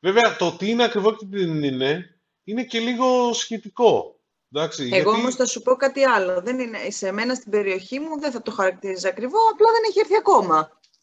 Βέβαια, 0.00 0.36
το 0.36 0.52
τι 0.52 0.70
είναι 0.70 0.84
ακριβό 0.84 1.16
και 1.16 1.26
τι 1.30 1.36
δεν 1.38 1.62
είναι, 1.62 2.20
είναι 2.44 2.64
και 2.64 2.78
λίγο 2.78 3.32
σχετικό. 3.32 4.18
Εντάξει, 4.52 4.82
Εγώ 4.82 4.94
γιατί... 4.94 5.08
όμως 5.08 5.34
θα 5.34 5.46
σου 5.46 5.62
πω 5.62 5.74
κάτι 5.74 6.04
άλλο. 6.04 6.40
Δεν 6.40 6.58
είναι, 6.58 6.78
σε 6.88 7.12
μένα 7.12 7.34
στην 7.34 7.50
περιοχή 7.50 7.98
μου 7.98 8.20
δεν 8.20 8.30
θα 8.30 8.42
το 8.42 8.50
χαρακτηρίζεις 8.50 9.04
ακριβό, 9.04 9.38
απλά 9.52 9.66
δεν 9.72 9.82
έχει 9.88 9.98
έρθει 9.98 10.16
ακόμα. 10.16 10.56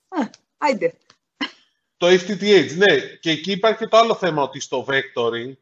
Α, 0.10 0.30
άιντε. 0.58 0.94
Το 2.02 2.08
FTTH, 2.08 2.76
ναι. 2.78 3.00
Και 3.20 3.30
εκεί 3.30 3.52
υπάρχει 3.52 3.78
και 3.78 3.88
το 3.88 3.98
άλλο 3.98 4.16
θέμα 4.16 4.44
ότι 4.44 4.60
στο 4.60 4.86
vectoring, 4.88 5.54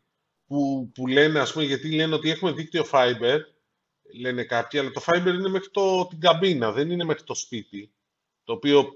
που, 0.45 0.91
που 0.93 1.07
λένε, 1.07 1.39
ας 1.39 1.51
πούμε, 1.51 1.65
γιατί 1.65 1.95
λένε 1.95 2.15
ότι 2.15 2.29
έχουμε 2.29 2.51
δίκτυο 2.51 2.85
fiber, 2.91 3.39
λένε 4.19 4.43
κάποιοι, 4.43 4.79
αλλά 4.79 4.91
το 4.91 5.01
fiber 5.05 5.25
είναι 5.27 5.49
μέχρι 5.49 5.69
το, 5.69 6.05
την 6.07 6.19
καμπίνα, 6.19 6.71
δεν 6.71 6.89
είναι 6.91 7.03
μέχρι 7.03 7.23
το 7.23 7.35
σπίτι. 7.35 7.93
Το 8.43 8.53
οποίο 8.53 8.93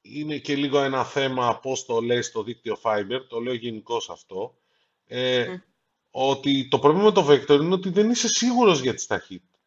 είναι 0.00 0.38
και 0.38 0.56
λίγο 0.56 0.80
ένα 0.80 1.04
θέμα 1.04 1.58
πώς 1.58 1.84
το 1.84 2.00
λες 2.00 2.30
το 2.30 2.42
δίκτυο 2.42 2.78
fiber, 2.82 3.20
το 3.28 3.40
λέω 3.40 3.54
γενικώς 3.54 4.10
αυτό. 4.10 4.58
Ε, 5.06 5.56
Ότι 6.10 6.68
το 6.68 6.78
πρόβλημα 6.78 7.04
με 7.04 7.12
το 7.12 7.26
vectoring 7.28 7.60
είναι 7.60 7.74
ότι 7.74 7.90
δεν 7.90 8.10
είσαι 8.10 8.28
σίγουρος 8.28 8.80
για 8.80 8.94
τις 8.94 9.06
ταχύτητες. 9.06 9.60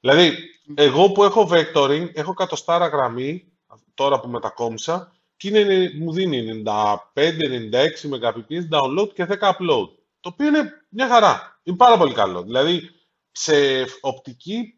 Δηλαδή, 0.00 0.34
εγώ 0.74 1.12
που 1.12 1.24
έχω 1.24 1.48
vectoring, 1.52 2.08
έχω 2.12 2.34
κατοστάρα 2.34 2.86
γραμμή, 2.86 3.52
τώρα 3.94 4.20
που 4.20 4.28
μετακόμισα, 4.28 5.17
και 5.38 5.48
είναι, 5.48 5.90
μου 5.98 6.12
δίνει 6.12 6.62
95-96 6.66 7.02
Mbps 7.14 8.68
download 8.70 9.12
και 9.14 9.26
10 9.28 9.38
upload. 9.38 9.88
Το 10.20 10.28
οποίο 10.32 10.46
είναι 10.46 10.72
μια 10.88 11.08
χαρά. 11.08 11.60
Είναι 11.62 11.76
πάρα 11.76 11.96
πολύ 11.96 12.14
καλό. 12.14 12.42
Δηλαδή, 12.42 12.90
σε 13.30 13.54
οπτική, 14.00 14.74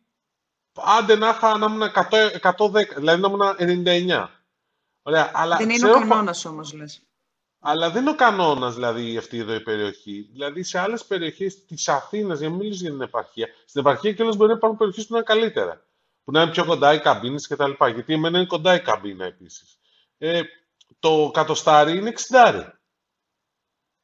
άντε 0.72 1.16
να 1.16 1.28
είχα 1.28 1.58
να 1.58 1.66
ήμουν 1.66 1.82
110, 1.82 2.94
δηλαδή 2.96 3.20
να 3.20 3.28
ήμουν 3.28 3.84
99. 3.86 4.26
Ωραία, 5.02 5.30
αλλά 5.34 5.56
δεν 5.56 5.70
είναι 5.70 5.90
ο 5.90 5.92
κανόνας 5.92 6.44
όμως, 6.44 6.72
λες. 6.72 7.02
Αλλά 7.60 7.90
δεν 7.90 8.02
είναι 8.02 8.10
ο 8.10 8.14
κανόνας 8.14 8.74
δηλαδή 8.74 9.16
αυτή 9.16 9.38
εδώ 9.38 9.54
η 9.54 9.60
περιοχή. 9.60 10.28
Δηλαδή 10.32 10.62
σε 10.62 10.78
άλλες 10.78 11.04
περιοχές 11.04 11.64
της 11.64 11.88
Αθήνας, 11.88 12.38
για 12.38 12.48
να 12.48 12.54
μιλήσω 12.54 12.80
για 12.80 12.90
την 12.90 13.00
επαρχία, 13.00 13.48
στην 13.66 13.80
επαρχία 13.80 14.12
κιόλα 14.12 14.34
μπορεί 14.36 14.50
να 14.50 14.56
υπάρχουν 14.56 14.78
περιοχές 14.78 15.06
που 15.06 15.14
είναι 15.14 15.24
καλύτερα. 15.24 15.84
Που 16.24 16.32
να 16.32 16.42
είναι 16.42 16.50
πιο 16.50 16.64
κοντά 16.64 16.94
οι 16.94 17.00
καμπίνες 17.00 17.46
κτλ. 17.46 17.70
Γιατί 17.92 18.12
εμένα 18.12 18.38
είναι 18.38 18.46
κοντά 18.46 18.74
η 18.74 18.80
καμπίνα 18.80 19.24
επίσης. 19.24 19.79
Ε, 20.22 20.42
το 20.98 21.30
κατοστάρι 21.32 21.96
είναι 21.96 22.12
60. 22.32 22.66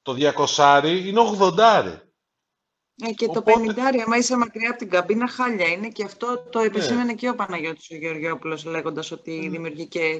Το 0.03 0.17
200 0.57 0.83
είναι 0.85 1.21
80. 1.41 2.01
Ε, 3.05 3.13
και 3.13 3.27
Οπότε... 3.29 3.53
το 3.53 3.75
50, 3.77 3.79
άμα 4.05 4.17
είσαι 4.17 4.37
μακριά 4.37 4.71
από 4.71 4.79
την 4.79 4.91
καμπίνα, 4.91 5.29
χάλια 5.29 5.67
είναι. 5.67 5.89
Και 5.89 6.05
αυτό 6.05 6.47
το 6.51 6.59
ναι. 6.59 6.67
επισήμενε 6.67 7.15
και 7.15 7.29
ο 7.29 7.35
Παναγιώτης 7.35 7.91
ο 7.91 7.95
Γεωργιόπουλος, 7.95 8.65
λέγοντας 8.65 9.11
ότι 9.11 9.49
δημιουργεί 9.49 9.87
και 9.87 10.19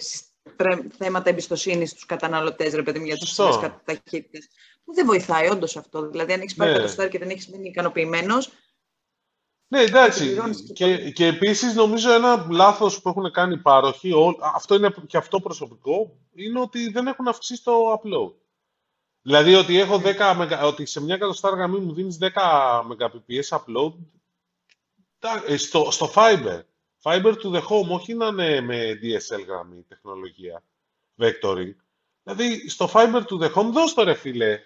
θέματα 0.99 1.31
εμπιστοσύνης 1.31 1.91
στους 1.91 2.07
καταναλωτές, 2.07 2.75
ρε 2.75 2.83
παιδί 2.83 2.99
μου, 2.99 3.05
για 3.05 3.17
τι 3.17 3.35
ταχύτητε. 3.85 4.39
Που 4.85 4.95
δεν 4.95 5.07
βοηθάει 5.07 5.49
όντως 5.49 5.77
αυτό. 5.77 6.09
Δηλαδή, 6.09 6.33
αν 6.33 6.41
έχεις 6.41 6.55
πάρει 6.55 6.71
ναι. 6.71 6.77
κατοστάρι 6.77 7.09
και 7.09 7.19
δεν 7.19 7.31
έχεις 7.31 7.49
μείνει 7.49 7.69
ικανοποιημένος. 7.69 8.51
Ναι, 9.69 9.81
εντάξει. 9.81 10.37
Και, 10.75 11.11
και 11.11 11.27
επίσης 11.27 11.75
νομίζω 11.75 12.13
ένα 12.13 12.47
λάθος 12.51 13.03
που 13.03 13.09
έχουν 13.09 13.31
κάνει 13.31 13.55
οι 13.55 13.59
πάροχοι, 13.59 14.13
αυτό 14.55 14.75
είναι 14.75 14.95
και 15.07 15.17
αυτό 15.17 15.41
προσωπικό, 15.41 16.19
είναι 16.35 16.61
ότι 16.61 16.91
δεν 16.91 17.07
έχουν 17.07 17.29
αυξήσει 17.29 17.65
το 17.65 17.73
upload. 17.93 18.33
Δηλαδή 19.23 19.55
ότι, 19.55 19.79
έχω 19.79 20.03
10, 20.05 20.61
ότι 20.63 20.87
σε 20.87 21.03
μια 21.03 21.17
κατοστάρ 21.17 21.55
γραμμή 21.55 21.79
μου 21.79 21.95
δίνεις 21.95 22.19
10 22.21 22.29
Mbps 22.89 23.59
upload 23.59 23.93
ε, 25.47 25.57
στο, 25.57 25.91
στο 25.91 26.11
Fiber. 26.15 26.61
Fiber 27.03 27.35
to 27.43 27.53
the 27.53 27.61
home, 27.61 27.89
όχι 27.89 28.15
να 28.15 28.27
είναι 28.27 28.61
με 28.61 28.99
DSL 29.03 29.45
γραμμή 29.47 29.83
τεχνολογία, 29.89 30.63
vectoring. 31.17 31.75
Δηλαδή, 32.23 32.69
στο 32.69 32.91
Fiber 32.93 33.23
to 33.23 33.41
the 33.41 33.53
home, 33.53 33.71
δώσε 33.73 33.95
το 33.95 34.03
ρε 34.03 34.15
φίλε. 34.15 34.61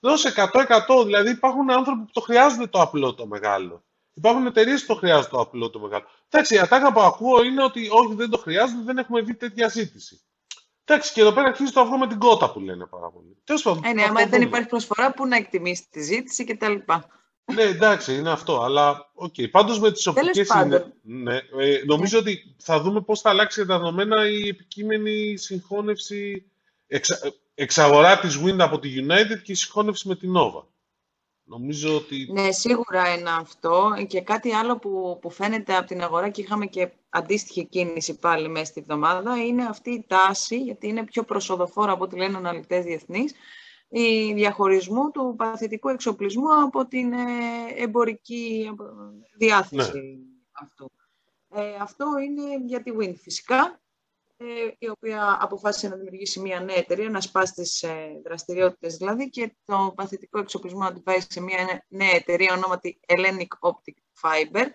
Δώσε 0.00 0.32
100-100, 0.36 1.04
δηλαδή 1.04 1.30
υπάρχουν 1.30 1.70
άνθρωποι 1.70 2.04
που 2.04 2.10
το 2.12 2.20
χρειάζονται 2.20 2.66
το 2.66 2.80
απλό 2.80 3.14
το 3.14 3.26
μεγάλο. 3.26 3.84
Υπάρχουν 4.16 4.46
εταιρείες 4.46 4.80
που 4.80 4.86
το 4.86 4.94
χρειάζονται 4.94 5.28
το 5.30 5.40
απλό 5.40 5.70
το 5.70 5.78
μεγάλο. 5.78 6.04
Εντάξει, 6.30 6.54
η 6.54 6.58
ατάκα 6.58 6.92
που 6.92 7.00
ακούω 7.00 7.42
είναι 7.42 7.64
ότι 7.64 7.88
όχι, 7.90 8.14
δεν 8.14 8.30
το 8.30 8.38
χρειάζονται, 8.38 8.82
δεν 8.84 8.98
έχουμε 8.98 9.20
δει 9.20 9.34
τέτοια 9.34 9.68
ζήτηση. 9.68 10.20
Εντάξει, 10.84 11.12
και 11.12 11.20
εδώ 11.20 11.32
πέρα 11.32 11.46
αρχίζει 11.46 11.72
το 11.72 11.80
αυγό 11.80 11.98
με 11.98 12.06
την 12.06 12.18
κότα 12.18 12.52
που 12.52 12.60
λένε 12.60 12.86
πάρα 12.86 13.10
πολύ. 13.10 13.36
Τέλος 13.44 13.66
Ε, 13.66 13.92
ναι, 13.92 14.02
άμα 14.02 14.26
δεν 14.26 14.42
υπάρχει 14.42 14.68
προσφορά, 14.68 15.12
πού 15.12 15.26
να 15.26 15.36
εκτιμήσεις 15.36 15.88
τη 15.88 16.02
ζήτηση 16.02 16.44
κτλ. 16.44 16.74
Ναι, 17.54 17.62
εντάξει, 17.62 18.14
είναι 18.14 18.30
αυτό. 18.30 18.60
Αλλά, 18.60 19.10
OK. 19.14 19.34
Okay. 19.36 19.50
Πάντως 19.50 19.80
με 19.80 19.92
τις 19.92 20.06
οπτικές 20.06 20.48
είναι... 20.48 20.94
Ναι, 21.02 21.36
ε, 21.36 21.82
νομίζω 21.86 22.18
ότι 22.18 22.54
θα 22.58 22.80
δούμε 22.80 23.00
πώς 23.00 23.20
θα 23.20 23.30
αλλάξει 23.30 23.66
τα 23.66 23.78
δεδομένα 23.78 24.28
η 24.28 24.48
επικείμενη 24.48 25.36
συγχώνευση 25.36 26.50
εξα... 26.86 27.18
εξαγορά 27.54 28.18
της 28.18 28.40
Wind 28.44 28.58
από 28.58 28.78
τη 28.78 29.06
United 29.08 29.42
και 29.42 29.52
η 29.52 29.54
συγχώνευση 29.54 30.08
με 30.08 30.16
την 30.16 30.32
Nova. 30.36 30.62
Νομίζω 31.48 31.96
ότι... 31.96 32.28
Ναι, 32.32 32.52
σίγουρα 32.52 33.14
είναι 33.14 33.30
αυτό. 33.30 33.94
Και 34.08 34.20
κάτι 34.20 34.52
άλλο 34.52 34.78
που, 34.78 35.18
που 35.20 35.30
φαίνεται 35.30 35.76
από 35.76 35.86
την 35.86 36.02
αγορά 36.02 36.28
και 36.28 36.40
είχαμε 36.40 36.66
και 36.66 36.92
αντίστοιχη 37.08 37.66
κίνηση 37.66 38.18
πάλι 38.18 38.48
μέσα 38.48 38.64
στη 38.64 38.80
εβδομάδα 38.80 39.44
είναι 39.44 39.64
αυτή 39.64 39.90
η 39.90 40.04
τάση, 40.08 40.60
γιατί 40.60 40.88
είναι 40.88 41.04
πιο 41.04 41.22
προσοδοφόρα 41.22 41.92
από 41.92 42.04
ό,τι 42.04 42.16
λένε 42.16 42.36
αναλυτές 42.36 42.84
διεθνείς, 42.84 43.34
η 43.88 44.32
διαχωρισμού 44.32 45.10
του 45.10 45.34
παθητικού 45.36 45.88
εξοπλισμού 45.88 46.62
από 46.64 46.86
την 46.86 47.12
ε, 47.12 47.26
εμπορική 47.76 48.70
διάθεση 49.36 49.98
ναι. 49.98 50.24
αυτού. 50.52 50.90
Ε, 51.54 51.74
αυτό 51.80 52.06
είναι 52.24 52.42
για 52.66 52.82
τη 52.82 52.90
WIN 52.98 53.14
φυσικά, 53.16 53.64
ε, 53.64 53.85
η 54.78 54.88
οποία 54.88 55.38
αποφάσισε 55.40 55.88
να 55.88 55.96
δημιουργήσει 55.96 56.40
μια 56.40 56.60
νέα 56.60 56.76
εταιρεία, 56.76 57.10
να 57.10 57.20
σπάσει 57.20 57.52
τις 57.52 57.82
ε, 57.82 58.20
δραστηριότητες 58.24 58.96
δηλαδή 58.96 59.30
και 59.30 59.56
το 59.64 59.92
παθητικό 59.96 60.38
εξοπλισμό 60.38 60.78
να 60.78 60.92
την 60.92 61.02
πάει 61.02 61.20
σε 61.28 61.40
μια 61.40 61.84
νέα 61.88 62.14
εταιρεία 62.14 62.54
ονόματι 62.54 63.00
Hellenic 63.06 63.70
Optic 63.70 63.94
Fiber, 64.22 64.66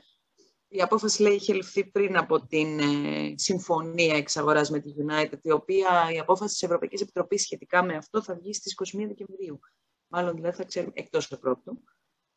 η 0.68 0.82
απόφαση 0.82 1.22
λέει 1.22 1.34
είχε 1.34 1.53
ληφθεί 1.53 1.86
πριν 1.86 2.18
από 2.18 2.45
την 2.45 2.80
ε, 2.80 3.34
συμφωνία 3.38 4.16
εξαγοράς 4.16 4.70
με 4.70 4.80
τη 4.80 4.93
United, 4.97 5.39
η 5.41 5.51
οποία 5.51 6.09
η 6.14 6.20
απόφαση 6.20 6.53
της 6.53 6.64
Ευρωπαϊκής 6.64 7.01
Επιτροπής 7.01 7.41
σχετικά 7.41 7.84
με 7.84 7.95
αυτό 7.95 8.24
θα 8.24 8.36
βγει 8.36 8.53
στις 8.53 8.76
21 8.95 9.05
Δεκεμβρίου. 9.07 9.59
Μάλλον 10.07 10.36
δηλαδή 10.36 10.55
θα 10.55 10.64
ξέρουμε, 10.64 10.91
εκτός 10.95 11.28
του 11.28 11.39
πρώτου, 11.39 11.84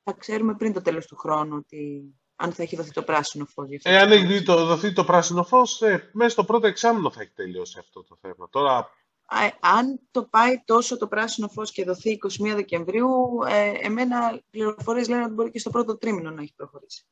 θα 0.02 0.12
ξέρουμε 0.12 0.54
πριν 0.54 0.72
το 0.72 0.82
τέλος 0.82 1.06
του 1.06 1.16
χρόνου 1.16 1.56
ότι 1.56 2.14
αν 2.36 2.52
θα 2.52 2.62
έχει 2.62 2.76
δοθεί 2.76 2.90
το 2.90 3.02
πράσινο 3.02 3.44
φως. 3.44 3.68
Ε, 3.82 3.98
αν 3.98 4.12
έχει 4.12 4.42
το, 4.42 4.66
δοθεί 4.66 4.92
το 4.92 5.04
πράσινο 5.04 5.44
φως, 5.44 5.82
ε, 5.82 6.10
μέσα 6.12 6.30
στο 6.30 6.44
πρώτο 6.44 6.66
εξάμεινο 6.66 7.10
θα 7.10 7.20
έχει 7.20 7.32
τελειώσει 7.34 7.78
αυτό 7.78 8.04
το 8.04 8.16
θέμα. 8.20 8.48
Τώρα... 8.50 8.90
αν 9.60 10.00
το 10.10 10.24
πάει 10.24 10.62
τόσο 10.64 10.98
το 10.98 11.06
πράσινο 11.06 11.48
φως 11.48 11.70
και 11.70 11.84
δοθεί 11.84 12.18
21 12.42 12.52
Δεκεμβρίου, 12.54 13.10
ε, 13.48 13.72
εμένα 13.80 14.42
πληροφορίες 14.50 15.08
λένε 15.08 15.24
ότι 15.24 15.32
μπορεί 15.32 15.50
και 15.50 15.58
στο 15.58 15.70
πρώτο 15.70 15.96
τρίμηνο 15.98 16.30
να 16.30 16.42
έχει 16.42 16.52
προχωρήσει. 16.56 17.06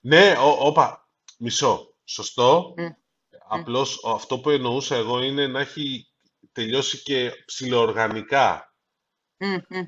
Ναι, 0.00 0.34
όπα, 0.58 1.08
μισό. 1.38 1.94
Σωστό. 2.04 2.74
Mm. 2.78 2.82
Απλώς 3.48 4.04
αυτό 4.06 4.38
που 4.38 4.50
εννοούσα 4.50 4.96
εγώ 4.96 5.22
είναι 5.22 5.46
να 5.46 5.60
έχει 5.60 6.06
τελειώσει 6.52 7.02
και 7.02 7.30
ψηλοοργανικά. 7.44 8.74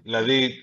Δηλαδή, 0.03 0.59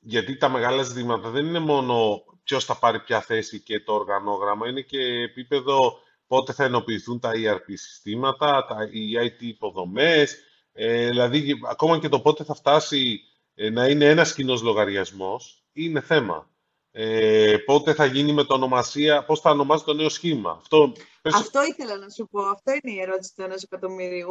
γιατί 0.00 0.36
τα 0.36 0.48
μεγάλα 0.48 0.82
ζητήματα 0.82 1.30
δεν 1.30 1.46
είναι 1.46 1.58
μόνο 1.58 2.24
ποιος 2.44 2.64
θα 2.64 2.78
πάρει 2.78 3.00
ποια 3.00 3.20
θέση 3.20 3.60
και 3.60 3.80
το 3.80 3.92
οργανόγραμμα, 3.92 4.68
είναι 4.68 4.80
και 4.80 4.98
επίπεδο 5.00 5.98
πότε 6.26 6.52
θα 6.52 6.64
ενοποιηθούν 6.64 7.20
τα 7.20 7.30
ERP 7.34 7.64
συστήματα, 7.66 8.66
τα, 8.66 8.88
οι 8.90 9.12
IT 9.18 9.42
υποδομές, 9.42 10.36
ε, 10.72 11.08
δηλαδή 11.08 11.60
ακόμα 11.70 11.98
και 11.98 12.08
το 12.08 12.20
πότε 12.20 12.44
θα 12.44 12.54
φτάσει 12.54 13.20
ε, 13.54 13.70
να 13.70 13.88
είναι 13.88 14.08
ένας 14.08 14.34
κοινός 14.34 14.62
λογαριασμός, 14.62 15.64
είναι 15.72 16.00
θέμα. 16.00 16.48
Ε, 16.96 17.56
πότε 17.64 17.94
θα 17.94 18.04
γίνει 18.04 18.32
με 18.32 18.44
το 18.44 18.54
ονομασία, 18.54 19.24
πώς 19.24 19.40
θα 19.40 19.50
ονομάσει 19.50 19.84
το 19.84 19.92
νέο 19.92 20.08
σχήμα. 20.08 20.50
Αυτό, 20.50 20.92
Αυτό 21.22 21.64
ήθελα 21.64 21.96
να 21.96 22.08
σου 22.08 22.28
πω. 22.30 22.40
Αυτό 22.40 22.72
είναι 22.72 22.94
η 22.94 23.00
ερώτηση 23.00 23.34
του 23.36 23.42
ενός 23.42 23.62
εκατομμυρίου. 23.62 24.28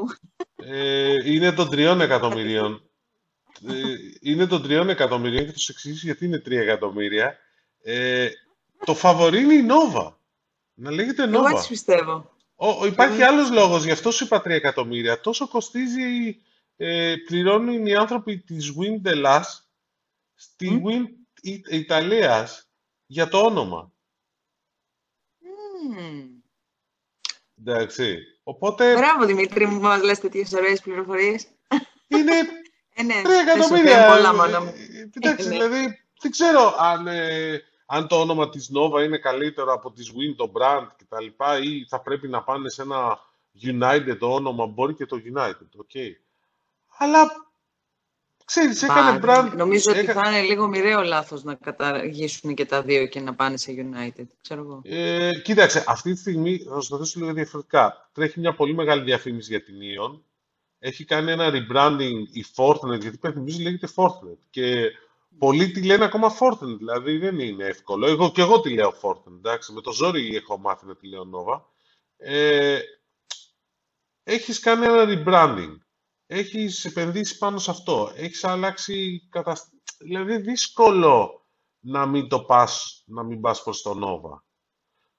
ε, 0.55 1.31
είναι 1.31 1.51
των 1.51 1.69
τριών 1.69 2.01
εκατομμυρίων. 2.01 2.89
Ε, 3.67 3.73
είναι 4.21 4.47
των 4.47 4.61
τριών 4.61 4.89
εκατομμυρίων 4.89 5.45
και 5.45 5.51
θα 5.51 5.57
σου 5.57 5.71
εξηγήσω 5.71 6.05
γιατί 6.05 6.25
είναι 6.25 6.39
τρία 6.39 6.61
εκατομμύρια. 6.61 7.37
Ε, 7.85 8.29
το 8.85 8.95
φαβορί 8.95 9.39
είναι 9.41 9.53
η 9.53 9.65
Nova. 9.69 10.13
Να 10.73 10.91
λέγεται 10.91 11.23
Εγώ 11.23 11.43
Nova. 11.45 11.51
έτσι 11.51 11.67
πιστεύω. 11.67 12.31
Ο, 12.55 12.67
ο- 12.69 12.85
υπάρχει 12.85 13.21
άλλος 13.21 13.51
λόγος, 13.51 13.83
γι' 13.83 13.91
αυτό 13.91 14.11
σου 14.11 14.23
είπα 14.23 14.41
3 14.41 14.49
εκατομμύρια. 14.49 15.19
Τόσο 15.21 15.47
κοστίζει, 15.47 16.41
ε, 16.77 17.15
πληρώνουν 17.25 17.85
οι 17.85 17.95
άνθρωποι 17.95 18.37
της 18.37 18.73
Wind 18.79 19.07
Hellas 19.07 19.41
στη 20.33 20.69
Μμ. 20.69 20.83
Wind 20.87 21.07
Ι- 21.41 21.73
Ιταλίας 21.73 22.69
για 23.05 23.27
το 23.27 23.37
όνομα. 23.45 23.91
Μμμ. 25.39 26.25
Εντάξει. 27.59 28.17
Οπότε 28.43 28.93
Μπράβο 28.93 29.25
Δημήτρη 29.25 29.65
μου 29.67 29.75
που 29.75 29.81
μας 29.83 30.01
λες 30.01 30.19
τέτοιες 30.19 30.53
ωραίες 30.53 30.81
πληροφορίες. 30.81 31.45
είναι 32.07 32.31
Ε, 32.95 33.03
ναι, 33.03 33.21
3 33.21 33.23
δεν 33.23 33.43
σου 33.45 33.49
εκατομμύρια. 33.49 33.91
φταίνουν 33.97 34.15
πολλά 34.15 34.33
μάνα 34.33 34.61
μου. 34.61 34.67
Ε, 34.67 35.09
Εντάξει, 35.13 35.45
Ε, 35.45 35.49
ναι. 35.49 35.55
δηλαδή 35.55 35.99
δεν 36.21 36.31
ξέρω 36.31 36.75
αν, 36.79 37.07
ε, 37.07 37.61
αν 37.85 38.07
το 38.07 38.19
όνομα 38.19 38.49
της 38.49 38.71
Nova 38.75 39.03
είναι 39.03 39.17
καλύτερο 39.17 39.73
από 39.73 39.91
της 39.91 40.11
Wind, 40.11 40.35
το 40.35 40.51
brand 40.55 40.87
κτλ. 40.97 41.25
ή 41.63 41.85
θα 41.87 42.01
πρέπει 42.01 42.27
να 42.27 42.43
πάνε 42.43 42.69
σε 42.69 42.81
ένα 42.81 43.19
United 43.61 44.17
το 44.19 44.33
όνομα, 44.33 44.65
μπορεί 44.65 44.93
και 44.93 45.05
το 45.05 45.17
United, 45.35 45.69
OK. 45.75 45.91
Αλλά, 46.97 47.51
ξέρεις, 48.45 48.83
έκανε 48.83 49.19
Μπα, 49.19 49.25
brand... 49.25 49.55
Νομίζω 49.55 49.91
ότι 49.91 49.99
έκα- 49.99 50.13
θα 50.13 50.29
είναι 50.29 50.41
λίγο 50.41 50.67
μοιραίο 50.67 51.01
λάθος 51.01 51.43
να 51.43 51.55
καταργήσουν 51.55 52.55
και 52.55 52.65
τα 52.65 52.81
δύο 52.81 53.05
και 53.07 53.19
να 53.19 53.35
πάνε 53.35 53.57
σε 53.57 53.71
United. 53.77 54.25
Ξέρω 54.41 54.61
εγώ. 54.61 54.81
Ε, 54.83 55.31
κοίταξε, 55.43 55.83
αυτή 55.87 56.13
τη 56.13 56.19
στιγμή 56.19 56.57
θα 56.57 56.81
σου 56.81 56.89
το 56.89 56.97
θέσω 56.97 57.19
λίγο 57.19 57.33
διαφορετικά. 57.33 58.09
Τρέχει 58.13 58.39
μια 58.39 58.53
πολύ 58.53 58.73
μεγάλη 58.73 59.03
διαφήμιση 59.03 59.49
για 59.51 59.63
την 59.63 59.75
EON. 59.75 60.19
Έχει 60.79 61.05
κάνει 61.05 61.31
ένα 61.31 61.49
rebranding 61.49 62.27
η 62.31 62.45
Forthnet, 62.55 62.99
γιατί 62.99 63.15
υπενθυμίζω 63.15 63.61
λέγεται 63.61 63.87
Forthnet. 63.95 64.43
Και 64.49 64.91
πολλοί 65.37 65.71
τη 65.71 65.85
λένε 65.85 66.03
ακόμα 66.05 66.37
Forthnet, 66.39 66.77
δηλαδή 66.77 67.17
δεν 67.17 67.39
είναι 67.39 67.65
εύκολο. 67.65 68.07
Εγώ 68.07 68.31
και 68.31 68.41
εγώ 68.41 68.59
τη 68.59 68.73
λέω 68.73 68.93
Forthnet, 69.01 69.35
εντάξει. 69.37 69.73
Με 69.73 69.81
το 69.81 69.91
ζόρι 69.91 70.35
έχω 70.35 70.57
μάθει 70.57 70.85
να 70.85 70.95
τη 70.95 71.07
λέω 71.07 71.29
Nova. 71.33 71.61
Ε, 72.17 72.79
έχεις 74.23 74.59
κάνει 74.59 74.85
ένα 74.85 75.05
rebranding. 75.07 75.77
Έχεις 76.25 76.85
επενδύσει 76.85 77.37
πάνω 77.37 77.59
σε 77.59 77.71
αυτό. 77.71 78.11
Έχεις 78.15 78.43
αλλάξει 78.43 79.27
κατασ... 79.29 79.69
Δηλαδή 79.97 80.37
δύσκολο 80.37 81.45
να 81.79 82.05
μην 82.05 82.27
το 82.27 82.43
πας, 82.43 83.03
να 83.05 83.23
μην 83.23 83.41
πας 83.41 83.63
προς 83.63 83.81
το 83.81 83.91
Nova. 84.03 84.41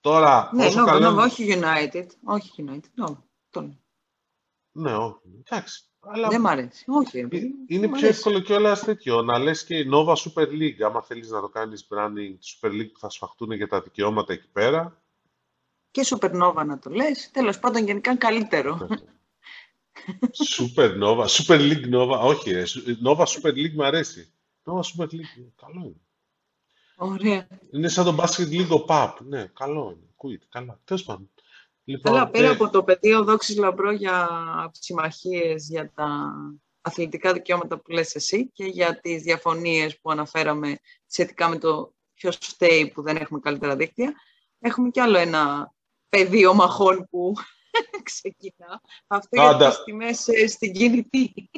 Τώρα, 0.00 0.50
Ναι, 0.52 0.66
όσο 0.66 0.82
Nova, 0.82 0.86
καλό... 0.86 1.10
Nova, 1.10 1.24
όχι 1.24 1.60
United. 1.60 2.06
Όχι 2.24 2.64
United, 2.68 3.04
Nova. 3.04 3.16
Τον. 3.50 3.84
Ναι, 4.72 4.96
όχι. 4.96 5.18
Εντάξει. 5.44 5.84
Αλλά 6.06 6.28
Δεν 6.28 6.40
μ' 6.40 6.46
αρέσει. 6.46 6.84
Όχι, 6.88 7.20
ρε 7.20 7.26
παιδί 7.26 7.46
ε- 7.46 7.48
μου, 7.48 7.54
είναι 7.66 7.80
δεν 7.80 7.88
μ' 7.90 7.92
πιο 7.92 8.06
αρέσει. 8.06 8.18
εύκολο 8.18 8.40
κιόλας 8.40 8.80
τέτοιο. 8.80 9.22
Να 9.22 9.38
λες 9.38 9.64
και 9.64 9.86
Nova 9.92 10.14
Super 10.14 10.46
League, 10.48 10.82
άμα 10.86 11.02
θέλεις 11.02 11.30
να 11.30 11.40
το 11.40 11.48
κάνεις 11.48 11.86
branding 11.90 12.34
Super 12.42 12.70
League 12.70 12.90
που 12.92 12.98
θα 12.98 13.10
σφαχτούν 13.10 13.52
για 13.52 13.68
τα 13.68 13.80
δικαιώματα 13.82 14.32
εκεί 14.32 14.48
πέρα. 14.52 15.02
Και 15.90 16.02
Supernova 16.06 16.62
να 16.66 16.78
το 16.78 16.90
λες. 16.90 17.30
Τέλος 17.32 17.58
πάντων, 17.58 17.84
γενικά 17.84 18.16
καλύτερο. 18.16 18.88
Super 20.56 20.98
Nova, 21.02 21.26
Super 21.26 21.58
League 21.58 21.94
Nova, 21.94 22.18
όχι 22.20 22.50
ρε, 22.52 22.62
Su- 22.66 23.06
Nova 23.06 23.24
Super 23.24 23.52
League 23.52 23.72
μου 23.74 23.84
αρέσει. 23.84 24.32
Nova 24.64 24.80
Super 24.80 25.06
League, 25.06 25.44
καλό 25.56 25.80
είναι. 25.82 26.00
Ωραία. 26.96 27.46
Είναι 27.72 27.88
σαν 27.88 28.04
το 28.04 28.16
Basket 28.18 28.48
League 28.48 28.80
ο 28.80 28.84
Pap, 28.88 29.12
ναι, 29.28 29.44
καλό 29.46 29.90
είναι, 29.96 30.06
ακούγεται, 30.12 30.46
καλά. 30.48 30.80
Τέλος 30.84 31.02
πάντων. 31.04 31.30
Λοιπόν, 31.84 32.12
Καλά, 32.12 32.30
πέρα 32.30 32.46
ε, 32.46 32.50
από 32.50 32.70
το 32.70 32.84
πεδίο 32.84 33.24
δόξης 33.24 33.56
λαμπρό 33.56 33.90
για 33.90 34.28
συμμαχίες, 34.72 35.68
για 35.68 35.92
τα 35.94 36.32
αθλητικά 36.80 37.32
δικαιώματα 37.32 37.78
που 37.78 37.90
λες 37.90 38.14
εσύ 38.14 38.50
και 38.52 38.64
για 38.64 39.00
τις 39.00 39.22
διαφωνίες 39.22 40.00
που 40.00 40.10
αναφέραμε 40.10 40.78
σχετικά 41.06 41.48
με 41.48 41.58
το 41.58 41.94
ποιος 42.14 42.36
φταίει 42.36 42.90
που 42.94 43.02
δεν 43.02 43.16
έχουμε 43.16 43.40
καλύτερα 43.40 43.76
δίκτυα, 43.76 44.12
έχουμε 44.60 44.90
κι 44.90 45.00
άλλο 45.00 45.18
ένα 45.18 45.72
πεδίο 46.08 46.54
μαχών 46.54 47.08
που 47.10 47.32
ξεκινά. 48.02 48.80
Αυτό 49.06 49.28
για 49.30 49.48
Άντα. 49.48 49.68
τις 49.68 49.84
τιμές 49.84 50.28
ε, 50.28 50.46
στην 50.46 50.72
κινητή. 50.72 51.50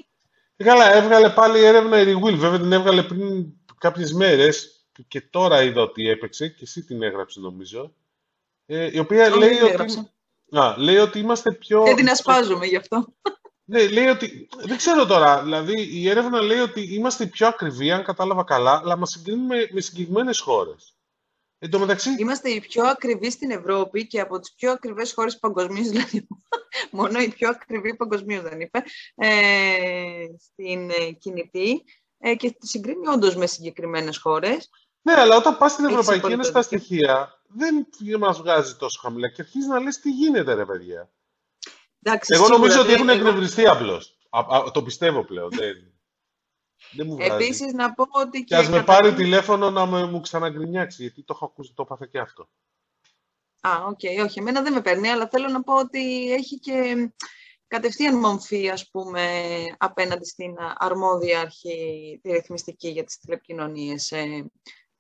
Καλά, 0.56 0.94
έβγαλε 0.94 1.30
πάλι 1.30 1.64
έρευνα 1.64 2.00
η 2.00 2.04
Rewill. 2.04 2.34
Βέβαια 2.36 2.60
την 2.60 2.72
έβγαλε 2.72 3.02
πριν 3.02 3.46
κάποιες 3.78 4.12
μέρες 4.12 4.86
και 5.08 5.20
τώρα 5.20 5.62
είδα 5.62 5.82
ότι 5.82 6.08
έπαιξε 6.08 6.48
και 6.48 6.62
εσύ 6.62 6.84
την 6.84 7.02
έγραψες 7.02 7.42
νομίζω. 7.42 7.94
Ε, 8.66 8.90
η 8.92 8.98
οποία 8.98 9.26
Όχι, 9.26 9.38
λέει 9.38 9.48
δεν 9.48 9.62
ότι, 9.62 9.72
έγραψα. 9.72 10.15
Α, 10.50 10.74
λέει 10.78 10.96
ότι 10.96 11.18
είμαστε 11.18 11.52
πιο... 11.52 11.82
Δεν 11.82 11.96
την 11.96 12.08
ασπάζομαι 12.16 12.66
γι' 12.66 12.76
αυτό. 12.76 13.14
Ναι, 13.64 13.88
λέει 13.88 14.06
ότι... 14.06 14.48
Δεν 14.56 14.76
ξέρω 14.76 15.06
τώρα. 15.06 15.42
Δηλαδή 15.42 15.98
η 16.00 16.08
έρευνα 16.08 16.40
λέει 16.40 16.58
ότι 16.58 16.94
είμαστε 16.94 17.26
πιο 17.26 17.46
ακριβοί, 17.46 17.90
αν 17.90 18.04
κατάλαβα 18.04 18.44
καλά, 18.44 18.80
αλλά 18.84 18.96
μας 18.96 19.10
συγκρίνουμε 19.10 19.68
με 19.70 19.80
συγκεκριμένες 19.80 20.40
χώρες. 20.40 20.96
Εν 21.58 21.70
τω 21.70 21.78
μεταξύ, 21.78 22.10
Είμαστε 22.18 22.50
οι 22.50 22.60
πιο 22.60 22.84
ακριβοί 22.84 23.30
στην 23.30 23.50
Ευρώπη 23.50 24.06
και 24.06 24.20
από 24.20 24.38
τις 24.38 24.54
πιο 24.54 24.70
ακριβές 24.70 25.12
χώρες 25.12 25.38
παγκοσμίως, 25.38 25.88
δηλαδή 25.90 26.26
μόνο 26.90 27.20
οι 27.20 27.28
πιο 27.28 27.48
ακριβοί 27.48 27.96
παγκοσμίως 27.96 28.42
δεν 28.42 28.60
είπε, 28.60 28.82
ε, 29.14 30.26
στην 30.38 30.90
ε, 30.90 31.10
κινητή 31.10 31.84
ε, 32.18 32.34
και 32.34 32.50
τη 32.50 32.66
συγκρίνει 32.66 33.08
όντως 33.08 33.36
με 33.36 33.46
συγκεκριμένες 33.46 34.18
χώρες. 34.18 34.70
ναι, 35.02 35.12
αλλά 35.12 35.36
όταν 35.36 35.58
πας 35.58 35.72
στην 35.72 35.84
Έχεις 35.84 35.96
Ευρωπαϊκή 35.96 36.24
απόλυτο 36.24 36.40
Ένωση 36.40 36.52
τα 36.52 36.60
δίκιο. 36.60 36.78
στοιχεία, 36.78 37.35
δεν 37.56 38.18
μας 38.18 38.38
βγάζει 38.38 38.76
τόσο 38.76 39.00
χαμηλά 39.02 39.28
και 39.28 39.40
αρχίζεις 39.42 39.68
να 39.68 39.80
λες 39.80 39.98
τι 39.98 40.10
γίνεται 40.10 40.54
ρε 40.54 40.64
παιδιά. 40.66 41.10
Εντάξει, 42.02 42.34
Εγώ 42.34 42.44
σίγουρα 42.44 42.58
νομίζω 42.58 42.78
ότι 42.80 42.86
δεν- 42.88 42.96
έχουν 42.96 43.08
εγώ- 43.08 43.18
εκνευριστεί 43.18 43.66
απλώς. 43.66 44.18
Α, 44.30 44.38
α, 44.56 44.70
το 44.70 44.82
πιστεύω 44.82 45.24
πλέον. 45.24 45.48
Δεν, 45.50 45.92
δεν 46.92 47.06
μου 47.06 47.14
βγάζει. 47.16 47.44
Επίσης 47.44 47.72
να 47.72 47.94
πω 47.94 48.04
ότι 48.12 48.44
Και 48.44 48.56
ας 48.56 48.68
με 48.68 48.76
καταρχήν- 48.76 49.04
πάρει 49.04 49.14
τηλέφωνο 49.16 49.70
να 49.70 49.86
με, 49.86 50.04
μου 50.06 50.20
ξαναγκρινιάξει, 50.20 51.02
γιατί 51.02 51.22
το 51.24 51.32
έχω 51.36 51.44
ακούσει, 51.44 51.72
το 51.74 51.82
έπαθα 51.82 52.06
και 52.06 52.18
αυτό. 52.18 52.48
Α, 53.60 53.84
οκ, 53.86 54.00
όχι, 54.24 54.38
εμένα 54.38 54.62
δεν 54.62 54.72
με 54.72 54.80
παίρνει, 54.80 55.08
αλλά 55.08 55.28
θέλω 55.28 55.48
να 55.48 55.62
πω 55.62 55.74
ότι 55.78 56.32
έχει 56.32 56.58
και 56.58 57.08
κατευθείαν 57.66 58.18
μομφή, 58.18 58.70
ας 58.70 58.88
πούμε, 58.90 59.42
απέναντι 59.78 60.24
στην 60.24 60.54
αρμόδια 60.78 61.40
αρχή, 61.40 62.18
τη 62.22 62.30
ρυθμιστική 62.32 62.88
για 62.88 63.04
τις 63.04 63.18
τηλεπικοινωνίες, 63.18 64.12
ε, 64.12 64.50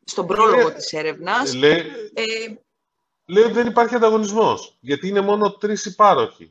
στον 0.06 0.26
πρόλογο 0.26 0.68
Ε, 0.68 0.72
της 0.72 0.92
έρευνας. 0.92 1.54
Λέει, 1.54 1.78
Ε, 2.14 2.24
λέει 3.26 3.44
ότι 3.44 3.52
δεν 3.52 3.66
υπάρχει 3.66 3.94
ανταγωνισμός, 3.94 4.76
γιατί 4.80 5.08
είναι 5.08 5.20
μόνο 5.20 5.56
τρεις 5.56 5.84
πάροχοι. 5.84 6.50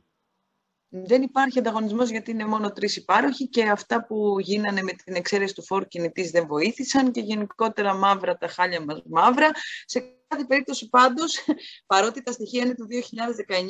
δεν 0.89 1.22
υπάρχει 1.22 1.60
ανταγωνισμός 1.60 2.10
γιατί 2.10 2.32
είναι 2.32 2.45
μόνο 2.45 2.72
τρεις 2.72 2.95
υπάροχοι 2.95 3.47
και 3.47 3.64
αυτά 3.70 4.06
που 4.06 4.39
γίνανε 4.39 4.82
με 4.84 4.91
την 4.91 5.16
εξαίρεση 5.16 5.53
του 5.53 5.64
φόρου 5.64 5.86
κινητής 5.88 6.32
δεν 6.32 6.47
βοήθησαν 6.47 7.12
και 7.12 7.20
γενικότερα 7.22 7.93
μαύρα 7.93 8.38
τα 8.38 8.47
χάλια 8.47 8.82
μας 8.82 9.01
μαύρα. 9.06 9.51
Σε 9.86 9.99
κάθε 10.28 10.45
περίπτωση 10.45 10.89
πάντως, 10.89 11.38
παρότι 11.91 12.22
τα 12.24 12.32
στοιχεία 12.32 12.64
είναι 12.64 12.74
του 12.76 12.88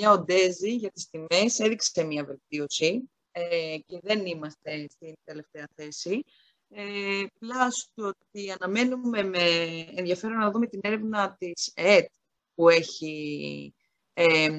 2019, 0.09 0.11
ο 0.11 0.19
Ντέζι 0.19 0.69
για 0.75 0.91
τις 0.91 1.09
τιμές 1.09 1.59
έδειξε 1.59 2.03
μια 2.03 2.23
βελτίωση 2.25 3.09
ε, 3.31 3.77
και 3.85 3.99
δεν 4.03 4.25
είμαστε 4.25 4.87
στην 4.89 5.13
τελευταία 5.23 5.67
θέση. 5.75 6.23
Ε, 6.77 7.23
πλάς 7.39 7.91
το 7.93 8.07
ότι 8.07 8.55
αναμένουμε 8.59 9.23
με 9.23 9.39
ενδιαφέρον 9.95 10.37
να 10.37 10.51
δούμε 10.51 10.67
την 10.67 10.79
έρευνα 10.83 11.35
της 11.37 11.71
ΕΕΤ 11.75 12.09
που 12.55 12.69
έχει 12.69 13.73
ε, 14.13 14.49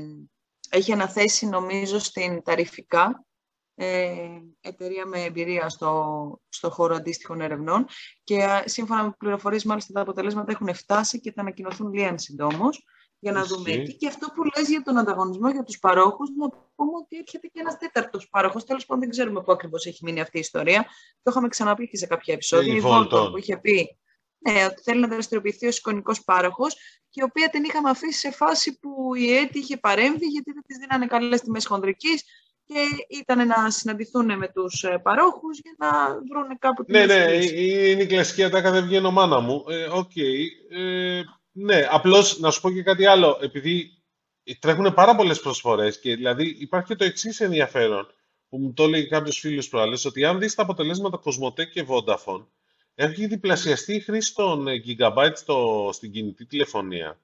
έχει 0.71 0.93
αναθέσει 0.93 1.47
νομίζω 1.47 1.99
στην 1.99 2.43
Ταριφικά, 2.43 3.27
ε, 3.75 4.41
εταιρεία 4.61 5.07
με 5.07 5.23
εμπειρία 5.23 5.69
στο, 5.69 6.41
στο 6.49 6.71
χώρο 6.71 6.95
αντίστοιχων 6.95 7.41
ερευνών. 7.41 7.87
Και 8.25 8.45
α, 8.45 8.63
σύμφωνα 8.67 9.05
με 9.05 9.15
πληροφορίες 9.19 9.65
μάλιστα 9.65 9.93
τα 9.93 10.01
αποτελέσματα 10.01 10.53
έχουν 10.53 10.75
φτάσει 10.75 11.21
και 11.21 11.33
θα 11.33 11.41
ανακοινωθούν 11.41 11.93
λίγαν 11.93 12.19
συντόμως 12.19 12.85
για 13.19 13.33
να 13.33 13.41
Ισχύει. 13.41 13.55
δούμε 13.55 13.71
εκεί. 13.71 13.95
Και 13.97 14.07
αυτό 14.07 14.27
που 14.35 14.43
λες 14.57 14.69
για 14.69 14.83
τον 14.83 14.99
ανταγωνισμό 14.99 15.51
για 15.51 15.63
τους 15.63 15.79
παρόχους, 15.79 16.29
να 16.37 16.49
πούμε 16.49 16.91
ότι 17.03 17.17
έρχεται 17.17 17.47
και 17.47 17.61
ένας 17.61 17.79
τέταρτος 17.79 18.29
παρόχος. 18.29 18.65
Τέλος 18.65 18.87
πάντων 18.87 19.03
δεν 19.03 19.11
ξέρουμε 19.11 19.43
πού 19.43 19.53
ακριβώς 19.53 19.87
έχει 19.87 20.05
μείνει 20.05 20.21
αυτή 20.21 20.37
η 20.37 20.41
ιστορία. 20.41 20.83
Το 21.23 21.31
είχαμε 21.31 21.49
ξαναπεί 21.49 21.89
και 21.89 21.97
σε 21.97 22.07
κάποια 22.07 22.35
επεισόδια. 22.35 22.73
Η 22.75 22.77
Η 22.77 22.83
Volton 22.85 23.09
Volton. 23.13 23.31
που 23.31 23.37
είχε 23.39 23.57
πει 23.57 23.97
ναι, 24.39 24.65
ότι 24.65 24.83
θέλει 24.83 25.01
να 25.01 25.09
δραστηριοποιηθεί 25.09 25.67
ως 25.67 25.79
εικονικός 25.79 26.25
πάροχος 26.25 26.75
και 27.11 27.21
η 27.21 27.23
οποία 27.23 27.49
την 27.49 27.65
είχαμε 27.65 27.91
αφήσει 27.91 28.19
σε 28.19 28.31
φάση 28.31 28.79
που 28.79 29.15
η 29.15 29.33
ΕΕΤΤ 29.37 29.55
είχε 29.55 29.77
παρέμβει 29.77 30.27
γιατί 30.27 30.53
δεν 30.53 30.63
της 30.67 30.77
δίνανε 30.79 31.07
καλές 31.07 31.41
τιμές 31.41 31.67
χονδρικής 31.67 32.25
και 32.65 32.75
ήταν 33.09 33.47
να 33.47 33.71
συναντηθούν 33.71 34.37
με 34.39 34.49
τους 34.49 34.83
ε, 34.85 34.99
παρόχους 35.03 35.59
για 35.63 35.75
να 35.79 36.09
βρουν 36.15 36.59
κάπου 36.59 36.85
τη 36.85 36.93
Ναι, 36.93 37.07
μέση 37.07 37.19
ναι, 37.19 37.37
λύση. 37.37 37.55
ε- 37.55 37.91
είναι 37.91 38.03
η 38.03 38.07
κλασική 38.07 38.43
ατάκα, 38.45 38.71
δεν 38.71 38.85
βγαίνω 38.85 39.11
μάνα 39.11 39.41
μου. 39.41 39.65
Ε, 39.69 39.85
Οκ. 39.85 40.17
Ε, 40.17 41.23
ναι, 41.59 41.87
απλώς 41.91 42.39
να 42.39 42.51
σου 42.51 42.61
πω 42.61 42.71
και 42.71 42.83
κάτι 42.83 43.07
άλλο. 43.07 43.39
Επειδή 43.41 44.03
τρέχουν 44.59 44.95
πάρα 44.95 45.17
πολλές 45.17 45.41
προσφορές 45.41 46.01
και 46.01 46.15
δηλαδή 46.17 46.57
υπάρχει 46.59 46.87
και 46.87 46.97
το 46.97 47.05
εξής 47.05 47.41
ενδιαφέρον 47.41 48.07
που 48.49 48.59
μου 48.59 48.73
το 48.73 48.83
έλεγε 48.83 49.07
κάποιος 49.07 49.39
φίλος 49.39 49.69
προάλλες, 49.69 50.05
ότι 50.05 50.25
αν 50.25 50.39
δεις 50.39 50.55
τα 50.55 50.63
αποτελέσματα 50.63 51.21
Cosmote 51.25 51.69
και 51.73 51.87
Vodafone, 51.89 52.47
έχει 52.95 53.27
διπλασιαστεί 53.27 53.95
η 53.95 54.01
χρήση 54.01 54.35
των 54.35 54.69
ε, 54.69 54.83
gigabytes 54.87 55.33
στο, 55.35 55.91
στην 55.93 56.13
κινητή 56.13 56.47
τηλεφωνία 56.47 57.21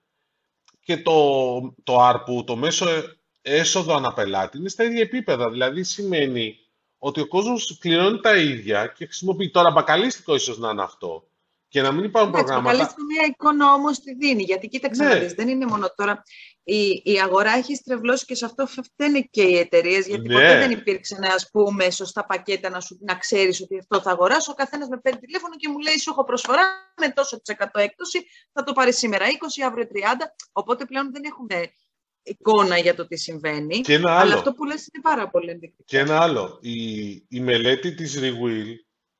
και 0.80 0.96
το, 0.96 1.74
το 1.82 2.08
ARPU, 2.08 2.46
το 2.46 2.56
μέσο 2.56 2.86
έσοδο 3.42 3.94
αναπελάτη, 3.94 4.58
είναι 4.58 4.68
στα 4.68 4.84
ίδια 4.84 5.00
επίπεδα. 5.00 5.50
Δηλαδή 5.50 5.82
σημαίνει 5.82 6.58
ότι 6.98 7.20
ο 7.20 7.26
κόσμος 7.26 7.76
πληρώνει 7.80 8.20
τα 8.20 8.36
ίδια 8.36 8.86
και 8.86 9.04
χρησιμοποιεί 9.04 9.50
τώρα 9.50 9.70
μπακαλίστικο 9.70 10.34
ίσως 10.34 10.58
να 10.58 10.70
είναι 10.70 10.82
αυτό 10.82 11.26
και 11.72 11.82
να 11.82 11.92
μην 11.92 12.04
υπάρχουν 12.04 12.28
Εντάξει, 12.34 12.46
προγράμματα. 12.46 12.76
Μπακαλίστικο 12.76 13.04
μια 13.12 13.26
εικόνα 13.26 13.72
όμως 13.72 13.98
τη 14.00 14.14
δίνει. 14.14 14.42
Γιατί 14.42 14.68
κοίταξε 14.68 15.02
Ναι. 15.04 15.08
να 15.14 15.18
δεις, 15.20 15.32
δεν 15.32 15.48
είναι 15.48 15.66
μόνο 15.66 15.92
τώρα. 15.96 16.22
Η, 16.64 17.00
η 17.04 17.20
αγορά 17.20 17.52
έχει 17.52 17.74
στρεβλώσει 17.74 18.24
και 18.24 18.34
σε 18.34 18.44
αυτό 18.44 18.66
φταίνε 18.66 19.20
και 19.30 19.42
οι 19.42 19.58
εταιρείες. 19.58 20.06
Γιατί 20.06 20.28
Ναι. 20.28 20.34
ποτέ 20.34 20.58
δεν 20.58 20.70
υπήρξε 20.70 21.18
ας 21.34 21.48
πούμε, 21.52 21.90
σωστά 21.90 22.24
πακέτα 22.26 22.70
να, 22.70 22.80
σου, 22.80 22.98
να 23.00 23.14
ξέρεις 23.14 23.60
ότι 23.60 23.78
αυτό 23.78 24.00
θα 24.00 24.10
αγοράσω. 24.10 24.50
Ο 24.52 24.54
καθένας 24.54 24.88
με 24.88 24.98
παίρνει 24.98 25.20
τηλέφωνο 25.20 25.54
και 25.56 25.68
μου 25.68 25.78
λέει: 25.78 25.98
Σου 25.98 26.10
έχω 26.10 26.24
προσφορά 26.24 26.62
με 27.00 27.08
τόσο 27.08 27.40
της 27.40 27.54
εκατό 27.54 27.80
έκπτωση. 27.80 28.18
Θα 28.52 28.62
το 28.62 28.72
πάρεις 28.72 28.96
σήμερα 28.96 29.24
20, 29.26 29.62
αύριο 29.66 29.86
30. 29.92 30.34
Οπότε 30.52 30.84
πλέον 30.84 31.12
δεν 31.12 31.22
έχουμε 31.24 31.72
εικόνα 32.22 32.78
για 32.78 32.94
το 32.94 33.06
τι 33.06 33.16
συμβαίνει. 33.16 33.80
Και 33.80 33.94
ένα 33.94 34.10
Αλλά 34.10 34.20
άλλο. 34.20 34.34
αυτό 34.34 34.52
που 34.52 34.64
λες 34.64 34.80
είναι 34.80 35.02
πάρα 35.02 35.28
πολύ 35.30 35.50
ενδεικτικό. 35.50 35.82
Και 35.86 35.98
ένα 35.98 36.20
άλλο. 36.20 36.58
Η, 36.62 37.10
η 37.28 37.40
μελέτη 37.40 37.94
της 37.94 38.18
Rewill 38.22 38.66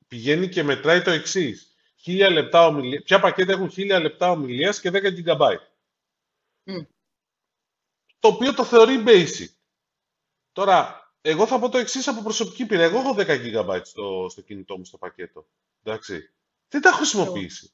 πηγαίνει 0.07 0.49
και 0.49 0.63
μετράει 0.63 1.01
το 1.01 1.11
εξής. 1.11 1.67
Λεπτά 2.07 2.65
ομιλία, 2.65 3.01
ποια 3.01 3.19
πακέτα 3.19 3.51
έχουν 3.51 3.69
1000 3.69 3.99
λεπτά 4.01 4.31
ομιλίας 4.31 4.79
και 4.79 4.89
10 4.89 4.95
GB. 5.25 5.55
Μμ. 6.63 6.81
Το 8.19 8.27
οποίο 8.27 8.53
το 8.53 8.65
θεωρεί 8.65 9.03
basic. 9.07 9.47
Τώρα, 10.51 11.03
εγώ 11.21 11.47
θα 11.47 11.59
πω 11.59 11.69
το 11.69 11.77
εξής 11.77 12.07
από 12.07 12.21
προσωπική 12.23 12.65
πείρα. 12.65 12.83
Εγώ 12.83 12.99
έχω 12.99 13.15
10 13.17 13.25
GB 13.27 13.81
στο, 13.83 14.27
στο 14.29 14.41
κινητό 14.41 14.77
μου 14.77 14.85
στο 14.85 14.97
πακέτο. 14.97 15.47
Εντάξει. 15.83 16.33
Δεν 16.67 16.81
τα 16.81 16.89
έχω 16.89 16.97
χρησιμοποιήσει. 16.97 17.73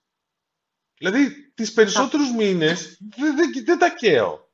Δηλαδή, 0.98 1.52
τις 1.52 1.74
περισσότερους 1.74 2.32
μήνες 2.32 2.98
δεν, 3.16 3.36
δεν, 3.36 3.64
δεν 3.66 3.78
τα 3.78 3.94
καίω. 3.96 4.52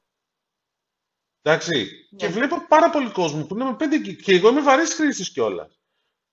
Εντάξει. 1.41 2.07
Και 2.15 2.27
Ναι. 2.27 2.33
βλέπω 2.33 2.67
πάρα 2.67 2.89
πολύ 2.89 3.11
κόσμο 3.11 3.45
που 3.45 3.55
είναι 3.55 3.63
με 3.63 3.75
5 3.79 3.99
GB. 4.05 4.15
Και 4.15 4.33
εγώ 4.33 4.49
είμαι 4.49 4.61
βαρύς 4.61 4.93
χρήστης 4.93 5.31
κιόλας. 5.31 5.79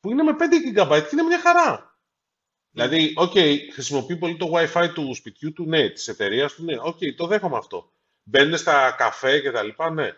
Που 0.00 0.10
είναι 0.10 0.22
με 0.22 0.36
5 0.38 0.42
GB 0.66 1.00
και 1.02 1.08
είναι 1.12 1.22
μια 1.22 1.40
χαρά. 1.40 1.91
Δηλαδή, 2.72 3.12
οκ, 3.16 3.32
χρησιμοποιεί 3.72 4.16
πολύ 4.16 4.36
το 4.36 4.50
Wi-Fi 4.54 4.90
του 4.94 5.14
σπιτιού 5.14 5.52
του, 5.52 5.64
ναι, 5.64 5.88
της 5.88 6.08
εταιρείας 6.08 6.54
του, 6.54 6.64
ναι, 6.64 6.76
οκ, 6.80 6.98
το 7.16 7.26
δέχομαι 7.26 7.56
αυτό. 7.56 7.92
Μπαίνουν 8.22 8.58
στα 8.58 8.90
καφέ 8.90 9.40
και 9.40 9.50
τα 9.50 9.62
λοιπά, 9.62 9.90
ναι. 9.90 10.10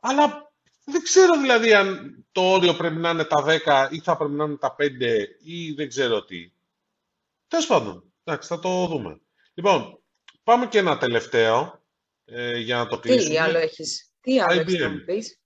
Αλλά 0.00 0.52
δεν 0.84 1.02
ξέρω 1.02 1.40
δηλαδή 1.40 1.74
αν 1.74 2.16
το 2.32 2.40
όριο 2.40 2.74
πρέπει 2.74 2.96
να 2.96 3.10
είναι 3.10 3.24
τα 3.24 3.44
10 3.44 3.88
ή 3.90 4.00
θα 4.00 4.16
πρέπει 4.16 4.32
να 4.32 4.44
είναι 4.44 4.56
τα 4.56 4.74
5 4.78 5.26
ή 5.42 5.72
δεν 5.72 5.88
ξέρω 5.88 6.24
τι. 6.24 6.52
Τέλος 7.48 7.66
πάντων, 7.66 8.12
εντάξει, 8.24 8.48
θα 8.48 8.58
το 8.58 8.86
δούμε. 8.86 9.20
Λοιπόν, 9.54 10.02
πάμε 10.42 10.66
και 10.66 10.78
ένα 10.78 10.98
τελευταίο 10.98 11.84
ε, 12.24 12.58
για 12.58 12.76
να 12.76 12.86
το 12.86 12.98
κλείσουμε. 12.98 13.34
Τι 13.34 13.38
άλλο 13.38 13.58
έχεις, 13.58 14.12
τι 14.20 14.40
άλλο 14.40 14.60
έχεις 14.60 14.78
να 14.78 14.86
IBM. 14.86 14.90
μου 14.90 15.04
πεις; 15.04 15.40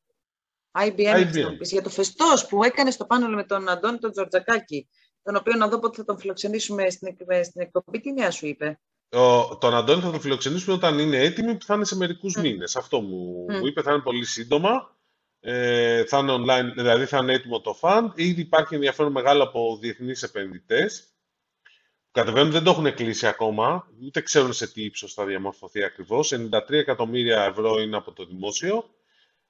IBM, 0.79 0.99
έχεις 0.99 1.35
να 1.35 1.49
μου 1.49 1.55
IBM. 1.55 1.59
πεις. 1.59 1.71
Για 1.71 1.83
το 1.83 1.91
φεστός 1.91 2.47
που 2.47 2.65
έκανε 2.65 2.91
στο 2.91 3.07
πάνελ 3.07 3.35
με 3.35 3.45
τον 3.45 3.69
Αντώνη 3.69 3.99
τον 3.99 4.11
Τζορτζακάκη, 4.11 4.89
τον 5.23 5.37
οποίο 5.37 5.55
να 5.57 5.69
δω 5.69 5.79
πότε 5.79 5.97
θα 5.97 6.05
τον 6.05 6.19
φιλοξενήσουμε 6.19 6.91
στην, 6.91 7.09
εκ- 7.09 7.45
στην 7.45 7.61
εκπομπή, 7.61 8.01
τι 8.01 8.13
νέα 8.13 8.31
σου 8.31 8.47
είπε; 8.47 8.81
Ο, 9.11 9.57
τον 9.59 9.75
Αντώνη 9.75 10.01
θα 10.01 10.11
τον 10.11 10.21
φιλοξενήσουμε 10.21 10.75
όταν 10.75 10.99
είναι 10.99 11.17
έτοιμη, 11.19 11.55
που 11.57 11.65
θα 11.65 11.75
είναι 11.75 11.85
σε 11.85 11.97
μερικούς 11.97 12.37
Μμ. 12.37 12.41
μήνες. 12.41 12.77
Αυτό 12.77 13.01
μου, 13.01 13.45
Μμ. 13.49 13.57
μου 13.57 13.67
είπε, 13.67 13.83
θα 13.83 13.93
είναι 13.93 14.03
πολύ 14.03 14.25
σύντομα. 14.25 14.97
Ε, 15.45 16.05
θα 16.05 16.19
είναι 16.19 16.33
online, 16.33 16.73
δηλαδή 16.75 17.05
θα 17.05 17.19
είναι 17.19 17.33
έτοιμο 17.33 17.61
το 17.61 17.79
fund. 17.81 18.09
Ήδη 18.15 18.41
υπάρχει 18.41 18.75
ενδιαφέρον 18.75 19.13
μεγάλο 19.13 19.43
από 19.43 19.79
διεθνείς 19.81 20.23
επενδυτές. 20.23 21.03
που 21.03 22.19
Κατεβαίνουν, 22.21 22.51
δεν 22.51 22.63
το 22.65 22.71
έχουν 22.71 22.95
κλείσει 22.95 23.27
ακόμα, 23.27 23.87
ούτε 24.05 24.21
ξέρουν 24.21 24.53
σε 24.53 24.67
τι 24.73 24.83
ύψος 24.85 25.15
θα 25.15 25.25
διαμορφωθεί 25.25 25.85
ακριβώς. 25.85 26.33
93 26.33 26.79
εκατομμύρια 26.79 27.43
ευρώ 27.45 27.81
είναι 27.81 27.97
από 27.97 28.13
το 28.13 28.25
δημόσιο. 28.27 28.95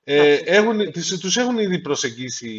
Ε, 0.05 0.14
Εντάξει. 0.33 0.45
έχουν, 0.47 0.93
τις- 0.93 1.18
τους 1.18 1.37
έχουν 1.37 1.59
ήδη 1.59 1.79
προσεγγίσει 1.79 2.57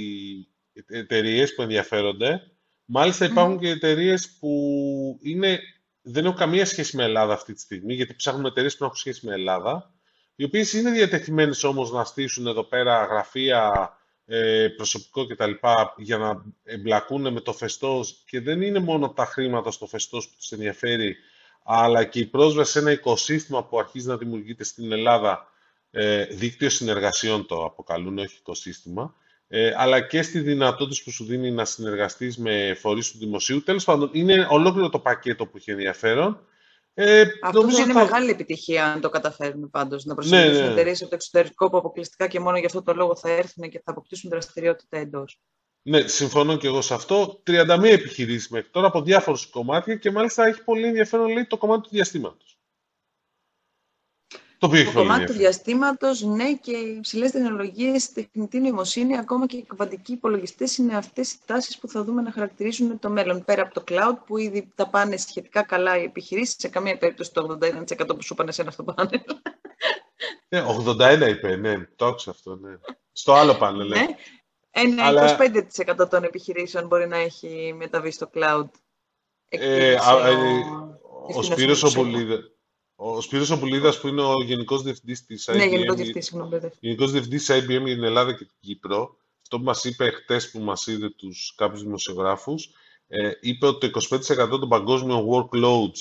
εταιρείες 0.88 1.55
που 1.55 1.61
ενδιαφέρονται. 1.61 2.51
Μάλιστα 2.86 3.25
υπάρχουν 3.25 3.53
Μμμ. 3.53 3.59
και 3.59 3.69
εταιρείες 3.69 4.29
που 4.39 4.49
είναι, 5.21 5.59
δεν 6.01 6.25
έχουν 6.25 6.38
καμία 6.38 6.65
σχέση 6.65 6.95
με 6.95 7.03
Ελλάδα 7.03 7.34
αυτή 7.34 7.53
τη 7.53 7.59
στιγμή, 7.59 7.93
γιατί 7.93 8.15
ψάχνουμε 8.15 8.47
εταιρείες 8.47 8.77
που 8.77 8.84
έχουν 8.84 8.95
σχέση 8.95 9.25
με 9.25 9.34
Ελλάδα, 9.34 9.93
οι 10.36 10.43
οποίες 10.43 10.73
είναι 10.73 10.91
διατεθειμένες 10.91 11.63
όμως 11.63 11.91
να 11.91 12.03
στήσουν 12.03 12.47
εδώ 12.47 12.63
πέρα 12.63 13.05
γραφεία, 13.05 13.91
ε, 14.25 14.67
προσωπικό 14.75 15.27
κτλ. 15.27 15.51
για 15.97 16.17
να 16.17 16.43
εμπλακούν 16.63 17.34
με 17.34 17.39
το 17.39 17.53
φεστός 17.53 18.23
και 18.25 18.41
δεν 18.41 18.61
είναι 18.61 18.79
μόνο 18.79 19.09
τα 19.09 19.25
χρήματα 19.25 19.71
στο 19.71 19.86
φεστός 19.88 20.27
που 20.27 20.36
τους 20.38 20.51
ενδιαφέρει, 20.51 21.15
αλλά 21.63 22.03
και 22.03 22.19
η 22.19 22.25
πρόσβαση 22.25 22.71
σε 22.71 22.79
ένα 22.79 22.91
οικοσύστημα 22.91 23.63
που 23.63 23.79
αρχίζει 23.79 24.07
να 24.07 24.17
δημιουργείται 24.17 24.63
στην 24.63 24.91
Ελλάδα, 24.91 25.47
ε, 25.91 26.25
δίκτυο 26.25 26.69
συνεργασιών 26.69 27.45
το 27.45 27.65
αποκαλούν, 27.65 28.17
όχι 28.17 28.36
οικοσύστημα, 28.39 29.15
ε, 29.55 29.73
αλλά 29.77 30.01
και 30.01 30.21
στη 30.21 30.39
δυνατότητα 30.39 31.01
που 31.03 31.11
σου 31.11 31.25
δίνει 31.25 31.51
να 31.51 31.65
συνεργαστείς 31.65 32.37
με 32.37 32.77
φορείς 32.79 33.11
του 33.11 33.17
δημοσίου. 33.17 33.63
Τέλος 33.63 33.83
πάντων, 33.83 34.09
είναι 34.13 34.47
ολόκληρο 34.49 34.89
το 34.89 34.99
πακέτο 34.99 35.45
που 35.45 35.57
έχει 35.57 35.71
ενδιαφέρον. 35.71 36.39
Ε, 36.93 37.23
Αυτό 37.41 37.59
νομίζω 37.59 37.77
θα 37.77 37.83
είναι 37.83 37.93
θα- 37.93 38.03
μεγάλη 38.03 38.29
επιτυχία 38.29 38.91
αν 38.91 39.01
το 39.01 39.09
καταφέρουν 39.09 39.69
πάντως, 39.69 40.05
να 40.05 40.13
προσεγγίσουν 40.15 40.65
ναι. 40.65 40.71
εταιρείες 40.71 41.01
από 41.01 41.09
το 41.09 41.15
εξωτερικό 41.15 41.69
που 41.69 41.77
αποκλειστικά 41.77 42.27
και 42.27 42.39
μόνο 42.39 42.57
για 42.57 42.65
αυτό 42.65 42.81
το 42.81 42.93
λόγο 42.93 43.15
θα 43.15 43.29
έρθουν 43.29 43.69
και 43.69 43.81
θα 43.85 43.91
αποκτήσουν 43.91 44.29
δραστηριότητα 44.29 44.97
εντός. 44.97 45.39
Ναι, 45.81 46.07
συμφωνώ 46.07 46.57
και 46.57 46.67
εγώ 46.67 46.81
σε 46.81 46.93
αυτό. 46.93 47.41
31 47.47 47.83
επιχειρήσεις 47.83 48.49
μέχρι 48.49 48.69
τώρα 48.69 48.87
από 48.87 49.01
διάφορους 49.01 49.45
κομμάτια 49.45 49.95
και 49.95 50.11
μάλιστα 50.11 50.45
έχει 50.45 50.63
πολύ 50.63 50.87
ενδιαφέρον 50.87 51.31
λέει 51.31 51.45
το 51.45 51.57
κομμάτι 51.57 51.81
του 51.81 51.89
διαστήματος. 51.91 52.52
Το 54.64 54.70
οποίο 54.70 54.82
έχει 54.82 54.91
Το 54.91 54.93
πολύ 54.93 55.07
κομμάτι 55.07 55.26
του 55.26 55.32
ενδιαφέρον. 55.32 55.38
διαστήματος, 55.38 56.22
ναι, 56.22 56.53
και 56.53 56.72
οι 56.72 56.95
υψηλές 56.97 57.32
τεχνολογίες, 57.32 58.11
τεχνητή 58.11 58.59
νοημοσύνη, 58.59 59.18
ακόμα 59.18 59.45
και 59.45 59.57
οι 59.57 59.64
κβαντικοί 59.68 60.11
υπολογιστές 60.11 60.78
είναι 60.78 60.95
αυτές 60.97 61.32
οι 61.32 61.38
τάσεις 61.45 61.78
που 61.78 61.88
θα 61.89 62.03
δούμε 62.03 62.22
να 62.22 62.32
χαρακτηρίσουν 62.32 62.99
το 62.99 63.09
μέλλον. 63.09 63.43
Πέρα 63.45 63.61
από 63.61 63.74
το 63.74 63.84
cloud, 63.88 64.16
που 64.26 64.38
ήδη 64.38 64.72
τα 64.76 64.89
πάνε 64.89 65.18
σχετικά 65.18 65.64
καλά 65.64 65.97
οι 65.97 66.03
επιχειρήσεις, 66.03 66.55
σε 66.59 66.68
καμία 66.68 66.97
περίπτωση 66.97 67.32
το 67.34 67.57
81% 67.61 68.16
που 68.16 68.22
σου 68.24 68.34
είπαν 68.34 68.47
εσένα 68.47 68.72
στο 68.72 68.84
πάνελ. 68.84 69.20
Ναι, 70.49 70.61
81 70.61 71.28
είπε, 71.30 71.55
ναι, 71.55 71.88
το 71.95 72.05
άκουσα 72.05 72.32
αυτό, 72.32 72.55
ναι. 72.55 72.70
Στο 73.11 73.34
άλλο 73.34 73.55
πάνελ, 73.55 73.88
ναι. 73.88 73.95
ναι. 73.99 74.05
Ένα 74.72 75.05
Αλλά- 75.05 75.38
25% 75.97 76.09
των 76.09 76.24
επιχειρήσεων 76.24 76.88
μπορεί 76.88 77.07
να 77.07 77.18
έχει 77.18 77.74
μεταβεί 77.78 78.11
στο 78.11 78.30
cloud. 78.34 78.66
Ε, 79.49 79.57
Εκτίμησε 79.57 80.09
α, 80.09 80.14
ο- 80.16 80.26
ε, 80.26 80.32
η 80.32 81.36
ο 81.38 81.41
Σπύρος 81.41 81.78
Σπύρος 81.78 81.84
Οπουλίδας. 81.84 82.39
Οπουλίδα- 82.95 83.17
ο 83.17 83.21
Σπύρος 83.21 83.49
Οπουλίδας 83.49 83.99
που 83.99 84.07
είναι 84.07 84.21
ο 84.21 84.43
Γενικός 84.43 84.81
Διευθυντής 84.83 85.25
της 85.25 85.49
IBM, 85.49 85.55
Ναι, 85.57 85.65
γενικός 85.65 85.95
διευθυντής, 85.95 86.25
συγγνώμη. 86.25 86.49
μπερδεύτηκα. 86.49 86.79
Γενικός 86.87 87.11
Διευθυντής 87.11 87.45
της 87.45 87.55
IBM 87.55 87.85
για 87.85 87.95
την 87.95 88.03
Ελλάδα 88.03 88.31
και 88.33 88.43
την 88.43 88.53
Κύπρο, 88.59 89.17
αυτό 89.41 89.57
που 89.57 89.63
μας 89.63 89.83
είπε 89.83 90.09
χτες 90.09 90.51
που 90.51 90.59
μας 90.59 90.87
είδε 90.87 91.09
τους 91.09 91.53
κάποιους 91.57 91.81
δημοσιογράφους, 91.83 92.69
ε, 93.07 93.31
είπε 93.41 93.65
ότι 93.65 93.79
το 93.79 93.85
25% 93.85 94.59
των 94.59 94.69
παγκόσμιων 94.69 95.27
workloads 95.29 95.99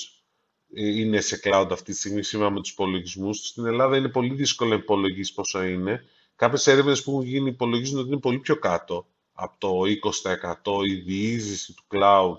ε, 0.75 0.87
είναι 0.99 1.21
σε 1.21 1.39
cloud 1.43 1.67
αυτή 1.71 1.91
τη 1.91 1.97
στιγμή 1.97 2.23
σύμφωνα 2.23 2.51
με 2.51 2.59
τους 2.61 2.71
υπολογισμούς. 2.71 3.37
Στην 3.47 3.65
Ελλάδα 3.65 3.97
είναι 3.97 4.09
πολύ 4.09 4.33
δύσκολο 4.33 4.69
να 4.69 4.75
υπολογίσεις 4.75 5.33
πόσο 5.33 5.63
είναι. 5.63 6.05
Κάποιες 6.35 6.67
έρευνες 6.67 7.03
που 7.03 7.11
έχουν 7.11 7.23
γίνει 7.23 7.49
υπολογίζουν 7.49 7.99
ότι 7.99 8.07
είναι 8.07 8.19
πολύ 8.19 8.39
πιο 8.39 8.55
κάτω 8.55 9.05
από 9.33 9.55
το 9.57 9.81
20% 9.85 10.83
η 10.85 10.93
διείσδυση 10.93 11.73
του 11.73 11.83
cloud 11.89 12.37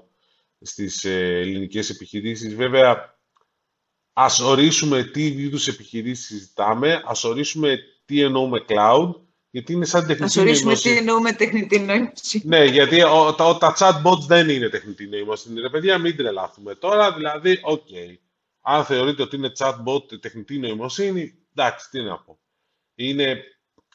στις 0.60 1.04
ε, 1.04 1.38
ελληνικές 1.40 1.90
επιχειρήσεις. 1.90 2.54
Βέβαια, 2.54 3.13
ας 4.14 4.40
ορίσουμε 4.40 5.04
τι 5.04 5.26
είδους 5.26 5.68
επιχειρήσεις 5.68 6.26
συζητάμε, 6.26 7.02
ας 7.04 7.24
ορίσουμε 7.24 7.78
τι 8.04 8.20
εννοούμε 8.20 8.64
cloud, 8.68 9.14
γιατί 9.50 9.72
είναι 9.72 9.84
σαν 9.84 10.00
Να 10.00 10.06
τεχνητή 10.06 10.40
ορίσουμε 10.40 10.74
τι 10.74 10.88
νοημοσύνη. 10.88 10.96
εννοούμε 10.96 11.32
τεχνητή 11.32 11.78
νοημοσύνη. 11.80 12.44
Ναι, 12.46 12.64
γιατί 12.64 13.02
ο, 13.02 13.34
τα, 13.34 13.58
τα 13.58 13.76
chatbots 13.78 14.26
δεν 14.26 14.48
είναι 14.48 14.68
τεχνητή 14.68 15.06
νοημοσύνη. 15.06 15.60
Ρε 15.60 15.70
παιδιά, 15.70 15.98
μην 15.98 16.16
τρελαθούμε. 16.16 16.74
Τώρα, 16.74 17.12
δηλαδή, 17.12 17.60
οκ. 17.62 17.88
Αν 18.60 18.84
θεωρείτε 18.84 19.22
ότι 19.22 19.36
είναι 19.36 19.52
chatbot 19.58 20.20
τεχνητή 20.20 20.58
νοημοσύνη, 20.58 21.34
εντάξει, 21.54 21.90
τι 21.90 22.02
να 22.02 22.18
πω. 22.18 22.38
Είναι, 22.94 23.42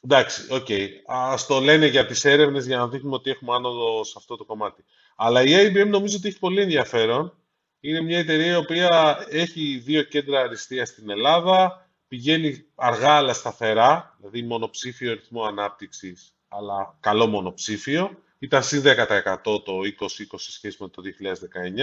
εντάξει, 0.01 0.41
οκ. 0.49 0.67
Ας 1.05 1.45
το 1.45 1.59
λένε 1.59 1.86
για 1.88 2.05
τις 2.05 2.26
έρευνες 2.26 2.65
για 2.65 2.78
να 2.78 2.88
δείχνουμε 2.88 3.15
ότι 3.15 3.30
έχουμε 3.30 3.55
άνοδο 3.55 4.03
σε 4.03 4.13
αυτό 4.17 4.36
το 4.36 4.45
κομμάτι. 4.45 4.84
Αλλά 5.15 5.43
η 5.43 5.51
IBM 5.53 5.88
νομίζω 5.88 6.17
ότι 6.17 6.28
έχει 6.28 6.39
πολύ 6.39 6.61
ενδιαφέρον. 6.61 7.34
Είναι 7.80 8.02
μια 8.02 8.18
εταιρεία 8.18 8.52
η 8.52 8.56
οποία 8.56 9.18
έχει 9.30 9.78
δύο 9.78 10.04
κέντρα 10.04 10.40
αριστείας 10.40 10.90
στην 10.90 11.10
Ελλάδα, 11.10 11.90
πηγαίνει 12.08 12.66
αργά 12.76 13.12
αλλά 13.12 13.34
σταθερά, 13.34 14.16
δηλαδή 14.18 14.42
μονοψήφιο 14.42 15.14
ρυθμό 15.14 15.44
ανάπτυξης, 15.44 16.34
αλλά 16.48 16.98
καλό 17.00 17.28
μονοψήφιο. 17.28 18.24
Ήταν 18.40 18.64
συν 18.64 18.84
10% 18.86 19.44
το 19.44 19.80
2020 20.00 20.26
σε 20.36 20.52
σχέση 20.52 20.78
με 20.80 20.88
το 20.88 21.02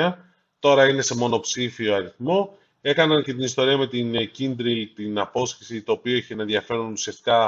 2019. 0.09 0.15
Τώρα 0.59 0.89
είναι 0.89 1.03
σε 1.03 1.17
μονοψήφιο 1.17 1.95
αριθμό. 1.95 2.59
Έκαναν 2.81 3.23
και 3.23 3.33
την 3.33 3.43
ιστορία 3.43 3.77
με 3.77 3.87
την 3.87 4.15
ε, 4.15 4.31
Kyndryl, 4.39 4.87
την 4.95 5.19
απόσχηση, 5.19 5.83
το 5.83 5.93
οποίο 5.93 6.17
είχε 6.17 6.35
ενδιαφέρον 6.35 6.93
ουσιαστικά 6.93 7.45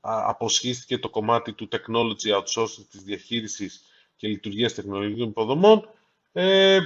α, 0.00 0.22
αποσχίστηκε 0.26 0.98
το 0.98 1.08
κομμάτι 1.08 1.52
του 1.52 1.68
technology 1.72 2.38
outsourcing 2.38 2.86
της 2.90 3.02
διαχείρισης 3.02 3.82
και 4.16 4.28
λειτουργίας 4.28 4.74
τεχνολογικών 4.74 5.28
υποδομών. 5.28 5.88
Ε, 6.32 6.78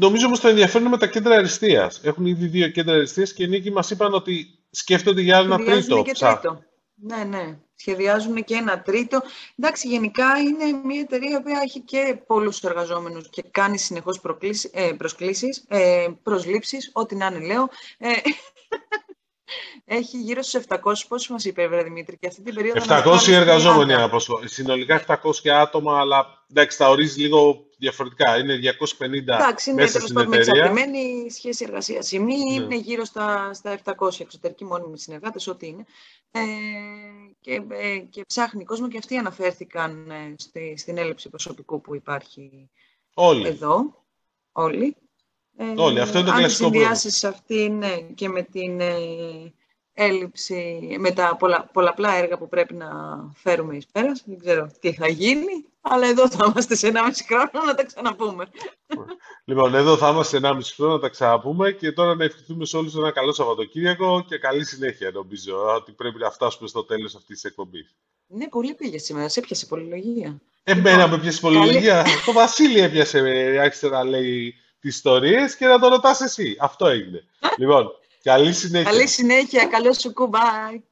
νομίζω 0.00 0.26
όμως 0.26 0.40
το 0.40 0.48
ενδιαφέρον 0.48 0.88
με 0.88 0.98
τα 0.98 1.06
κέντρα 1.06 1.34
αριστείας. 1.34 2.00
Έχουν 2.04 2.26
ήδη 2.26 2.46
δύο 2.46 2.68
κέντρα 2.68 2.94
αριστείας 2.94 3.32
και 3.32 3.42
οι 3.42 3.48
Νίκη 3.48 3.70
μας 3.70 3.90
είπαν 3.90 4.14
ότι 4.14 4.58
σκέφτονται 4.70 5.20
για 5.20 5.38
ένα 5.38 5.56
τρίτο. 5.56 6.02
Και 6.02 6.12
τρίτο. 6.12 6.62
Ναι, 6.94 7.24
ναι. 7.24 7.58
Σχεδιάζουν 7.74 8.44
και 8.44 8.54
ένα 8.54 8.82
τρίτο. 8.82 9.22
Εντάξει, 9.58 9.88
γενικά 9.88 10.26
είναι 10.38 10.80
μια 10.84 11.00
εταιρεία 11.00 11.42
που 11.42 11.48
έχει 11.62 11.80
και 11.80 12.20
πολλούς 12.26 12.62
εργαζόμενους 12.62 13.28
και 13.30 13.44
κάνει 13.50 13.78
συνεχώς 13.78 14.20
ε, 14.72 14.92
προσκλήσεις, 14.96 15.64
ε, 15.68 16.06
προσλήψεις, 16.22 16.90
ό,τι 16.92 17.16
να 17.16 17.26
είναι 17.26 17.46
λέω. 17.46 17.68
Ε, 17.98 18.10
έχει 19.84 20.16
γύρω 20.16 20.42
στους 20.42 20.62
700, 20.68 20.76
πώς 21.08 21.28
μας 21.28 21.44
είπε, 21.44 21.68
Βρε 21.68 21.82
Δημήτρη, 21.82 22.16
και 22.18 22.26
αυτή 22.26 22.42
την 22.42 22.54
περίοδο... 22.54 22.80
700 22.88 23.32
εργαζόμενοι, 23.32 23.94
συνολικά 24.44 25.04
700 25.06 25.48
άτομα, 25.48 26.00
αλλά 26.00 26.44
εντάξει, 26.50 26.78
τα 26.78 26.88
ορίζεις 26.88 27.16
λίγο 27.16 27.64
διαφορετικά. 27.78 28.38
Είναι 28.38 28.58
250 29.00 29.12
Εντάξει, 29.12 29.70
είναι 29.70 29.82
μέσα 29.82 30.00
στην 30.00 30.18
εταιρεία. 30.32 30.72
με 30.72 30.80
σχέση 31.30 31.64
εργασίας. 31.64 32.12
Η 32.12 32.18
μία 32.18 32.36
ναι. 32.36 32.52
είναι 32.52 32.76
γύρω 32.76 33.04
στα, 33.04 33.54
στα 33.54 33.78
700 33.84 34.20
εξωτερικοί 34.20 34.64
μόνιμοι 34.64 34.98
συνεργάτες, 34.98 35.46
ό,τι 35.46 35.66
είναι. 35.66 35.84
Ε, 36.30 36.40
και, 37.40 37.62
ε, 37.68 37.98
και 37.98 38.24
ψάχνει 38.26 38.64
κόσμο 38.64 38.88
και 38.88 38.98
αυτοί 38.98 39.16
αναφέρθηκαν 39.16 40.10
ε, 40.10 40.34
στη, 40.38 40.74
στην 40.76 40.98
έλλειψη 40.98 41.28
προσωπικού 41.28 41.80
που 41.80 41.94
υπάρχει 41.94 42.70
Όλοι. 43.14 43.46
εδώ. 43.46 44.04
Όλοι. 44.52 44.96
Ε, 45.62 45.74
Όλοι. 45.76 46.00
Αυτό 46.00 46.18
είναι 46.18 46.28
το 46.28 46.36
κλασικό 46.36 46.68
πρόβλημα. 46.68 46.88
Αν 46.88 46.96
συνδυάσεις 46.96 47.24
αυτή 47.24 47.68
ναι, 47.68 48.00
και 48.14 48.28
με 48.28 48.42
την 48.42 48.80
ε, 48.80 48.94
έλλειψη, 49.92 50.80
με 50.98 51.10
τα 51.10 51.36
πολλα, 51.38 51.70
πολλαπλά 51.72 52.14
έργα 52.14 52.38
που 52.38 52.48
πρέπει 52.48 52.74
να 52.74 52.88
φέρουμε 53.34 53.76
εις 53.76 53.86
πέρας, 53.92 54.22
δεν 54.26 54.38
ξέρω 54.38 54.70
τι 54.80 54.92
θα 54.92 55.08
γίνει, 55.08 55.64
αλλά 55.80 56.06
εδώ 56.06 56.28
θα 56.28 56.44
είμαστε 56.48 56.74
σε 56.74 56.90
1,5 56.94 56.98
χρόνο 57.26 57.66
να 57.66 57.74
τα 57.74 57.84
ξαναπούμε. 57.84 58.46
Λοιπόν, 59.44 59.74
εδώ 59.74 59.96
θα 59.96 60.08
είμαστε 60.08 60.38
σε 60.38 60.46
1,5 60.46 60.58
χρόνο 60.76 60.92
να 60.92 60.98
τα 60.98 61.08
ξαναπούμε 61.08 61.72
και 61.72 61.92
τώρα 61.92 62.14
να 62.14 62.24
ευχηθούμε 62.24 62.64
σε 62.64 62.76
όλους 62.76 62.94
ένα 62.94 63.10
καλό 63.10 63.32
Σαββατοκύριακο 63.32 64.24
και 64.28 64.38
καλή 64.38 64.64
συνέχεια 64.64 65.10
νομίζω 65.10 65.74
ότι 65.74 65.92
πρέπει 65.92 66.18
να 66.18 66.30
φτάσουμε 66.30 66.68
στο 66.68 66.84
τέλος 66.84 67.14
αυτής 67.14 67.40
της 67.40 67.50
εκπομπής. 67.50 67.96
Ναι, 68.26 68.48
πολύ 68.48 68.74
πήγε 68.74 68.98
σήμερα. 68.98 69.28
Σε 69.28 69.40
έπιασε 69.40 69.66
πολυλογία. 69.66 70.40
Εμένα 70.62 70.96
λοιπόν, 70.96 71.10
με 71.10 71.16
έπιασε 71.16 71.40
πολυλογία. 71.40 72.04
Το 72.26 72.32
Βασίλη 72.32 72.80
έπιασε, 72.80 73.18
άρχισε 73.60 73.88
να 73.88 74.04
λέει 74.04 74.54
τις 74.54 74.69
ιστορίες 74.80 75.56
και 75.56 75.66
να 75.66 75.78
το 75.78 75.88
ρωτάς 75.88 76.20
εσύ. 76.20 76.56
Αυτό 76.60 76.86
έγινε. 76.86 77.24
λοιπόν, 77.56 77.86
καλή 78.22 78.52
συνέχεια. 78.52 78.90
Καλή 78.90 79.06
συνέχεια. 79.06 79.66
Καλό 79.66 79.92
σου 79.92 80.12
κουμπάι. 80.12 80.82